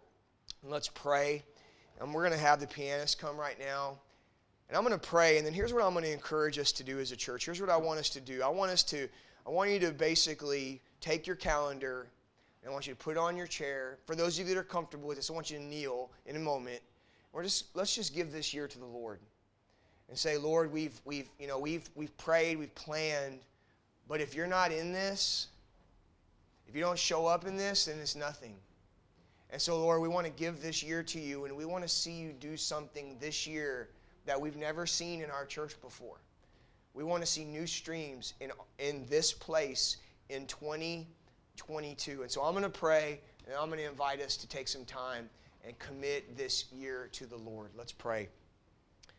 and 0.64 0.72
let's 0.72 0.90
pray. 0.90 1.44
And 2.00 2.12
we're 2.12 2.24
going 2.24 2.34
to 2.34 2.46
have 2.46 2.60
the 2.60 2.68
pianist 2.68 3.20
come 3.20 3.38
right 3.38 3.60
now. 3.60 4.00
And 4.70 4.78
I'm 4.78 4.84
going 4.84 4.98
to 5.00 5.08
pray, 5.08 5.38
and 5.38 5.46
then 5.46 5.54
here's 5.54 5.74
what 5.74 5.84
I'm 5.84 5.94
going 5.94 6.06
to 6.06 6.12
encourage 6.12 6.60
us 6.60 6.72
to 6.74 6.84
do 6.84 7.00
as 7.00 7.12
a 7.12 7.16
church. 7.16 7.46
Here's 7.46 7.60
what 7.60 7.70
I 7.70 7.78
want 7.78 8.00
us 8.00 8.10
to 8.10 8.22
do. 8.22 8.44
I 8.44 8.50
want 8.50 8.72
us 8.72 8.84
to, 8.84 9.08
I 9.46 9.50
want 9.50 9.72
you 9.72 9.80
to 9.80 9.92
basically 9.92 10.82
take 11.02 11.26
your 11.26 11.36
calendar, 11.36 12.08
and 12.62 12.70
I 12.70 12.74
want 12.74 12.88
you 12.88 12.94
to 12.94 13.00
put 13.00 13.18
on 13.18 13.38
your 13.38 13.48
chair. 13.48 13.98
For 14.06 14.16
those 14.16 14.38
of 14.38 14.48
you 14.48 14.54
that 14.54 14.60
are 14.60 14.64
comfortable 14.64 15.08
with 15.08 15.18
this, 15.18 15.30
I 15.30 15.34
want 15.34 15.50
you 15.50 15.58
to 15.58 15.64
kneel 15.64 16.12
in 16.26 16.36
a 16.36 16.40
moment. 16.40 16.82
We're 17.32 17.44
just 17.44 17.76
let's 17.76 17.96
just 17.96 18.14
give 18.14 18.32
this 18.32 18.54
year 18.54 18.68
to 18.68 18.80
the 18.80 18.86
Lord. 18.86 19.20
And 20.10 20.18
say, 20.18 20.38
Lord, 20.38 20.72
we've 20.72 21.00
we've 21.06 21.30
you 21.40 21.48
know 21.48 21.60
we've 21.60 21.90
we've 21.96 22.16
prayed, 22.18 22.58
we've 22.58 22.74
planned, 22.76 23.40
but 24.08 24.22
if 24.22 24.34
you're 24.34 24.48
not 24.48 24.72
in 24.72 24.92
this, 24.92 25.48
if 26.68 26.76
you 26.76 26.82
don't 26.82 26.98
show 26.98 27.26
up 27.28 27.46
in 27.46 27.56
this, 27.56 27.86
then 27.86 28.00
it's 28.00 28.16
nothing. 28.16 28.56
And 29.52 29.62
so, 29.62 29.80
Lord, 29.80 30.02
we 30.02 30.08
want 30.08 30.28
to 30.28 30.32
give 30.32 30.62
this 30.62 30.84
year 30.84 31.02
to 31.04 31.20
you, 31.20 31.46
and 31.46 31.56
we 31.56 31.66
want 31.66 31.84
to 31.84 31.88
see 31.88 32.12
you 32.12 32.34
do 32.34 32.56
something 32.56 33.18
this 33.20 33.48
year 33.48 33.90
that 34.26 34.40
we've 34.40 34.56
never 34.56 34.86
seen 34.86 35.22
in 35.22 35.32
our 35.32 35.46
church 35.46 35.80
before. 35.82 36.18
We 36.94 37.04
want 37.04 37.24
to 37.24 37.28
see 37.28 37.46
new 37.46 37.66
streams 37.66 38.36
in, 38.40 38.52
in 38.78 39.06
this 39.08 39.34
place 39.34 39.98
in 40.30 40.46
2022. 41.60 42.22
And 42.24 42.32
so 42.32 42.42
I'm 42.42 42.54
going 42.54 42.64
to 42.64 42.70
pray, 42.70 43.20
and 43.46 43.56
I'm 43.56 43.68
going 43.68 43.80
to 43.80 43.90
invite 43.90 44.22
us 44.22 44.38
to 44.38 44.48
take 44.48 44.68
some 44.68 44.86
time 44.86 45.30
and 45.66 45.78
commit 45.78 46.38
this 46.38 46.66
year 46.72 47.10
to 47.14 47.26
the 47.26 47.38
Lord. 47.38 47.72
Let's 47.78 47.92
pray. 47.92 48.30